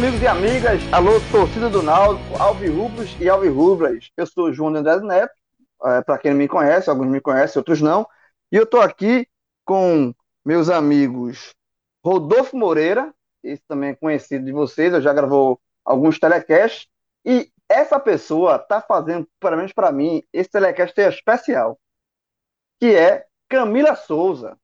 Amigos 0.00 0.22
e 0.22 0.26
amigas, 0.26 0.80
alô, 0.94 1.20
torcida 1.30 1.68
do 1.68 1.82
Náutico, 1.82 2.42
alvirrubros 2.42 3.14
e 3.20 3.28
alvirrubras. 3.28 4.10
Eu 4.16 4.26
sou 4.26 4.50
João 4.50 4.74
André 4.74 4.98
Neto, 5.00 5.34
é, 5.84 6.00
para 6.00 6.16
quem 6.16 6.30
não 6.30 6.38
me 6.38 6.48
conhece, 6.48 6.88
alguns 6.88 7.08
me 7.08 7.20
conhecem, 7.20 7.60
outros 7.60 7.82
não. 7.82 8.08
E 8.50 8.56
eu 8.56 8.62
estou 8.62 8.80
aqui 8.80 9.28
com 9.62 10.14
meus 10.42 10.70
amigos 10.70 11.54
Rodolfo 12.02 12.56
Moreira, 12.56 13.12
esse 13.44 13.62
também 13.68 13.90
é 13.90 13.94
conhecido 13.94 14.42
de 14.42 14.52
vocês, 14.52 14.94
eu 14.94 15.02
já 15.02 15.12
gravou 15.12 15.60
alguns 15.84 16.18
telecasts, 16.18 16.88
e 17.22 17.52
essa 17.68 18.00
pessoa 18.00 18.56
está 18.56 18.80
fazendo, 18.80 19.28
pelo 19.38 19.58
menos 19.58 19.74
para 19.74 19.92
mim, 19.92 20.22
esse 20.32 20.48
telecast 20.48 20.98
é 20.98 21.10
especial, 21.10 21.78
que 22.80 22.94
é 22.94 23.26
Camila 23.50 23.94
Souza. 23.94 24.56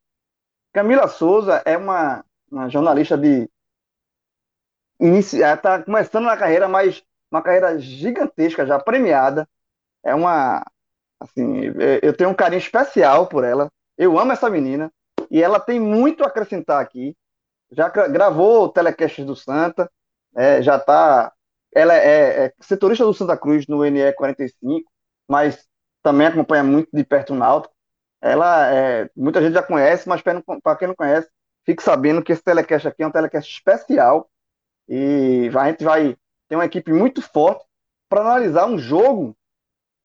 Camila 0.72 1.06
Souza 1.08 1.60
é 1.66 1.76
uma, 1.76 2.24
uma 2.50 2.70
jornalista 2.70 3.18
de 3.18 3.46
está 5.00 5.82
começando 5.82 6.24
na 6.24 6.36
carreira, 6.36 6.68
mas 6.68 7.02
uma 7.30 7.42
carreira 7.42 7.78
gigantesca 7.78 8.66
já 8.66 8.78
premiada. 8.78 9.48
É 10.04 10.14
uma 10.14 10.64
assim, 11.20 11.68
é, 11.80 12.00
eu 12.02 12.16
tenho 12.16 12.30
um 12.30 12.34
carinho 12.34 12.58
especial 12.58 13.26
por 13.26 13.44
ela. 13.44 13.70
Eu 13.96 14.18
amo 14.18 14.32
essa 14.32 14.50
menina 14.50 14.92
e 15.30 15.42
ela 15.42 15.58
tem 15.58 15.80
muito 15.80 16.22
a 16.22 16.28
acrescentar 16.28 16.80
aqui. 16.80 17.16
Já 17.70 17.88
gravou 17.88 18.64
o 18.64 18.68
telecast 18.68 19.24
do 19.24 19.34
Santa, 19.34 19.90
é, 20.36 20.62
já 20.62 20.76
está. 20.76 21.32
Ela 21.74 21.94
é, 21.94 22.46
é, 22.46 22.54
setorista 22.60 23.04
do 23.04 23.12
Santa 23.12 23.36
Cruz 23.36 23.66
no 23.66 23.84
NE 23.84 24.12
45, 24.12 24.88
mas 25.28 25.66
também 26.02 26.26
acompanha 26.26 26.62
muito 26.62 26.88
de 26.92 27.04
perto 27.04 27.34
o 27.34 27.36
Náutico. 27.36 27.74
Ela 28.20 28.72
é, 28.74 29.10
muita 29.16 29.42
gente 29.42 29.54
já 29.54 29.62
conhece, 29.62 30.08
mas 30.08 30.22
para 30.22 30.76
quem 30.76 30.88
não 30.88 30.94
conhece, 30.94 31.28
fique 31.64 31.82
sabendo 31.82 32.22
que 32.22 32.32
esse 32.32 32.42
telecast 32.42 32.88
aqui 32.88 33.02
é 33.02 33.06
um 33.06 33.10
telecast 33.10 33.52
especial 33.52 34.30
e 34.88 35.50
a 35.54 35.70
gente 35.70 35.84
vai 35.84 36.16
ter 36.48 36.56
uma 36.56 36.64
equipe 36.64 36.92
muito 36.92 37.20
forte 37.20 37.64
para 38.08 38.20
analisar 38.20 38.66
um 38.66 38.78
jogo 38.78 39.36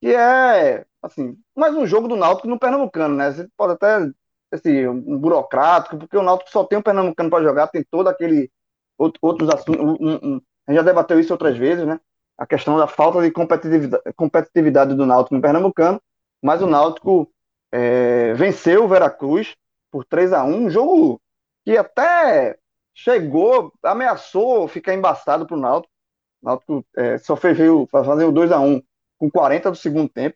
que 0.01 0.13
é, 0.13 0.85
assim, 1.01 1.37
mais 1.55 1.75
um 1.75 1.85
jogo 1.85 2.07
do 2.07 2.15
Náutico 2.15 2.47
no 2.47 2.59
Pernambucano, 2.59 3.15
né? 3.15 3.31
Você 3.31 3.47
pode 3.55 3.73
até 3.73 4.09
assim, 4.51 4.87
um 4.87 5.17
burocrático, 5.17 5.97
porque 5.97 6.17
o 6.17 6.23
Náutico 6.23 6.49
só 6.49 6.63
tem 6.63 6.79
o 6.79 6.83
Pernambucano 6.83 7.29
para 7.29 7.43
jogar, 7.43 7.67
tem 7.67 7.83
todo 7.89 8.07
aquele 8.07 8.51
outros 8.97 9.49
assuntos. 9.49 9.79
Um, 9.79 9.95
um, 9.99 10.41
a 10.67 10.71
gente 10.71 10.79
já 10.79 10.83
debateu 10.83 11.19
isso 11.19 11.33
outras 11.33 11.57
vezes, 11.57 11.85
né? 11.85 11.99
A 12.37 12.45
questão 12.45 12.77
da 12.77 12.87
falta 12.87 13.21
de 13.21 13.31
competitividade, 13.31 14.03
competitividade 14.15 14.95
do 14.95 15.05
Náutico 15.05 15.35
no 15.35 15.41
Pernambucano, 15.41 16.01
mas 16.41 16.61
o 16.61 16.67
Náutico 16.67 17.31
é, 17.71 18.33
venceu 18.33 18.83
o 18.83 18.87
Veracruz 18.87 19.55
por 19.91 20.05
3 20.05 20.33
a 20.33 20.43
1 20.43 20.55
um 20.55 20.69
jogo 20.69 21.21
que 21.63 21.77
até 21.77 22.57
chegou, 22.93 23.73
ameaçou 23.83 24.67
ficar 24.67 24.93
embaçado 24.93 25.45
para 25.45 25.57
o 25.57 25.59
Náutico. 25.59 25.93
O 26.41 26.45
Náutico 26.45 26.85
é, 26.95 27.17
só 27.17 27.35
fez, 27.35 27.57
fazer 27.89 28.25
o 28.25 28.31
2 28.31 28.51
a 28.51 28.59
1 28.59 28.81
com 29.17 29.29
40 29.29 29.71
do 29.71 29.77
segundo 29.77 30.09
tempo, 30.09 30.35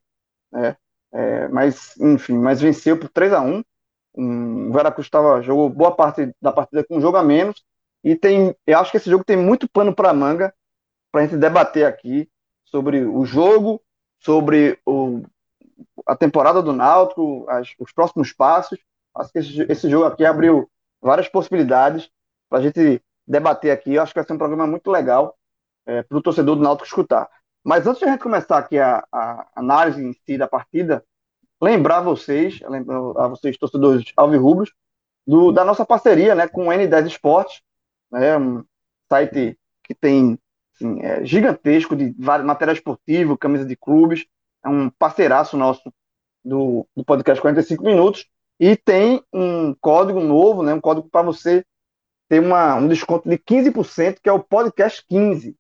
né? 0.52 0.78
É, 1.14 1.48
mas, 1.48 1.98
enfim, 1.98 2.38
mas 2.38 2.60
venceu 2.60 3.00
por 3.00 3.10
3 3.10 3.32
a 3.34 3.42
1 3.42 3.64
um, 4.18 4.70
O 4.70 4.74
Veracruz 4.74 5.10
tava, 5.10 5.42
jogou 5.42 5.70
boa 5.70 5.96
parte 5.96 6.34
da 6.42 6.52
partida 6.52 6.84
com 6.84 6.98
um 6.98 7.02
jogo 7.02 7.18
a 7.18 7.24
menos. 7.24 7.64
E 8.04 8.16
tem, 8.16 8.56
eu 8.68 8.80
acho 8.80 8.92
que 8.92 8.98
esse 8.98 9.10
jogo 9.10 9.24
tem 9.24 9.38
muito 9.38 9.68
pano 9.70 9.96
para 9.96 10.14
manga 10.14 10.54
para 11.12 11.22
a 11.22 11.24
gente 11.26 11.38
debater 11.38 11.86
aqui 11.86 12.30
sobre 12.66 13.06
o 13.06 13.26
jogo, 13.26 13.82
sobre 14.20 14.78
o, 14.86 15.24
a 16.06 16.16
temporada 16.16 16.62
do 16.62 16.74
Náutico, 16.74 17.46
as, 17.50 17.74
os 17.80 17.92
próximos 17.94 18.34
passos. 18.34 18.78
Acho 19.16 19.32
que 19.32 19.40
esse, 19.40 19.66
esse 19.70 19.90
jogo 19.90 20.06
aqui 20.06 20.26
abriu 20.26 20.70
várias 21.02 21.30
possibilidades 21.30 22.10
para 22.50 22.60
a 22.60 22.62
gente 22.62 23.02
debater 23.28 23.72
aqui. 23.72 23.94
Eu 23.94 24.02
acho 24.02 24.14
que 24.14 24.20
vai 24.20 24.26
ser 24.26 24.34
um 24.34 24.38
programa 24.38 24.68
muito 24.68 24.90
legal 24.92 25.36
é, 25.86 26.04
para 26.04 26.18
o 26.18 26.22
torcedor 26.22 26.56
do 26.56 26.62
Náutico 26.62 26.88
escutar. 26.88 27.30
Mas 27.64 27.88
antes 27.88 28.00
de 28.00 28.06
a 28.06 28.12
gente 28.12 28.22
começar 28.22 28.58
aqui 28.58 28.78
a, 28.78 29.04
a 29.12 29.48
análise 29.56 30.04
em 30.04 30.14
si 30.14 30.38
da 30.38 30.48
partida, 30.48 31.04
lembrar 31.62 32.02
vocês, 32.02 32.60
a 33.18 33.28
vocês, 33.28 33.58
torcedores 33.58 34.12
alvirrubros, 34.16 34.72
do, 35.26 35.52
da 35.52 35.66
nossa 35.66 35.86
parceria 35.86 36.36
né, 36.36 36.48
com 36.48 36.68
o 36.68 36.72
N10 36.72 37.08
Esportes, 37.08 37.62
né, 38.12 38.38
um 38.38 38.64
site 39.10 39.58
que 39.84 39.96
tem 39.96 40.38
assim, 40.76 41.02
é, 41.02 41.26
gigantesco 41.26 41.96
de 41.96 42.14
material 42.20 42.76
esportivo, 42.76 43.38
camisa 43.38 43.66
de 43.66 43.76
clubes, 43.76 44.26
é 44.64 44.70
um 44.70 44.90
parceiraço 44.90 45.58
nosso 45.58 45.92
do, 46.44 46.88
do 46.96 47.04
podcast 47.04 47.42
45 47.42 47.84
Minutos, 47.84 48.28
e 48.60 48.76
tem 48.76 49.24
um 49.34 49.74
código 49.82 50.20
novo, 50.20 50.62
né, 50.62 50.74
um 50.74 50.82
código 50.82 51.10
para 51.10 51.24
você 51.24 51.66
ter 52.28 52.40
uma, 52.40 52.76
um 52.76 52.88
desconto 52.88 53.30
de 53.30 53.38
15%, 53.38 54.18
que 54.22 54.30
é 54.30 54.32
o 54.32 54.44
podcast 54.44 55.04
15. 55.08 55.56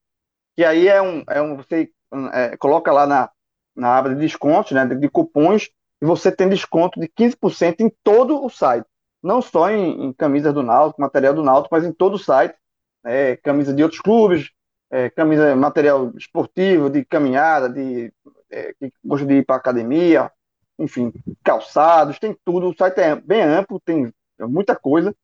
Que 0.56 0.64
aí 0.64 0.88
é 0.88 1.02
um, 1.02 1.24
é 1.30 1.42
um 1.42 1.58
você 1.58 1.90
é, 2.34 2.58
coloca 2.58 2.92
lá 2.92 3.06
na, 3.06 3.30
na 3.76 3.98
aba 3.98 4.10
de 4.10 4.16
descontos, 4.16 4.72
né, 4.72 4.86
de, 4.86 4.96
de, 4.96 5.10
cupons, 5.10 5.70
e 6.02 6.06
você 6.06 6.32
tem 6.32 6.50
desconto 6.50 7.00
de 7.00 7.08
15% 7.08 7.82
em 7.82 7.92
todo 8.04 8.44
o 8.44 8.50
site. 8.50 8.86
Não 9.22 9.42
só 9.42 9.70
em, 9.70 10.06
em 10.06 10.14
camisas 10.14 10.54
do 10.54 10.64
Náutico, 10.64 11.02
material 11.02 11.34
do 11.34 11.44
Náutico, 11.44 11.74
mas 11.74 11.84
em 11.84 11.92
todo 11.92 12.16
o 12.16 12.20
site. 12.20 12.56
É, 13.04 13.36
camisa 13.38 13.74
de 13.74 13.84
outros 13.84 14.02
clubes, 14.02 14.50
é, 14.90 15.10
camisa, 15.10 15.56
material 15.56 16.12
esportivo, 16.18 16.90
de 16.90 17.06
caminhada, 17.06 17.70
de 17.70 18.12
é, 18.50 18.74
que 18.74 18.92
gosta 19.04 19.26
de 19.26 19.36
ir 19.36 19.46
para 19.46 19.58
academia, 19.58 20.32
enfim, 20.80 21.14
calçados, 21.44 22.20
tem 22.20 22.36
tudo. 22.44 22.70
O 22.70 22.76
site 22.76 23.00
é 23.00 23.16
bem 23.16 23.42
amplo, 23.42 23.80
tem 23.80 24.12
muita 24.40 24.76
coisa. 24.76 25.16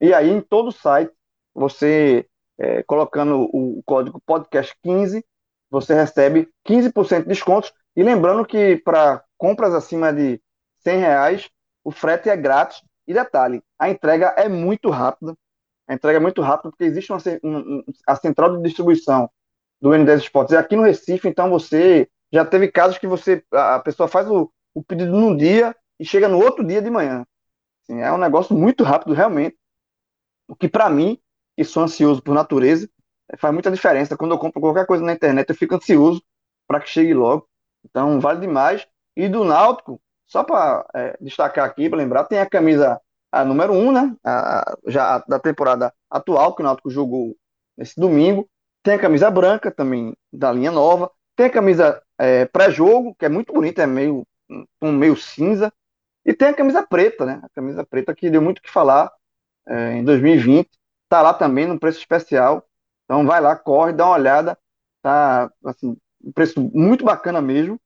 E 0.00 0.14
aí, 0.14 0.30
em 0.30 0.40
todo 0.40 0.68
o 0.68 0.72
site, 0.72 1.12
você, 1.54 2.26
é, 2.58 2.82
colocando 2.84 3.48
o 3.52 3.82
código 3.84 4.20
podcast15, 4.28 5.24
você 5.70 5.94
recebe 5.94 6.48
15% 6.64 7.22
de 7.22 7.28
descontos. 7.28 7.72
E 7.96 8.02
lembrando 8.02 8.46
que 8.46 8.76
para 8.76 9.22
compras 9.36 9.74
acima 9.74 10.12
de 10.12 10.40
100 10.78 10.98
reais, 10.98 11.50
o 11.84 11.90
frete 11.90 12.28
é 12.28 12.36
grátis. 12.36 12.82
E 13.06 13.14
detalhe, 13.14 13.62
a 13.78 13.88
entrega 13.88 14.34
é 14.36 14.48
muito 14.48 14.90
rápida. 14.90 15.34
A 15.86 15.94
entrega 15.94 16.18
é 16.18 16.20
muito 16.20 16.42
rápida 16.42 16.70
porque 16.70 16.84
existe 16.84 17.10
uma, 17.10 17.18
um, 17.42 17.82
a 18.06 18.14
central 18.14 18.56
de 18.56 18.62
distribuição 18.62 19.30
do 19.80 19.90
N10 19.90 20.18
Esportes 20.18 20.54
é 20.54 20.58
aqui 20.58 20.76
no 20.76 20.82
Recife, 20.82 21.28
então 21.28 21.48
você 21.48 22.08
já 22.32 22.44
teve 22.44 22.68
casos 22.70 22.98
que 22.98 23.06
você 23.06 23.42
a 23.52 23.78
pessoa 23.78 24.08
faz 24.08 24.28
o, 24.28 24.52
o 24.74 24.82
pedido 24.82 25.12
num 25.12 25.34
dia 25.34 25.74
e 25.98 26.04
chega 26.04 26.28
no 26.28 26.38
outro 26.38 26.64
dia 26.64 26.82
de 26.82 26.90
manhã. 26.90 27.24
Assim, 27.82 28.00
é 28.00 28.12
um 28.12 28.18
negócio 28.18 28.54
muito 28.54 28.84
rápido, 28.84 29.14
realmente. 29.14 29.56
O 30.48 30.56
que 30.56 30.68
para 30.68 30.88
mim, 30.88 31.20
que 31.56 31.62
sou 31.62 31.82
ansioso 31.82 32.22
por 32.22 32.34
natureza, 32.34 32.88
faz 33.36 33.52
muita 33.52 33.70
diferença. 33.70 34.16
Quando 34.16 34.32
eu 34.32 34.38
compro 34.38 34.60
qualquer 34.60 34.86
coisa 34.86 35.04
na 35.04 35.12
internet, 35.12 35.50
eu 35.50 35.54
fico 35.54 35.74
ansioso 35.74 36.22
para 36.66 36.80
que 36.80 36.88
chegue 36.88 37.12
logo. 37.12 37.46
Então, 37.84 38.18
vale 38.18 38.40
demais. 38.40 38.86
E 39.14 39.28
do 39.28 39.44
Náutico, 39.44 40.00
só 40.26 40.42
para 40.42 40.86
é, 40.94 41.16
destacar 41.20 41.66
aqui, 41.66 41.88
para 41.88 41.98
lembrar, 41.98 42.24
tem 42.24 42.38
a 42.38 42.48
camisa 42.48 43.00
a 43.30 43.44
número 43.44 43.74
1, 43.74 43.76
um, 43.76 43.92
né? 43.92 44.16
A, 44.24 44.76
já 44.86 45.18
da 45.28 45.38
temporada 45.38 45.92
atual, 46.10 46.54
que 46.54 46.62
o 46.62 46.64
Náutico 46.64 46.90
jogou 46.90 47.36
nesse 47.76 48.00
domingo. 48.00 48.48
Tem 48.82 48.94
a 48.94 48.98
camisa 48.98 49.30
branca, 49.30 49.70
também 49.70 50.16
da 50.32 50.50
linha 50.50 50.72
nova. 50.72 51.10
Tem 51.36 51.46
a 51.46 51.50
camisa 51.50 52.02
é, 52.18 52.46
pré-jogo, 52.46 53.14
que 53.18 53.26
é 53.26 53.28
muito 53.28 53.52
bonita, 53.52 53.82
é 53.82 53.86
meio, 53.86 54.26
um 54.80 54.92
meio 54.92 55.16
cinza. 55.16 55.72
E 56.24 56.32
tem 56.32 56.48
a 56.48 56.54
camisa 56.54 56.82
preta, 56.82 57.26
né? 57.26 57.40
A 57.42 57.48
camisa 57.54 57.84
preta 57.84 58.14
que 58.14 58.30
deu 58.30 58.40
muito 58.40 58.58
o 58.58 58.62
que 58.62 58.70
falar 58.70 59.12
é, 59.68 59.92
em 59.94 60.04
2020. 60.04 60.68
Está 61.04 61.22
lá 61.22 61.34
também 61.34 61.66
no 61.66 61.78
preço 61.78 61.98
especial. 61.98 62.66
Então 63.04 63.26
vai 63.26 63.40
lá, 63.40 63.56
corre, 63.56 63.92
dá 63.92 64.06
uma 64.06 64.16
olhada. 64.16 64.58
Tá 65.02 65.50
assim, 65.64 65.96
um 66.24 66.32
preço 66.32 66.60
muito 66.74 67.04
bacana 67.04 67.40
mesmo. 67.40 67.80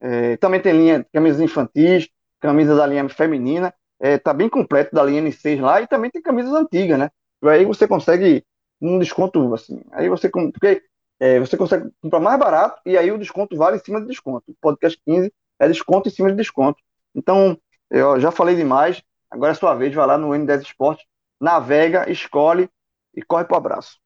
É, 0.00 0.36
também 0.38 0.60
tem 0.60 0.72
linha 0.72 1.06
camisas 1.12 1.40
infantis, 1.40 2.08
camisa 2.40 2.74
da 2.76 2.86
linha 2.86 3.08
feminina. 3.08 3.74
é, 4.00 4.18
tá 4.18 4.32
bem 4.32 4.48
completo 4.48 4.94
da 4.94 5.02
linha 5.02 5.22
N6 5.22 5.60
lá 5.60 5.80
e 5.80 5.86
também 5.86 6.10
tem 6.10 6.20
camisas 6.22 6.52
antigas, 6.52 6.98
né? 6.98 7.10
E 7.42 7.48
aí 7.48 7.64
você 7.64 7.86
consegue 7.88 8.44
um 8.80 8.98
desconto, 8.98 9.54
assim, 9.54 9.82
aí 9.92 10.08
você, 10.08 10.28
porque 10.28 10.82
é, 11.18 11.40
você 11.40 11.56
consegue 11.56 11.90
comprar 12.02 12.20
mais 12.20 12.38
barato 12.38 12.80
e 12.84 12.96
aí 12.96 13.10
o 13.10 13.18
desconto 13.18 13.56
vale 13.56 13.76
em 13.76 13.80
cima 13.84 14.00
de 14.00 14.06
desconto. 14.08 14.50
O 14.50 14.56
podcast 14.60 15.00
15 15.06 15.32
é 15.58 15.68
desconto 15.68 16.08
em 16.08 16.12
cima 16.12 16.30
de 16.30 16.36
desconto. 16.36 16.78
Então, 17.14 17.58
eu 17.90 18.20
já 18.20 18.30
falei 18.30 18.54
demais, 18.56 19.02
agora 19.30 19.52
é 19.52 19.54
sua 19.54 19.74
vez, 19.74 19.94
vai 19.94 20.06
lá 20.06 20.18
no 20.18 20.28
N10 20.30 20.62
Esporte, 20.62 21.06
navega, 21.40 22.10
escolhe 22.10 22.68
e 23.14 23.22
corre 23.22 23.44
para 23.44 23.54
o 23.54 23.58
abraço. 23.58 23.98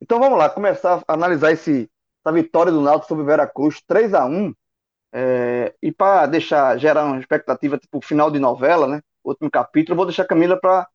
Então 0.00 0.18
vamos 0.18 0.38
lá, 0.38 0.48
começar 0.48 1.02
a 1.06 1.14
analisar 1.14 1.52
esse, 1.52 1.90
essa 2.24 2.32
vitória 2.32 2.72
do 2.72 2.80
Náutico 2.80 3.08
sobre 3.08 3.22
o 3.24 3.26
Veracruz, 3.26 3.82
3 3.86 4.14
a 4.14 4.24
1 4.26 4.54
é, 5.12 5.74
e 5.82 5.90
para 5.90 6.26
deixar 6.26 6.78
gerar 6.78 7.04
uma 7.04 7.18
expectativa 7.18 7.78
tipo 7.78 8.00
final 8.00 8.30
de 8.30 8.38
novela, 8.38 8.86
né? 8.86 9.00
Último 9.24 9.50
capítulo, 9.50 9.96
vou 9.96 10.06
deixar 10.06 10.22
a 10.22 10.28
Camila 10.28 10.58
para 10.58 10.88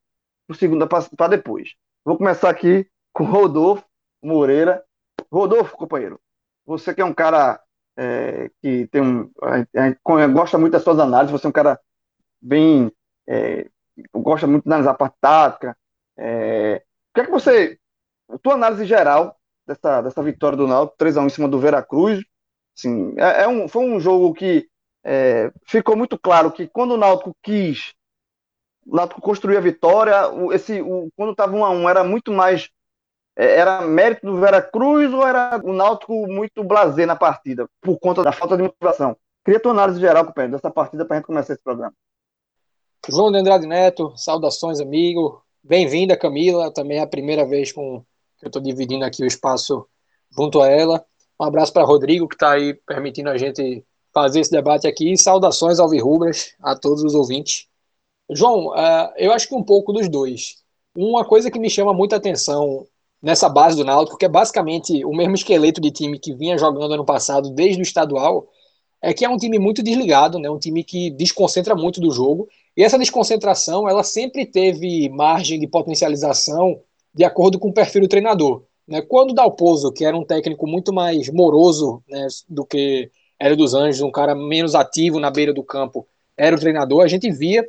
o 0.48 0.54
segundo 0.54 0.88
para 0.88 1.28
depois. 1.28 1.76
Vou 2.06 2.18
começar 2.18 2.50
aqui 2.50 2.88
com 3.12 3.24
Rodolfo 3.26 3.86
Moreira. 4.24 4.84
Rodolfo, 5.32 5.76
companheiro, 5.76 6.20
você 6.66 6.94
que 6.94 7.02
é 7.02 7.06
um 7.06 7.14
cara 7.14 7.60
é, 7.98 8.50
que 8.62 8.88
tem 8.88 9.02
um, 9.02 9.32
gosta 10.34 10.58
muito 10.58 10.74
das 10.74 10.84
suas 10.84 11.00
análises, 11.00 11.32
você 11.32 11.48
é 11.48 11.50
um 11.50 11.54
cara 11.54 11.80
bem 12.42 12.92
é, 13.28 13.70
gosta 14.14 14.48
muito 14.48 14.64
de 14.64 14.70
analisar 14.70 14.92
a 14.92 14.96
parte 14.96 15.16
tática. 15.20 15.78
É, 16.18 16.84
o 17.12 17.14
que 17.14 17.22
é 17.22 17.26
que 17.26 17.32
você, 17.32 17.78
a 18.30 18.38
tua 18.38 18.54
análise 18.54 18.86
geral 18.86 19.38
dessa, 19.66 20.02
dessa 20.02 20.24
vitória 20.24 20.58
do 20.58 20.68
Náutico 20.68 20.98
3x1 20.98 21.26
em 21.26 21.30
cima 21.30 21.48
do 21.48 21.60
Veracruz, 21.60 22.24
assim, 22.78 23.14
é, 23.18 23.44
é 23.44 23.48
um, 23.48 23.68
foi 23.68 23.84
um 23.84 24.00
jogo 24.00 24.34
que 24.34 24.68
é, 25.04 25.52
ficou 25.66 25.96
muito 25.96 26.18
claro 26.18 26.52
que 26.52 26.68
quando 26.68 26.92
o 26.92 26.98
Náutico 26.98 27.36
quis 27.42 27.94
o 28.86 28.96
Náutico 28.96 29.22
construir 29.22 29.58
a 29.58 29.62
vitória, 29.62 30.28
o, 30.30 30.52
esse, 30.52 30.82
o, 30.82 31.10
quando 31.16 31.32
estava 31.32 31.56
1 31.56 31.66
a 31.66 31.70
1 31.70 31.90
era 31.90 32.04
muito 32.04 32.32
mais 32.32 32.70
é, 33.36 33.58
era 33.58 33.82
mérito 33.82 34.26
do 34.26 34.40
Veracruz 34.40 35.12
ou 35.14 35.26
era 35.26 35.60
o 35.64 35.74
Náutico 35.74 36.28
muito 36.28 36.64
blazer 36.64 37.08
na 37.08 37.16
partida, 37.16 37.68
por 37.82 38.00
conta 38.00 38.24
da 38.24 38.32
falta 38.32 38.56
de 38.56 38.64
motivação? 38.64 39.18
Queria 39.44 39.60
tua 39.60 39.72
análise 39.72 40.00
geral, 40.00 40.26
companheiro, 40.26 40.54
dessa 40.54 40.72
partida 40.72 41.06
para 41.06 41.18
a 41.18 41.20
gente 41.20 41.28
começar 41.28 41.54
esse 41.54 41.64
programa. 41.64 41.94
João 43.10 43.32
de 43.32 43.38
Andrade 43.38 43.68
Neto, 43.68 44.14
saudações, 44.16 44.80
amigo. 44.80 45.44
Bem-vinda, 45.62 46.16
Camila. 46.16 46.72
Também 46.72 47.00
é 47.00 47.02
a 47.02 47.08
primeira 47.08 47.46
vez 47.46 47.70
com 47.70 48.00
que 48.38 48.46
eu 48.46 48.48
estou 48.48 48.62
dividindo 48.62 49.04
aqui 49.04 49.22
o 49.22 49.28
espaço 49.28 49.86
junto 50.32 50.62
a 50.62 50.70
ela. 50.70 51.06
Um 51.38 51.44
abraço 51.44 51.74
para 51.74 51.84
Rodrigo, 51.84 52.30
que 52.30 52.36
está 52.36 52.54
aí 52.54 52.74
permitindo 52.74 53.30
a 53.30 53.38
gente 53.38 53.86
fazer 54.14 54.40
esse 54.40 54.52
debate 54.52 54.88
aqui. 54.88 55.18
Saudações 55.18 55.80
ao 55.80 55.90
Virrubras, 55.90 56.56
a 56.62 56.78
todos 56.78 57.04
os 57.04 57.14
ouvintes. 57.14 57.68
João, 58.32 58.68
uh, 58.68 59.12
eu 59.18 59.34
acho 59.34 59.50
que 59.50 59.56
um 59.56 59.64
pouco 59.64 59.92
dos 59.92 60.08
dois. 60.08 60.64
Uma 60.96 61.26
coisa 61.26 61.52
que 61.52 61.60
me 61.60 61.70
chama 61.70 61.94
muita 61.94 62.16
atenção 62.16 62.88
nessa 63.22 63.50
base 63.50 63.76
do 63.76 63.84
Náutico, 63.84 64.18
que 64.18 64.26
é 64.26 64.30
basicamente 64.30 65.04
o 65.04 65.14
mesmo 65.14 65.36
esqueleto 65.36 65.82
de 65.82 65.92
time 65.92 66.18
que 66.18 66.34
vinha 66.34 66.58
jogando 66.58 66.94
ano 66.94 67.06
passado 67.06 67.50
desde 67.50 67.82
o 67.82 67.84
estadual, 67.84 68.48
é 69.04 69.14
que 69.14 69.26
é 69.26 69.30
um 69.30 69.36
time 69.36 69.60
muito 69.60 69.84
desligado, 69.84 70.40
né? 70.40 70.50
um 70.50 70.58
time 70.58 70.82
que 70.82 71.12
desconcentra 71.12 71.76
muito 71.76 72.00
do 72.00 72.10
jogo. 72.10 72.48
E 72.76 72.82
essa 72.82 72.98
desconcentração, 72.98 73.88
ela 73.88 74.02
sempre 74.02 74.46
teve 74.46 75.10
margem 75.10 75.60
de 75.60 75.68
potencialização 75.68 76.80
de 77.14 77.26
acordo 77.26 77.60
com 77.60 77.68
o 77.68 77.74
perfil 77.74 78.04
do 78.04 78.08
treinador. 78.08 78.64
Né? 78.88 79.02
Quando 79.02 79.32
o 79.32 79.34
Dalpozo, 79.34 79.92
que 79.92 80.06
era 80.06 80.16
um 80.18 80.24
técnico 80.24 80.66
muito 80.66 80.94
mais 80.94 81.30
moroso 81.30 82.02
né, 82.08 82.26
do 82.48 82.66
que 82.66 83.12
era 83.38 83.58
dos 83.58 83.74
Anjos, 83.74 84.02
um 84.02 84.10
cara 84.10 84.34
menos 84.34 84.74
ativo 84.74 85.20
na 85.20 85.30
beira 85.30 85.54
do 85.54 85.64
campo, 85.64 86.08
era 86.38 86.56
o 86.56 86.60
treinador, 86.60 87.04
a 87.04 87.08
gente 87.08 87.30
via 87.30 87.68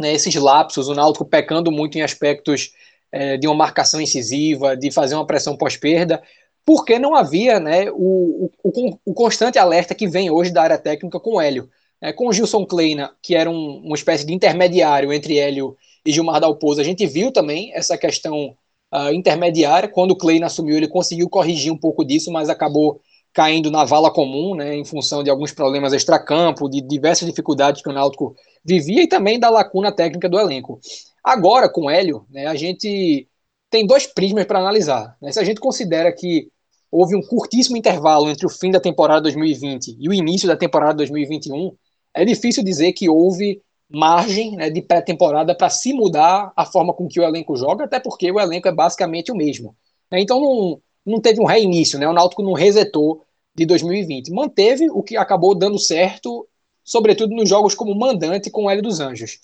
né, 0.00 0.14
esses 0.14 0.34
lapsos, 0.34 0.88
o 0.88 0.94
Náutico 0.94 1.26
pecando 1.26 1.70
muito 1.70 1.98
em 1.98 2.02
aspectos 2.02 2.72
é, 3.12 3.36
de 3.36 3.46
uma 3.46 3.54
marcação 3.54 4.00
incisiva, 4.00 4.74
de 4.74 4.90
fazer 4.90 5.16
uma 5.16 5.26
pressão 5.26 5.54
pós-perda, 5.54 6.22
porque 6.64 6.98
não 6.98 7.14
havia 7.14 7.58
né, 7.58 7.90
o, 7.90 8.50
o, 8.62 8.98
o, 9.04 9.14
constante 9.14 9.58
alerta 9.58 9.94
que 9.94 10.06
vem 10.06 10.30
hoje 10.30 10.50
da 10.50 10.62
área 10.62 10.78
técnica 10.78 11.18
com 11.18 11.40
Hélio. 11.40 11.68
É, 12.00 12.12
com 12.12 12.32
Gilson 12.32 12.66
Kleina, 12.66 13.14
que 13.22 13.34
era 13.34 13.48
um, 13.48 13.80
uma 13.84 13.94
espécie 13.94 14.26
de 14.26 14.32
intermediário 14.32 15.12
entre 15.12 15.38
Hélio 15.38 15.76
e 16.04 16.12
Gilmar 16.12 16.40
Dalpozo, 16.40 16.80
a 16.80 16.84
gente 16.84 17.06
viu 17.06 17.30
também 17.30 17.72
essa 17.74 17.96
questão 17.96 18.56
uh, 18.92 19.12
intermediária. 19.12 19.88
Quando 19.88 20.10
o 20.10 20.16
Kleina 20.16 20.46
assumiu, 20.46 20.76
ele 20.76 20.88
conseguiu 20.88 21.28
corrigir 21.28 21.72
um 21.72 21.78
pouco 21.78 22.04
disso, 22.04 22.32
mas 22.32 22.48
acabou 22.48 23.00
caindo 23.32 23.70
na 23.70 23.84
vala 23.84 24.12
comum, 24.12 24.54
né, 24.54 24.74
em 24.74 24.84
função 24.84 25.22
de 25.22 25.30
alguns 25.30 25.52
problemas 25.52 25.92
extracampo, 25.92 26.68
de 26.68 26.80
diversas 26.80 27.26
dificuldades 27.26 27.80
que 27.80 27.88
o 27.88 27.92
Náutico 27.92 28.34
vivia 28.64 29.02
e 29.02 29.06
também 29.06 29.38
da 29.38 29.48
lacuna 29.48 29.90
técnica 29.90 30.28
do 30.28 30.38
elenco. 30.38 30.80
Agora, 31.24 31.68
com 31.68 31.88
Hélio, 31.88 32.26
né, 32.28 32.46
a 32.46 32.54
gente 32.54 33.26
tem 33.72 33.86
dois 33.86 34.06
prismas 34.06 34.44
para 34.44 34.58
analisar. 34.58 35.16
Né? 35.20 35.32
Se 35.32 35.40
a 35.40 35.44
gente 35.44 35.58
considera 35.58 36.12
que 36.12 36.48
houve 36.90 37.16
um 37.16 37.22
curtíssimo 37.22 37.74
intervalo 37.74 38.28
entre 38.28 38.44
o 38.44 38.50
fim 38.50 38.70
da 38.70 38.78
temporada 38.78 39.22
2020 39.22 39.96
e 39.98 40.08
o 40.10 40.12
início 40.12 40.46
da 40.46 40.54
temporada 40.54 40.92
2021, 40.98 41.74
é 42.12 42.22
difícil 42.22 42.62
dizer 42.62 42.92
que 42.92 43.08
houve 43.08 43.62
margem 43.88 44.56
né, 44.56 44.68
de 44.68 44.82
pré-temporada 44.82 45.54
para 45.54 45.70
se 45.70 45.94
mudar 45.94 46.52
a 46.54 46.66
forma 46.66 46.92
com 46.92 47.08
que 47.08 47.18
o 47.18 47.24
elenco 47.24 47.56
joga, 47.56 47.84
até 47.84 47.98
porque 47.98 48.30
o 48.30 48.38
elenco 48.38 48.68
é 48.68 48.72
basicamente 48.72 49.32
o 49.32 49.34
mesmo. 49.34 49.74
Né? 50.10 50.20
Então 50.20 50.38
não, 50.38 50.80
não 51.06 51.20
teve 51.20 51.40
um 51.40 51.46
reinício, 51.46 51.98
né? 51.98 52.06
o 52.06 52.12
Náutico 52.12 52.42
não 52.42 52.52
resetou 52.52 53.24
de 53.54 53.64
2020. 53.64 54.30
Manteve 54.32 54.90
o 54.90 55.02
que 55.02 55.16
acabou 55.16 55.54
dando 55.54 55.78
certo, 55.78 56.46
sobretudo 56.84 57.34
nos 57.34 57.48
jogos 57.48 57.74
como 57.74 57.94
mandante 57.94 58.50
com 58.50 58.64
o 58.64 58.70
Hélio 58.70 58.82
dos 58.82 59.00
Anjos. 59.00 59.38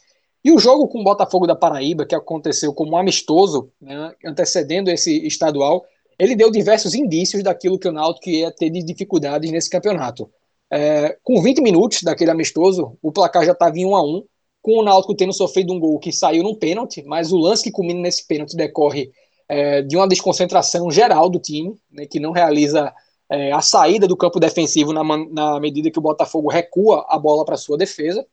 E 0.48 0.50
o 0.50 0.58
jogo 0.58 0.88
com 0.88 1.02
o 1.02 1.04
Botafogo 1.04 1.46
da 1.46 1.54
Paraíba, 1.54 2.06
que 2.06 2.14
aconteceu 2.14 2.72
como 2.72 2.92
um 2.92 2.96
amistoso, 2.96 3.70
né, 3.78 4.14
antecedendo 4.24 4.90
esse 4.90 5.26
estadual, 5.26 5.84
ele 6.18 6.34
deu 6.34 6.50
diversos 6.50 6.94
indícios 6.94 7.42
daquilo 7.42 7.78
que 7.78 7.86
o 7.86 7.92
Náutico 7.92 8.30
ia 8.30 8.50
ter 8.50 8.70
de 8.70 8.82
dificuldades 8.82 9.50
nesse 9.50 9.68
campeonato. 9.68 10.30
É, 10.72 11.18
com 11.22 11.42
20 11.42 11.60
minutos 11.60 12.02
daquele 12.02 12.30
amistoso, 12.30 12.96
o 13.02 13.12
placar 13.12 13.44
já 13.44 13.52
estava 13.52 13.78
em 13.78 13.84
1 13.84 13.94
a 13.94 14.02
1 14.02 14.24
com 14.62 14.78
o 14.78 14.82
Náutico 14.82 15.14
tendo 15.14 15.34
sofrido 15.34 15.70
um 15.70 15.78
gol 15.78 15.98
que 15.98 16.10
saiu 16.10 16.42
num 16.42 16.54
pênalti, 16.54 17.02
mas 17.02 17.30
o 17.30 17.36
lance 17.36 17.62
que 17.62 17.70
culmina 17.70 18.00
nesse 18.00 18.26
pênalti 18.26 18.56
decorre 18.56 19.10
é, 19.50 19.82
de 19.82 19.98
uma 19.98 20.08
desconcentração 20.08 20.90
geral 20.90 21.28
do 21.28 21.38
time, 21.38 21.76
né, 21.92 22.06
que 22.06 22.18
não 22.18 22.32
realiza 22.32 22.90
é, 23.30 23.52
a 23.52 23.60
saída 23.60 24.08
do 24.08 24.16
campo 24.16 24.40
defensivo 24.40 24.94
na, 24.94 25.04
na 25.04 25.60
medida 25.60 25.90
que 25.90 25.98
o 25.98 26.02
Botafogo 26.02 26.48
recua 26.48 27.04
a 27.06 27.18
bola 27.18 27.44
para 27.44 27.58
sua 27.58 27.76
defesa. 27.76 28.26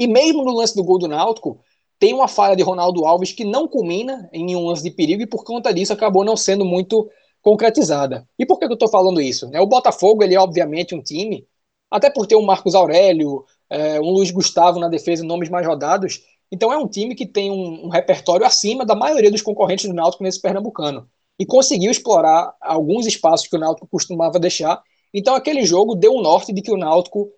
E 0.00 0.06
mesmo 0.06 0.42
no 0.42 0.52
lance 0.52 0.74
do 0.74 0.82
gol 0.82 0.98
do 0.98 1.06
Náutico, 1.06 1.60
tem 1.98 2.14
uma 2.14 2.26
falha 2.26 2.56
de 2.56 2.62
Ronaldo 2.62 3.04
Alves 3.04 3.32
que 3.32 3.44
não 3.44 3.68
culmina 3.68 4.30
em 4.32 4.42
nenhum 4.42 4.64
lance 4.64 4.82
de 4.82 4.90
perigo 4.90 5.22
e 5.22 5.26
por 5.26 5.44
conta 5.44 5.74
disso 5.74 5.92
acabou 5.92 6.24
não 6.24 6.38
sendo 6.38 6.64
muito 6.64 7.06
concretizada. 7.42 8.26
E 8.38 8.46
por 8.46 8.58
que 8.58 8.64
eu 8.64 8.72
estou 8.72 8.88
falando 8.88 9.20
isso? 9.20 9.46
Né? 9.50 9.60
O 9.60 9.66
Botafogo 9.66 10.24
ele 10.24 10.34
é 10.34 10.40
obviamente 10.40 10.94
um 10.94 11.02
time, 11.02 11.46
até 11.90 12.08
por 12.08 12.26
ter 12.26 12.34
um 12.34 12.42
Marcos 12.42 12.74
Aurélio, 12.74 13.44
é, 13.68 14.00
um 14.00 14.10
Luiz 14.10 14.30
Gustavo 14.30 14.80
na 14.80 14.88
defesa, 14.88 15.22
nomes 15.22 15.50
mais 15.50 15.66
rodados, 15.66 16.22
então 16.50 16.72
é 16.72 16.78
um 16.78 16.88
time 16.88 17.14
que 17.14 17.26
tem 17.26 17.50
um, 17.50 17.86
um, 17.86 17.88
repertório 17.90 18.46
acima 18.46 18.86
da 18.86 18.94
maioria 18.94 19.30
dos 19.30 19.42
concorrentes 19.42 19.84
do 19.84 19.94
Náutico 19.94 20.22
nesse 20.22 20.40
pernambucano. 20.40 21.06
E 21.38 21.44
conseguiu 21.44 21.90
explorar 21.90 22.54
alguns 22.58 23.06
espaços 23.06 23.46
que 23.46 23.56
o 23.56 23.58
Náutico 23.58 23.86
costumava 23.86 24.38
deixar. 24.38 24.82
Então 25.12 25.34
aquele 25.34 25.64
jogo 25.64 25.94
deu 25.94 26.14
um 26.14 26.22
norte 26.22 26.52
de 26.52 26.62
que 26.62 26.72
o 26.72 26.76
Náutico 26.76 27.30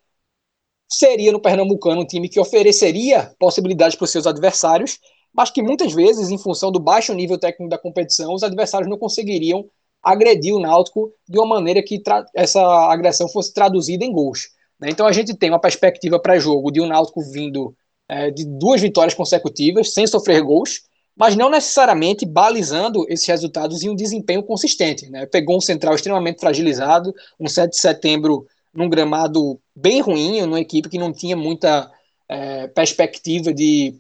seria 0.88 1.32
no 1.32 1.40
pernambucano 1.40 2.02
um 2.02 2.06
time 2.06 2.28
que 2.28 2.40
ofereceria 2.40 3.34
possibilidades 3.38 3.96
para 3.96 4.04
os 4.04 4.10
seus 4.10 4.26
adversários, 4.26 4.98
mas 5.32 5.50
que 5.50 5.62
muitas 5.62 5.92
vezes, 5.92 6.30
em 6.30 6.38
função 6.38 6.70
do 6.70 6.78
baixo 6.78 7.14
nível 7.14 7.38
técnico 7.38 7.70
da 7.70 7.78
competição, 7.78 8.34
os 8.34 8.42
adversários 8.42 8.88
não 8.88 8.98
conseguiriam 8.98 9.64
agredir 10.02 10.54
o 10.54 10.60
Náutico 10.60 11.12
de 11.28 11.38
uma 11.38 11.46
maneira 11.46 11.82
que 11.82 12.02
essa 12.34 12.60
agressão 12.92 13.28
fosse 13.28 13.54
traduzida 13.54 14.04
em 14.04 14.12
gols. 14.12 14.48
Né? 14.78 14.90
Então 14.90 15.06
a 15.06 15.12
gente 15.12 15.34
tem 15.34 15.48
uma 15.48 15.60
perspectiva 15.60 16.18
pré-jogo 16.18 16.72
de 16.72 16.80
um 16.80 16.86
Náutico 16.86 17.22
vindo 17.22 17.74
é, 18.08 18.30
de 18.30 18.44
duas 18.44 18.80
vitórias 18.80 19.14
consecutivas, 19.14 19.94
sem 19.94 20.06
sofrer 20.06 20.42
gols, 20.42 20.82
mas 21.16 21.36
não 21.36 21.48
necessariamente 21.48 22.26
balizando 22.26 23.06
esses 23.08 23.26
resultados 23.26 23.82
em 23.82 23.90
um 23.90 23.94
desempenho 23.94 24.42
consistente. 24.42 25.08
Né? 25.08 25.24
Pegou 25.26 25.56
um 25.56 25.60
central 25.60 25.94
extremamente 25.94 26.40
fragilizado, 26.40 27.14
um 27.38 27.46
7 27.46 27.70
de 27.70 27.78
setembro 27.78 28.46
num 28.74 28.88
gramado 28.88 29.60
bem 29.74 30.00
ruim, 30.00 30.40
numa 30.42 30.60
equipe 30.60 30.88
que 30.88 30.98
não 30.98 31.12
tinha 31.12 31.36
muita 31.36 31.90
é, 32.28 32.68
perspectiva 32.68 33.52
de, 33.52 33.94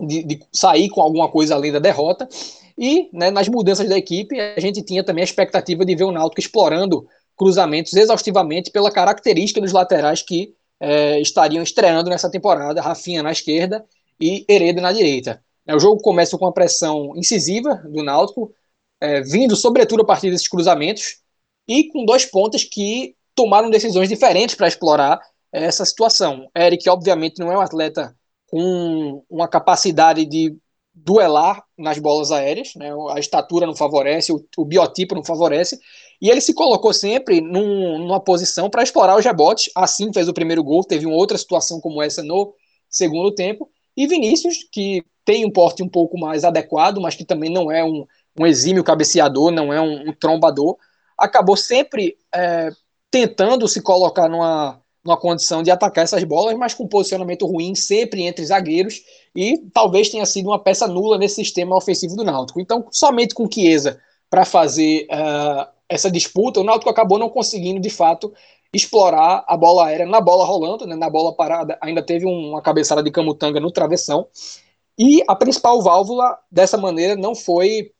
de, 0.00 0.22
de, 0.22 0.40
sair 0.52 0.88
com 0.90 1.00
alguma 1.00 1.28
coisa 1.28 1.54
além 1.54 1.72
da 1.72 1.78
derrota. 1.78 2.28
E 2.76 3.08
né, 3.12 3.30
nas 3.30 3.48
mudanças 3.48 3.88
da 3.88 3.96
equipe, 3.96 4.38
a 4.38 4.60
gente 4.60 4.82
tinha 4.82 5.04
também 5.04 5.22
a 5.22 5.24
expectativa 5.24 5.84
de 5.84 5.94
ver 5.94 6.04
o 6.04 6.12
Náutico 6.12 6.40
explorando 6.40 7.06
cruzamentos 7.36 7.94
exaustivamente 7.94 8.70
pela 8.70 8.90
característica 8.90 9.60
dos 9.60 9.72
laterais 9.72 10.22
que 10.22 10.54
é, 10.80 11.20
estariam 11.20 11.62
estreando 11.62 12.10
nessa 12.10 12.30
temporada, 12.30 12.80
Rafinha 12.80 13.22
na 13.22 13.32
esquerda 13.32 13.84
e 14.20 14.44
Hereda 14.48 14.80
na 14.80 14.92
direita. 14.92 15.42
É, 15.66 15.74
o 15.74 15.78
jogo 15.78 16.02
começa 16.02 16.36
com 16.36 16.44
uma 16.44 16.52
pressão 16.52 17.16
incisiva 17.16 17.76
do 17.86 18.02
Náutico, 18.02 18.52
é, 19.00 19.20
vindo 19.20 19.54
sobretudo 19.56 20.02
a 20.02 20.06
partir 20.06 20.30
desses 20.30 20.48
cruzamentos, 20.48 21.20
e 21.68 21.84
com 21.84 22.04
dois 22.04 22.24
pontas 22.26 22.64
que 22.64 23.14
tomaram 23.34 23.70
decisões 23.70 24.08
diferentes 24.08 24.54
para 24.54 24.68
explorar 24.68 25.20
essa 25.52 25.84
situação. 25.84 26.48
Eric, 26.56 26.88
obviamente, 26.88 27.38
não 27.38 27.52
é 27.52 27.56
um 27.56 27.60
atleta 27.60 28.16
com 28.46 29.24
uma 29.30 29.48
capacidade 29.48 30.24
de 30.24 30.56
duelar 30.94 31.62
nas 31.76 31.98
bolas 31.98 32.30
aéreas, 32.30 32.74
né? 32.76 32.90
a 33.10 33.18
estatura 33.18 33.66
não 33.66 33.74
favorece, 33.74 34.32
o, 34.32 34.44
o, 34.58 34.64
biotipo 34.64 35.14
não 35.14 35.24
favorece, 35.24 35.78
e 36.20 36.28
ele 36.28 36.40
se 36.40 36.52
colocou 36.52 36.92
sempre 36.92 37.40
num, 37.40 37.98
numa 37.98 38.20
posição 38.20 38.68
para 38.68 38.82
explorar 38.82 39.16
os 39.16 39.24
rebotes, 39.24 39.70
assim 39.74 40.12
fez 40.12 40.28
o 40.28 40.34
primeiro 40.34 40.62
gol, 40.62 40.84
teve 40.84 41.06
uma 41.06 41.16
outra 41.16 41.38
situação 41.38 41.80
como 41.80 42.02
essa 42.02 42.22
no 42.22 42.54
segundo 42.90 43.34
tempo, 43.34 43.70
e 43.96 44.06
Vinícius, 44.06 44.58
que 44.70 45.02
tem 45.24 45.46
um 45.46 45.50
porte 45.50 45.82
um 45.82 45.88
pouco 45.88 46.18
mais 46.18 46.44
adequado, 46.44 47.00
mas 47.00 47.14
que 47.14 47.24
também 47.24 47.50
não 47.50 47.70
é 47.70 47.82
um, 47.82 48.06
um 48.38 48.46
exímio 48.46 48.84
cabeceador, 48.84 49.50
não 49.50 49.72
é 49.72 49.80
um, 49.80 50.10
um 50.10 50.12
trombador, 50.12 50.76
acabou 51.16 51.56
sempre 51.56 52.16
é, 52.34 52.70
tentando 53.12 53.68
se 53.68 53.82
colocar 53.82 54.26
numa, 54.26 54.82
numa 55.04 55.18
condição 55.18 55.62
de 55.62 55.70
atacar 55.70 56.02
essas 56.02 56.24
bolas, 56.24 56.56
mas 56.56 56.72
com 56.72 56.88
posicionamento 56.88 57.46
ruim 57.46 57.74
sempre 57.74 58.22
entre 58.22 58.44
zagueiros 58.44 59.02
e 59.36 59.58
talvez 59.72 60.08
tenha 60.08 60.24
sido 60.24 60.48
uma 60.48 60.58
peça 60.58 60.88
nula 60.88 61.18
nesse 61.18 61.34
sistema 61.36 61.76
ofensivo 61.76 62.16
do 62.16 62.24
Náutico. 62.24 62.58
Então, 62.58 62.88
somente 62.90 63.34
com 63.34 63.50
Chiesa 63.52 64.00
para 64.30 64.46
fazer 64.46 65.06
uh, 65.10 65.70
essa 65.88 66.10
disputa, 66.10 66.58
o 66.58 66.64
Náutico 66.64 66.88
acabou 66.88 67.18
não 67.18 67.28
conseguindo 67.28 67.78
de 67.78 67.90
fato 67.90 68.32
explorar 68.72 69.44
a 69.46 69.56
bola 69.58 69.86
aérea 69.86 70.06
na 70.06 70.18
bola 70.18 70.46
rolando, 70.46 70.86
né, 70.86 70.96
na 70.96 71.10
bola 71.10 71.36
parada, 71.36 71.78
ainda 71.82 72.02
teve 72.02 72.24
uma 72.24 72.62
cabeçada 72.62 73.02
de 73.02 73.10
Camutanga 73.10 73.60
no 73.60 73.70
travessão. 73.70 74.26
E 74.98 75.22
a 75.28 75.36
principal 75.36 75.82
válvula 75.82 76.38
dessa 76.50 76.78
maneira 76.78 77.14
não 77.14 77.34
foi 77.34 77.92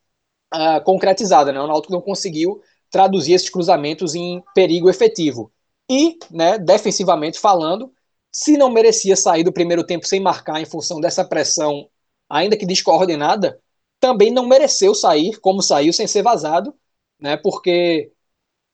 uh, 0.55 0.83
concretizada, 0.85 1.53
né? 1.53 1.61
O 1.61 1.67
Náutico 1.67 1.93
não 1.93 2.01
conseguiu 2.01 2.63
traduzir 2.93 3.33
esses 3.33 3.51
cruzamentos 3.51 4.15
em 4.15 4.45
perigo 4.55 4.89
efetivo. 4.89 5.51
E, 5.91 6.19
né, 6.31 6.59
defensivamente 6.59 7.41
falando, 7.41 7.93
se 8.31 8.57
não 8.57 8.71
merecia 8.71 9.17
sair 9.17 9.43
do 9.43 9.53
primeiro 9.53 9.85
tempo 9.85 10.07
sem 10.07 10.21
marcar 10.21 10.61
em 10.61 10.67
função 10.67 11.01
dessa 11.01 11.25
pressão, 11.25 11.89
ainda 12.29 12.57
que 12.57 12.67
descoordenada, 12.67 13.59
também 13.99 14.31
não 14.31 14.47
mereceu 14.47 14.95
sair 14.95 15.41
como 15.41 15.63
saiu 15.63 15.93
sem 15.93 16.07
ser 16.07 16.23
vazado, 16.23 16.75
né, 17.19 17.37
porque 17.37 18.13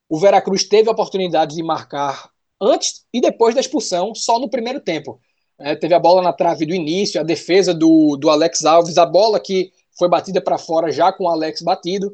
o 0.09 0.19
Veracruz 0.19 0.65
teve 0.65 0.89
a 0.89 0.93
oportunidade 0.93 1.55
de 1.55 1.63
marcar 1.63 2.31
antes 2.61 3.05
e 3.13 3.21
depois 3.21 3.55
da 3.55 3.61
expulsão, 3.61 4.15
só 4.15 4.39
no 4.39 4.51
primeiro 4.51 4.81
tempo. 4.81 5.21
É, 5.61 5.77
teve 5.77 5.95
a 5.95 5.99
bola 5.99 6.23
na 6.23 6.33
trave 6.33 6.65
do 6.65 6.75
início, 6.75 7.21
a 7.21 7.25
defesa 7.25 7.75
do, 7.75 8.17
do 8.17 8.31
Alex 8.31 8.65
Alves, 8.65 8.97
a 8.97 9.05
bola 9.05 9.41
que 9.41 9.73
foi 9.99 10.09
batida 10.09 10.41
para 10.41 10.57
fora 10.57 10.93
já 10.93 11.13
com 11.13 11.25
o 11.25 11.29
Alex 11.29 11.61
batido. 11.61 12.09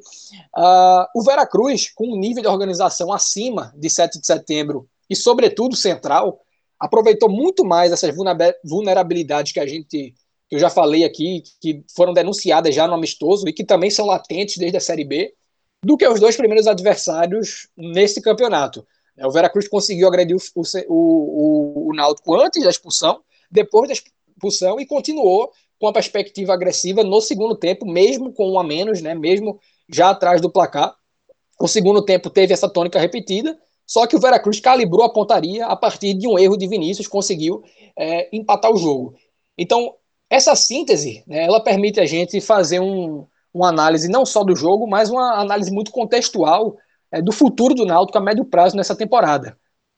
Uh, 0.56 1.06
o 1.14 1.22
Veracruz, 1.22 1.90
com 1.90 2.06
um 2.06 2.18
nível 2.18 2.42
de 2.42 2.48
organização 2.48 3.12
acima 3.12 3.72
de 3.76 3.90
7 3.90 4.18
de 4.18 4.26
setembro 4.26 4.88
e, 5.08 5.14
sobretudo, 5.14 5.76
central, 5.76 6.40
aproveitou 6.80 7.28
muito 7.28 7.64
mais 7.64 7.92
essas 7.92 8.14
vulnerabilidades 8.64 9.52
que 9.52 9.60
a 9.60 9.66
gente, 9.66 10.14
que 10.48 10.56
eu 10.56 10.58
já 10.58 10.70
falei 10.70 11.04
aqui, 11.04 11.42
que 11.60 11.84
foram 11.94 12.12
denunciadas 12.12 12.74
já 12.74 12.88
no 12.88 12.94
amistoso 12.94 13.46
e 13.46 13.52
que 13.52 13.64
também 13.64 13.90
são 13.90 14.06
latentes 14.06 14.56
desde 14.56 14.78
a 14.78 14.80
Série 14.80 15.04
B, 15.04 15.34
do 15.84 15.96
que 15.98 16.08
os 16.08 16.18
dois 16.18 16.36
primeiros 16.36 16.66
adversários 16.66 17.68
nesse 17.76 18.20
campeonato. 18.22 18.86
O 19.18 19.30
Veracruz 19.30 19.68
conseguiu 19.68 20.08
agredir 20.08 20.36
o, 20.36 20.40
o, 20.62 20.64
o, 20.88 21.90
o 21.90 21.94
Náutico 21.94 22.34
antes 22.34 22.64
da 22.64 22.70
expulsão, 22.70 23.22
depois 23.50 23.88
da 23.88 23.94
expulsão 23.94 24.80
e 24.80 24.86
continuou 24.86 25.52
com 25.84 25.88
a 25.88 25.92
perspectiva 25.92 26.54
agressiva 26.54 27.04
no 27.04 27.20
segundo 27.20 27.54
tempo, 27.54 27.84
mesmo 27.84 28.32
com 28.32 28.52
um 28.52 28.58
a 28.58 28.64
menos, 28.64 29.02
né, 29.02 29.14
mesmo 29.14 29.60
já 29.86 30.08
atrás 30.08 30.40
do 30.40 30.50
placar. 30.50 30.94
O 31.60 31.68
segundo 31.68 32.02
tempo 32.02 32.30
teve 32.30 32.54
essa 32.54 32.70
tônica 32.70 32.98
repetida, 32.98 33.54
só 33.86 34.06
que 34.06 34.16
o 34.16 34.18
Veracruz 34.18 34.60
calibrou 34.60 35.04
a 35.04 35.12
pontaria 35.12 35.66
a 35.66 35.76
partir 35.76 36.14
de 36.14 36.26
um 36.26 36.38
erro 36.38 36.56
de 36.56 36.66
Vinícius, 36.66 37.06
conseguiu 37.06 37.62
é, 37.98 38.34
empatar 38.34 38.72
o 38.72 38.78
jogo. 38.78 39.14
Então, 39.58 39.94
essa 40.30 40.56
síntese, 40.56 41.22
né, 41.26 41.44
ela 41.44 41.60
permite 41.60 42.00
a 42.00 42.06
gente 42.06 42.40
fazer 42.40 42.80
um, 42.80 43.26
uma 43.52 43.68
análise 43.68 44.08
não 44.08 44.24
só 44.24 44.42
do 44.42 44.56
jogo, 44.56 44.86
mas 44.86 45.10
uma 45.10 45.38
análise 45.38 45.70
muito 45.70 45.90
contextual 45.90 46.78
é, 47.12 47.20
do 47.20 47.30
futuro 47.30 47.74
do 47.74 47.84
Náutico 47.84 48.16
a 48.16 48.22
médio 48.22 48.46
prazo 48.46 48.74
nessa 48.74 48.96
temporada. 48.96 49.54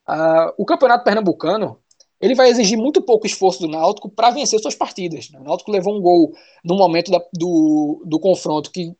Uh, 0.08 0.50
o 0.58 0.64
Campeonato 0.64 1.04
Pernambucano 1.04 1.78
ele 2.20 2.34
vai 2.34 2.48
exigir 2.48 2.78
muito 2.78 3.02
pouco 3.02 3.26
esforço 3.26 3.60
do 3.60 3.68
Náutico 3.68 4.08
para 4.08 4.30
vencer 4.30 4.58
suas 4.60 4.74
partidas. 4.74 5.30
Né? 5.30 5.38
O 5.38 5.44
Náutico 5.44 5.70
levou 5.70 5.96
um 5.96 6.00
gol 6.00 6.32
no 6.64 6.76
momento 6.76 7.10
da, 7.10 7.22
do, 7.34 8.02
do 8.06 8.18
confronto 8.18 8.70
que 8.70 8.92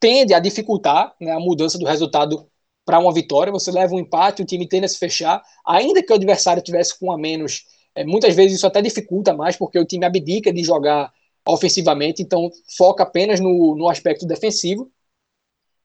tende 0.00 0.32
a 0.34 0.40
dificultar 0.40 1.14
né, 1.20 1.32
a 1.32 1.40
mudança 1.40 1.78
do 1.78 1.86
resultado 1.86 2.48
para 2.84 2.98
uma 2.98 3.12
vitória. 3.12 3.52
Você 3.52 3.70
leva 3.70 3.94
um 3.94 3.98
empate, 3.98 4.42
o 4.42 4.46
time 4.46 4.66
tende 4.66 4.86
a 4.86 4.88
se 4.88 4.98
fechar, 4.98 5.42
ainda 5.66 6.02
que 6.02 6.12
o 6.12 6.16
adversário 6.16 6.62
tivesse 6.62 6.98
com 6.98 7.12
a 7.12 7.18
menos. 7.18 7.64
É, 7.94 8.04
muitas 8.04 8.34
vezes 8.34 8.58
isso 8.58 8.66
até 8.66 8.80
dificulta 8.80 9.34
mais, 9.34 9.56
porque 9.56 9.78
o 9.78 9.86
time 9.86 10.06
abdica 10.06 10.52
de 10.52 10.62
jogar 10.62 11.12
ofensivamente, 11.46 12.22
então 12.22 12.50
foca 12.76 13.02
apenas 13.02 13.40
no, 13.40 13.74
no 13.76 13.88
aspecto 13.88 14.26
defensivo. 14.26 14.90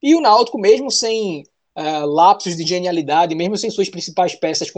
E 0.01 0.16
o 0.16 0.22
Náutico, 0.22 0.58
mesmo 0.58 0.90
sem 0.90 1.44
uh, 1.78 2.06
lapsos 2.06 2.56
de 2.56 2.63
genialidade, 2.63 3.36
mesmo 3.36 3.58
sem 3.58 3.70
suas 3.70 3.90
principais 3.90 4.36
peças, 4.36 4.72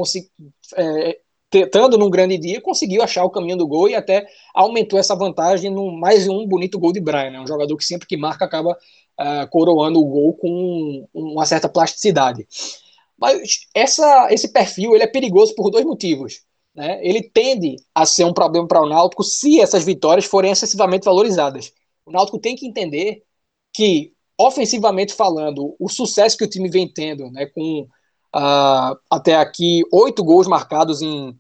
é, 0.76 1.20
estando 1.60 1.98
num 1.98 2.10
grande 2.10 2.38
dia, 2.38 2.62
conseguiu 2.62 3.02
achar 3.02 3.24
o 3.24 3.30
caminho 3.30 3.58
do 3.58 3.68
gol 3.68 3.90
e 3.90 3.96
até 3.96 4.26
aumentou 4.54 5.00
essa 5.00 5.16
vantagem 5.16 5.70
no 5.70 5.92
mais 5.92 6.28
um 6.28 6.48
bonito 6.48 6.80
gol 6.80 6.92
de 6.92 7.00
Brian, 7.00 7.32
né? 7.32 7.40
um 7.40 7.48
jogador 7.48 7.76
que 7.78 7.86
sempre 7.86 8.08
que 8.08 8.18
marca 8.18 8.46
acaba 8.46 8.72
uh, 8.72 9.50
coroando 9.50 10.00
o 10.00 10.06
gol 10.06 10.34
com 10.34 11.08
uma 11.14 11.46
certa 11.46 11.70
plasticidade. 11.70 12.48
Mas 13.18 13.68
essa, 13.74 14.28
esse 14.32 14.52
perfil 14.52 14.94
ele 14.96 15.04
é 15.04 15.08
perigoso 15.08 15.56
por 15.56 15.70
dois 15.70 15.86
motivos. 15.86 16.42
Né? 16.76 17.00
Ele 17.02 17.22
tende 17.22 17.76
a 17.94 18.06
ser 18.06 18.26
um 18.26 18.34
problema 18.34 18.68
para 18.68 18.82
o 18.82 18.90
Náutico 18.90 19.24
se 19.24 19.60
essas 19.62 19.84
vitórias 19.84 20.26
forem 20.26 20.52
excessivamente 20.52 21.06
valorizadas. 21.06 21.72
O 22.06 22.12
Náutico 22.12 22.40
tem 22.40 22.56
que 22.56 22.68
entender 22.68 23.24
que, 23.72 24.14
ofensivamente 24.38 25.14
falando, 25.14 25.76
o 25.80 25.88
sucesso 25.90 26.38
que 26.38 26.44
o 26.44 26.50
time 26.50 26.70
vem 26.70 26.88
tendo, 26.92 27.30
né, 27.32 27.46
com 27.46 27.88
uh, 28.36 28.98
até 29.10 29.36
aqui 29.36 29.84
oito 29.92 30.24
gols 30.24 30.48
marcados 30.48 31.02
em 31.02 31.40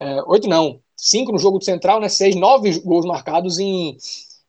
é, 0.00 0.22
oito 0.26 0.48
não, 0.48 0.80
cinco 0.96 1.32
no 1.32 1.38
jogo 1.38 1.58
do 1.58 1.64
Central, 1.64 2.00
né, 2.00 2.08
seis, 2.08 2.34
nove 2.34 2.78
gols 2.80 3.06
marcados 3.06 3.58
em, 3.58 3.96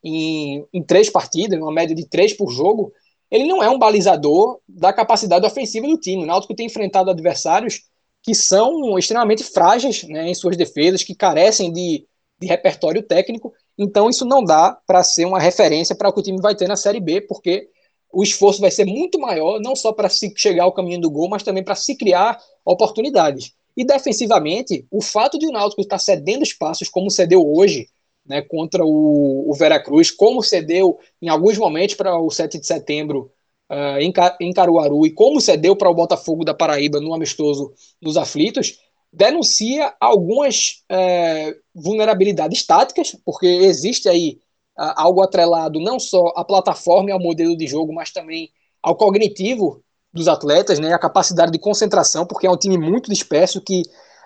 em, 0.03 0.65
em 0.73 0.83
três 0.83 1.09
partidas, 1.09 1.59
uma 1.59 1.73
média 1.73 1.95
de 1.95 2.07
três 2.07 2.33
por 2.33 2.49
jogo, 2.51 2.91
ele 3.29 3.45
não 3.45 3.61
é 3.63 3.69
um 3.69 3.79
balizador 3.79 4.59
da 4.67 4.93
capacidade 4.93 5.45
ofensiva 5.45 5.87
do 5.87 5.97
time. 5.97 6.23
O 6.23 6.25
Náutico 6.25 6.55
tem 6.55 6.67
enfrentado 6.67 7.09
adversários 7.09 7.81
que 8.21 8.33
são 8.33 8.97
extremamente 8.97 9.43
frágeis 9.43 10.03
né, 10.03 10.29
em 10.29 10.33
suas 10.33 10.57
defesas, 10.57 11.03
que 11.03 11.13
carecem 11.13 11.71
de, 11.71 12.07
de 12.39 12.47
repertório 12.47 13.03
técnico, 13.03 13.53
então 13.77 14.09
isso 14.09 14.25
não 14.25 14.43
dá 14.43 14.77
para 14.87 15.03
ser 15.03 15.25
uma 15.25 15.39
referência 15.39 15.95
para 15.95 16.09
o 16.09 16.13
que 16.13 16.19
o 16.21 16.23
time 16.23 16.41
vai 16.41 16.55
ter 16.55 16.67
na 16.67 16.75
Série 16.75 16.99
B, 16.99 17.21
porque 17.21 17.69
o 18.11 18.23
esforço 18.23 18.61
vai 18.61 18.71
ser 18.71 18.85
muito 18.85 19.19
maior, 19.19 19.59
não 19.59 19.75
só 19.75 19.91
para 19.91 20.09
se 20.09 20.33
chegar 20.35 20.63
ao 20.63 20.71
caminho 20.71 21.01
do 21.01 21.11
gol, 21.11 21.29
mas 21.29 21.43
também 21.43 21.63
para 21.63 21.75
se 21.75 21.95
criar 21.95 22.39
oportunidades. 22.63 23.53
E 23.75 23.83
defensivamente, 23.83 24.87
o 24.89 25.01
fato 25.01 25.37
de 25.37 25.47
o 25.47 25.51
Náutico 25.51 25.81
estar 25.81 25.99
cedendo 25.99 26.43
espaços 26.43 26.87
como 26.89 27.11
cedeu 27.11 27.45
hoje, 27.45 27.87
né, 28.25 28.41
contra 28.41 28.83
o, 28.85 29.49
o 29.49 29.53
Veracruz, 29.53 30.09
como 30.09 30.41
cedeu 30.41 30.97
em 31.21 31.29
alguns 31.29 31.57
momentos 31.57 31.95
para 31.95 32.17
o 32.17 32.31
7 32.31 32.59
de 32.59 32.65
setembro 32.65 33.31
uh, 33.69 33.99
em, 33.99 34.11
em 34.41 34.53
Caruaru 34.53 35.05
e 35.05 35.11
como 35.11 35.39
cedeu 35.39 35.75
para 35.75 35.89
o 35.89 35.93
Botafogo 35.93 36.43
da 36.43 36.53
Paraíba 36.53 36.99
no 36.99 37.13
amistoso 37.13 37.73
nos 38.01 38.17
aflitos, 38.17 38.79
denuncia 39.11 39.93
algumas 39.99 40.83
uh, 40.91 41.55
vulnerabilidades 41.73 42.65
táticas, 42.65 43.15
porque 43.23 43.45
existe 43.45 44.09
aí 44.09 44.39
uh, 44.77 44.93
algo 44.95 45.21
atrelado 45.21 45.79
não 45.79 45.99
só 45.99 46.33
à 46.35 46.43
plataforma 46.43 47.09
e 47.09 47.13
ao 47.13 47.19
modelo 47.19 47.55
de 47.55 47.67
jogo, 47.67 47.93
mas 47.93 48.11
também 48.11 48.49
ao 48.81 48.95
cognitivo 48.95 49.83
dos 50.15 50.27
atletas, 50.27 50.79
né, 50.79 50.93
a 50.93 50.99
capacidade 50.99 51.51
de 51.51 51.59
concentração, 51.59 52.25
porque 52.25 52.47
é 52.47 52.51
um 52.51 52.57
time 52.57 52.77
muito 52.77 53.11
disperso 53.11 53.61
que 53.61 53.83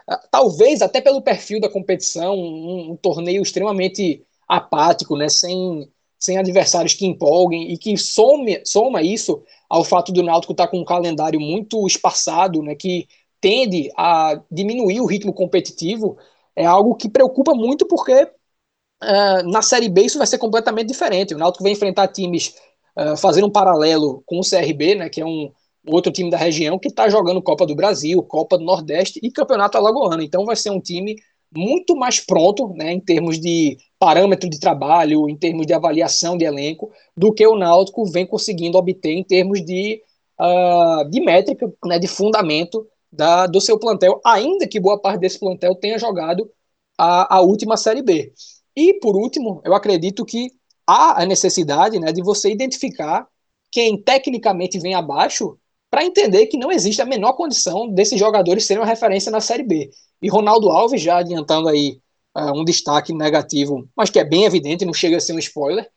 ah, 0.08 0.22
talvez 0.32 0.82
até 0.82 1.02
pelo 1.02 1.22
perfil 1.22 1.60
da 1.60 1.70
competição, 1.70 2.36
um, 2.36 2.92
um, 2.92 2.96
torneio 2.96 3.42
extremamente 3.42 4.24
apático, 4.48 5.18
né, 5.18 5.28
sem, 5.30 5.90
sem 6.18 6.38
adversários 6.38 6.94
que 6.94 7.06
empolguem 7.06 7.72
e 7.72 7.78
que 7.78 7.98
some, 7.98 8.62
soma 8.66 9.02
isso 9.02 9.44
ao 9.70 9.84
fato 9.84 10.12
do 10.12 10.24
Náutico 10.24 10.54
estar 10.54 10.68
com 10.68 10.80
um 10.80 10.86
calendário 10.86 11.40
muito 11.40 11.86
espaçado, 11.88 12.62
né, 12.62 12.76
que 12.76 13.08
tende 13.42 13.92
a 13.98 14.40
diminuir 14.52 15.02
o 15.02 15.06
ritmo 15.06 15.34
competitivo, 15.34 16.18
é 16.56 16.66
algo 16.66 16.96
que 16.96 17.10
preocupa 17.10 17.54
muito 17.54 17.88
porque 17.88 18.24
uh, 18.24 19.50
na 19.50 19.62
Série 19.62 19.90
B 19.90 20.04
isso 20.04 20.18
vai 20.18 20.28
ser 20.28 20.38
completamente 20.38 20.88
diferente. 20.88 21.34
O 21.34 21.38
Náutico 21.38 21.64
vai 21.64 21.72
enfrentar 21.72 22.08
times 22.10 22.56
uh, 22.98 23.16
fazendo 23.18 23.48
um 23.48 23.52
paralelo 23.52 24.22
com 24.26 24.40
o 24.40 24.44
CRB, 24.44 24.96
né, 24.96 25.10
que 25.10 25.22
é 25.22 25.26
um, 25.26 25.52
outro 25.88 26.12
time 26.12 26.30
da 26.30 26.38
região 26.38 26.78
que 26.78 26.88
está 26.88 27.10
jogando 27.10 27.42
Copa 27.42 27.66
do 27.66 27.76
Brasil, 27.76 28.22
Copa 28.24 28.58
do 28.58 28.64
Nordeste 28.64 29.20
e 29.24 29.32
Campeonato 29.32 29.78
Alagoano. 29.78 30.22
Então 30.22 30.46
vai 30.46 30.56
ser 30.56 30.70
um 30.70 30.80
time 30.80 31.16
muito 31.52 31.96
mais 31.96 32.20
pronto, 32.20 32.74
né, 32.76 32.94
em 32.94 33.00
termos 33.00 33.40
de 33.40 33.78
parâmetro 33.98 34.50
de 34.50 34.60
trabalho, 34.60 35.28
em 35.30 35.36
termos 35.36 35.66
de 35.66 35.74
avaliação 35.74 36.38
de 36.38 36.46
elenco, 36.46 36.92
do 37.18 37.34
que 37.34 37.46
o 37.46 37.58
Náutico 37.58 38.06
vem 38.06 38.26
conseguindo 38.26 38.78
obter 38.78 39.12
em 39.12 39.24
termos 39.24 39.66
de, 39.66 40.02
uh, 40.40 41.10
de 41.10 41.20
métrica, 41.22 41.72
né, 41.86 41.98
de 41.98 42.08
fundamento 42.08 42.86
da, 43.12 43.48
do 43.48 43.60
seu 43.60 43.80
plantel, 43.80 44.22
ainda 44.24 44.68
que 44.68 44.80
boa 44.80 45.00
parte 45.02 45.22
desse 45.22 45.40
plantel 45.40 45.74
tenha 45.76 45.98
jogado 45.98 46.50
a, 46.98 47.38
a 47.38 47.42
última 47.42 47.76
Série 47.78 48.04
B. 48.04 48.32
E, 48.76 48.94
por 48.96 49.16
último, 49.16 49.62
eu 49.66 49.74
acredito 49.74 50.24
que 50.24 50.52
há 50.86 51.22
a 51.22 51.26
necessidade 51.26 52.00
né, 52.00 52.12
de 52.12 52.22
você 52.22 52.52
identificar 52.52 53.28
quem 53.72 54.02
tecnicamente 54.02 54.80
vem 54.80 54.94
abaixo 54.94 55.58
para 55.90 56.06
entender 56.06 56.48
que 56.48 56.58
não 56.58 56.72
existe 56.72 57.02
a 57.02 57.06
menor 57.06 57.34
condição 57.34 57.90
desses 57.90 58.20
jogadores 58.20 58.66
serem 58.66 58.82
uma 58.82 58.90
referência 58.90 59.32
na 59.32 59.42
Série 59.42 59.64
B. 59.64 59.90
E 60.22 60.30
Ronaldo 60.30 60.70
Alves, 60.70 61.02
já 61.02 61.18
adiantando 61.18 61.68
aí 61.68 62.00
uh, 62.36 62.60
um 62.60 62.64
destaque 62.64 63.14
negativo, 63.14 63.88
mas 63.96 64.10
que 64.10 64.20
é 64.20 64.24
bem 64.24 64.44
evidente, 64.44 64.86
não 64.86 64.94
chega 64.94 65.18
a 65.18 65.20
ser 65.20 65.34
um 65.34 65.40
spoiler, 65.40 65.90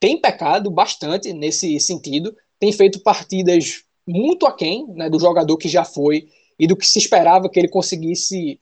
tem 0.00 0.20
pecado 0.20 0.70
bastante 0.70 1.32
nesse 1.32 1.78
sentido, 1.80 2.34
tem 2.58 2.72
feito 2.72 3.00
partidas 3.00 3.82
muito 4.06 4.46
aquém 4.46 4.86
né, 4.94 5.10
do 5.10 5.18
jogador 5.18 5.56
que 5.56 5.68
já 5.68 5.84
foi 5.84 6.28
e 6.58 6.66
do 6.66 6.76
que 6.76 6.86
se 6.86 6.98
esperava 6.98 7.48
que 7.48 7.58
ele 7.58 7.68
conseguisse 7.68 8.60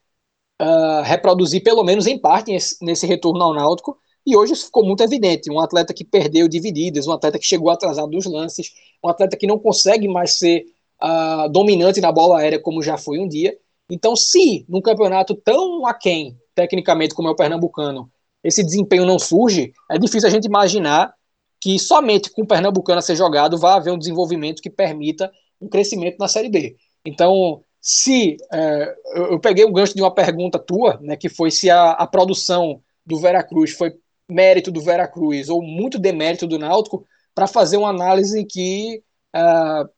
uh, 0.61 1.03
reproduzir, 1.03 1.63
pelo 1.63 1.85
menos 1.85 2.07
em 2.07 2.19
parte, 2.19 2.53
nesse 2.81 3.07
retorno 3.07 3.43
ao 3.43 3.55
Náutico. 3.55 3.99
E 4.27 4.37
hoje 4.37 4.55
isso 4.55 4.67
ficou 4.67 4.85
muito 4.85 5.03
evidente. 5.03 5.51
Um 5.51 5.61
atleta 5.61 5.93
que 5.93 6.05
perdeu 6.05 6.49
divididas, 6.49 7.07
um 7.07 7.13
atleta 7.13 7.39
que 7.39 7.47
chegou 7.47 7.71
atrasado 7.71 8.11
nos 8.11 8.25
lances, 8.25 8.73
um 9.03 9.09
atleta 9.09 9.37
que 9.37 9.47
não 9.47 9.59
consegue 9.59 10.09
mais 10.09 10.39
ser 10.39 10.65
uh, 11.03 11.49
dominante 11.49 12.01
na 12.01 12.13
bola 12.13 12.39
aérea 12.41 12.61
como 12.61 12.83
já 12.83 12.97
foi 12.97 13.19
um 13.19 13.29
dia. 13.29 13.57
Então, 13.91 14.17
se 14.17 14.65
num 14.69 14.81
campeonato 14.81 15.35
tão 15.35 15.87
aquém, 15.87 16.39
tecnicamente, 16.55 17.15
como 17.15 17.29
é 17.29 17.31
o 17.31 17.37
Pernambucano, 17.37 18.11
esse 18.43 18.63
desempenho 18.63 19.07
não 19.07 19.19
surge, 19.19 19.73
é 19.91 19.99
difícil 19.99 20.29
a 20.29 20.33
gente 20.33 20.47
imaginar 20.47 21.15
que 21.61 21.79
somente 21.79 22.31
com 22.31 22.43
o 22.43 22.47
Pernambucano 22.47 22.99
a 22.99 23.03
ser 23.03 23.17
jogado 23.17 23.57
vai 23.57 23.73
haver 23.73 23.91
um 23.91 23.99
desenvolvimento 23.99 24.61
que 24.61 24.69
permita 24.69 25.33
um 25.61 25.69
crescimento 25.69 26.19
na 26.19 26.29
Série 26.29 26.51
B. 26.51 26.77
Então, 27.05 27.63
se 27.81 28.37
é, 28.53 28.95
eu, 29.15 29.39
peguei 29.39 29.65
o 29.65 29.73
gancho 29.73 29.95
de 29.95 30.03
uma 30.03 30.13
pergunta 30.13 30.59
tua, 30.59 30.99
né, 31.03 31.17
que 31.17 31.29
foi 31.29 31.51
se 31.51 31.71
a, 31.71 31.93
a 31.93 32.07
produção 32.07 32.83
do 33.05 33.19
Veracruz 33.19 33.73
foi 33.73 33.95
mérito 34.29 34.71
do 34.71 34.81
Veracruz 34.81 35.49
ou 35.49 35.63
muito 35.63 35.99
demérito 35.99 36.47
do 36.47 36.59
Náutico, 36.59 37.07
para 37.35 37.47
fazer 37.47 37.77
uma 37.77 37.91
análise 37.91 38.45
que, 38.45 39.03
uh, 39.35 39.89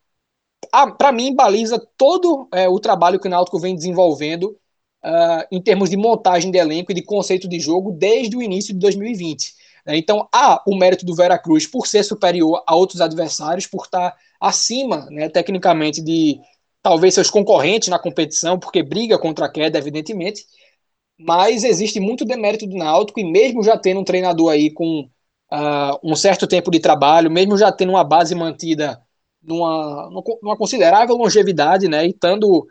para 0.99 1.13
mim, 1.13 1.35
baliza 1.35 1.79
todo 1.97 2.49
uh, 2.55 2.71
o 2.71 2.81
trabalho 2.81 3.19
que 3.19 3.27
o 3.27 3.31
Náutico 3.31 3.59
vem 3.59 3.75
desenvolvendo 3.75 4.57
uh, 5.05 5.47
em 5.51 5.61
termos 5.63 5.91
de 5.91 5.97
montagem 5.97 6.51
de 6.51 6.59
elenco 6.59 6.93
e 6.93 6.95
de 6.95 7.03
conceito 7.03 7.49
de 7.49 7.59
jogo 7.61 7.93
desde 7.93 8.37
o 8.37 8.43
início 8.43 8.75
de 8.75 8.81
2020. 8.81 9.55
Então, 9.89 10.29
há 10.33 10.63
o 10.67 10.75
mérito 10.77 11.07
do 11.07 11.15
Veracruz 11.15 11.67
por 11.67 11.87
ser 11.87 12.03
superior 12.03 12.63
a 12.67 12.75
outros 12.75 13.01
adversários, 13.01 13.67
por 13.67 13.85
estar 13.85 14.17
acima, 14.41 15.07
né, 15.11 15.29
tecnicamente, 15.29 16.03
de 16.03 16.41
talvez 16.83 17.15
seus 17.15 17.31
concorrentes 17.31 17.89
na 17.89 17.99
competição, 17.99 18.59
porque 18.59 18.83
briga 18.83 19.19
contra 19.19 19.47
a 19.47 19.49
queda, 19.49 19.79
evidentemente, 19.79 20.45
mas 21.19 21.65
existe 21.65 22.01
muito 22.01 22.25
demérito 22.25 22.67
do 22.67 22.77
Náutico, 22.77 23.21
e 23.21 23.25
mesmo 23.25 23.63
já 23.63 23.79
tendo 23.79 24.01
um 24.01 24.05
treinador 24.05 24.53
aí 24.53 24.71
com 24.71 25.09
uh, 25.53 25.99
um 26.03 26.17
certo 26.17 26.47
tempo 26.47 26.71
de 26.71 26.81
trabalho, 26.81 27.31
mesmo 27.31 27.57
já 27.57 27.71
tendo 27.71 27.91
uma 27.91 28.05
base 28.05 28.35
mantida 28.35 29.01
numa, 29.47 30.11
numa 30.43 30.57
considerável 30.57 31.17
longevidade, 31.17 31.89
né, 31.89 32.05
e 32.07 32.11
estando 32.11 32.67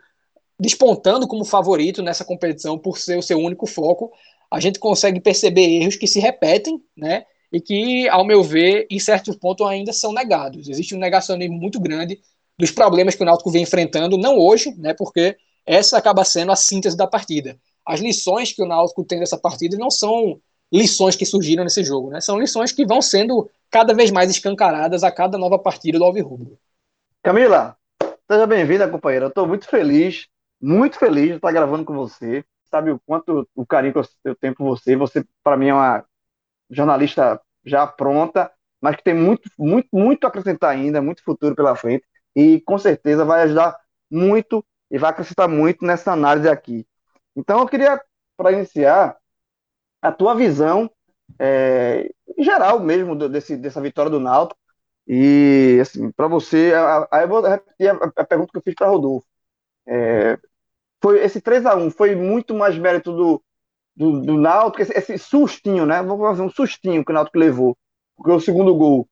despontando 0.58 1.26
como 1.26 1.44
favorito 1.44 2.02
nessa 2.02 2.24
competição 2.24 2.78
por 2.78 2.98
ser 2.98 3.18
o 3.18 3.22
seu 3.22 3.38
único 3.38 3.66
foco, 3.66 4.10
a 4.50 4.60
gente 4.60 4.78
consegue 4.78 5.20
perceber 5.20 5.80
erros 5.80 5.96
que 5.96 6.06
se 6.06 6.20
repetem, 6.20 6.80
né, 6.96 7.24
e 7.52 7.60
que, 7.60 8.08
ao 8.08 8.24
meu 8.24 8.42
ver, 8.42 8.86
em 8.90 8.98
certos 8.98 9.36
pontos 9.36 9.66
ainda 9.66 9.92
são 9.92 10.12
negados. 10.12 10.68
Existe 10.68 10.94
um 10.94 10.98
negacionismo 10.98 11.56
muito 11.56 11.80
grande 11.80 12.20
dos 12.58 12.70
problemas 12.70 13.14
que 13.14 13.22
o 13.22 13.26
Náutico 13.26 13.50
vem 13.50 13.62
enfrentando, 13.62 14.18
não 14.18 14.38
hoje, 14.38 14.74
né, 14.78 14.94
porque 14.94 15.36
essa 15.64 15.98
acaba 15.98 16.24
sendo 16.24 16.52
a 16.52 16.56
síntese 16.56 16.96
da 16.96 17.06
partida. 17.06 17.58
As 17.84 18.00
lições 18.00 18.52
que 18.52 18.62
o 18.62 18.66
Náutico 18.66 19.04
tem 19.04 19.18
dessa 19.18 19.38
partida 19.38 19.76
não 19.76 19.90
são 19.90 20.40
lições 20.72 21.16
que 21.16 21.24
surgiram 21.24 21.64
nesse 21.64 21.84
jogo, 21.84 22.10
né? 22.10 22.20
São 22.20 22.38
lições 22.38 22.72
que 22.72 22.84
vão 22.84 23.00
sendo 23.00 23.48
cada 23.70 23.94
vez 23.94 24.10
mais 24.10 24.30
escancaradas 24.30 25.02
a 25.02 25.12
cada 25.12 25.38
nova 25.38 25.58
partida 25.58 25.98
do 25.98 26.04
Alvirrubro. 26.04 26.58
Camila, 27.22 27.76
seja 28.30 28.46
bem-vinda, 28.46 28.88
companheira. 28.88 29.26
Eu 29.26 29.30
estou 29.30 29.46
muito 29.46 29.66
feliz, 29.68 30.26
muito 30.60 30.98
feliz 30.98 31.28
de 31.30 31.36
estar 31.36 31.52
gravando 31.52 31.84
com 31.84 31.94
você. 31.94 32.44
Sabe 32.70 32.90
o 32.90 33.00
quanto 33.06 33.48
o 33.54 33.66
carinho 33.66 33.92
que 33.92 34.00
eu 34.24 34.34
tenho 34.36 34.54
por 34.54 34.64
você. 34.64 34.96
Você, 34.96 35.24
para 35.42 35.56
mim, 35.56 35.68
é 35.68 35.74
uma 35.74 36.04
jornalista 36.70 37.40
já 37.64 37.86
pronta, 37.86 38.50
mas 38.80 38.96
que 38.96 39.02
tem 39.02 39.14
muito, 39.14 39.50
muito, 39.58 39.88
muito 39.92 40.24
a 40.24 40.28
acrescentar 40.28 40.70
ainda, 40.70 41.02
muito 41.02 41.22
futuro 41.22 41.54
pela 41.54 41.74
frente 41.74 42.04
e 42.34 42.60
com 42.60 42.78
certeza 42.78 43.24
vai 43.24 43.42
ajudar 43.42 43.76
muito 44.10 44.64
e 44.90 44.98
vai 44.98 45.10
acrescentar 45.10 45.48
muito 45.48 45.84
nessa 45.84 46.12
análise 46.12 46.48
aqui. 46.48 46.86
Então, 47.34 47.60
eu 47.60 47.66
queria, 47.66 48.00
para 48.36 48.52
iniciar, 48.52 49.16
a 50.00 50.12
tua 50.12 50.34
visão 50.34 50.90
é, 51.38 52.12
geral 52.38 52.80
mesmo 52.80 53.14
desse, 53.28 53.56
dessa 53.56 53.80
vitória 53.80 54.10
do 54.10 54.20
Náutico. 54.20 54.58
E, 55.06 55.78
assim, 55.80 56.10
para 56.10 56.26
você, 56.26 56.72
aí 57.10 57.24
eu 57.24 57.28
vou 57.28 57.40
repetir 57.40 57.90
a, 57.90 58.12
a, 58.16 58.24
pergunta 58.24 58.50
que 58.52 58.58
eu 58.58 58.62
fiz 58.62 58.74
para 58.74 58.88
Rodolfo. 58.88 59.26
É, 59.86 60.36
foi 61.00 61.22
esse 61.24 61.40
3 61.40 61.64
a 61.66 61.76
1 61.76 61.90
foi 61.90 62.16
muito 62.16 62.54
mais 62.54 62.76
mérito 62.76 63.12
do, 63.12 63.42
do, 63.94 64.20
do 64.20 64.34
Náutico, 64.34 64.82
esse, 64.82 64.92
esse, 64.92 65.18
sustinho, 65.18 65.86
né? 65.86 66.02
Vamos 66.02 66.26
fazer 66.26 66.42
um 66.42 66.50
sustinho 66.50 67.04
que 67.04 67.12
o 67.12 67.14
Náutico 67.14 67.38
levou. 67.38 67.76
Porque 68.16 68.32
o 68.32 68.40
segundo 68.40 68.74
gol 68.74 69.08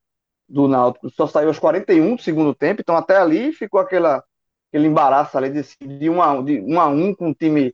do 0.48 0.66
Náutico 0.66 1.08
só 1.10 1.26
saiu 1.26 1.48
aos 1.48 1.58
41 1.58 2.16
do 2.16 2.22
segundo 2.22 2.54
tempo, 2.54 2.80
então 2.80 2.96
até 2.96 3.16
ali 3.16 3.52
ficou 3.52 3.80
aquela, 3.80 4.22
aquele 4.68 4.88
embaraço 4.88 5.38
ali 5.38 5.50
de, 5.50 5.98
de, 5.98 6.10
1 6.10 6.22
a, 6.22 6.42
de 6.42 6.60
1 6.60 6.80
a 6.80 6.86
1 6.88 7.14
com 7.14 7.28
um 7.28 7.34
time 7.34 7.70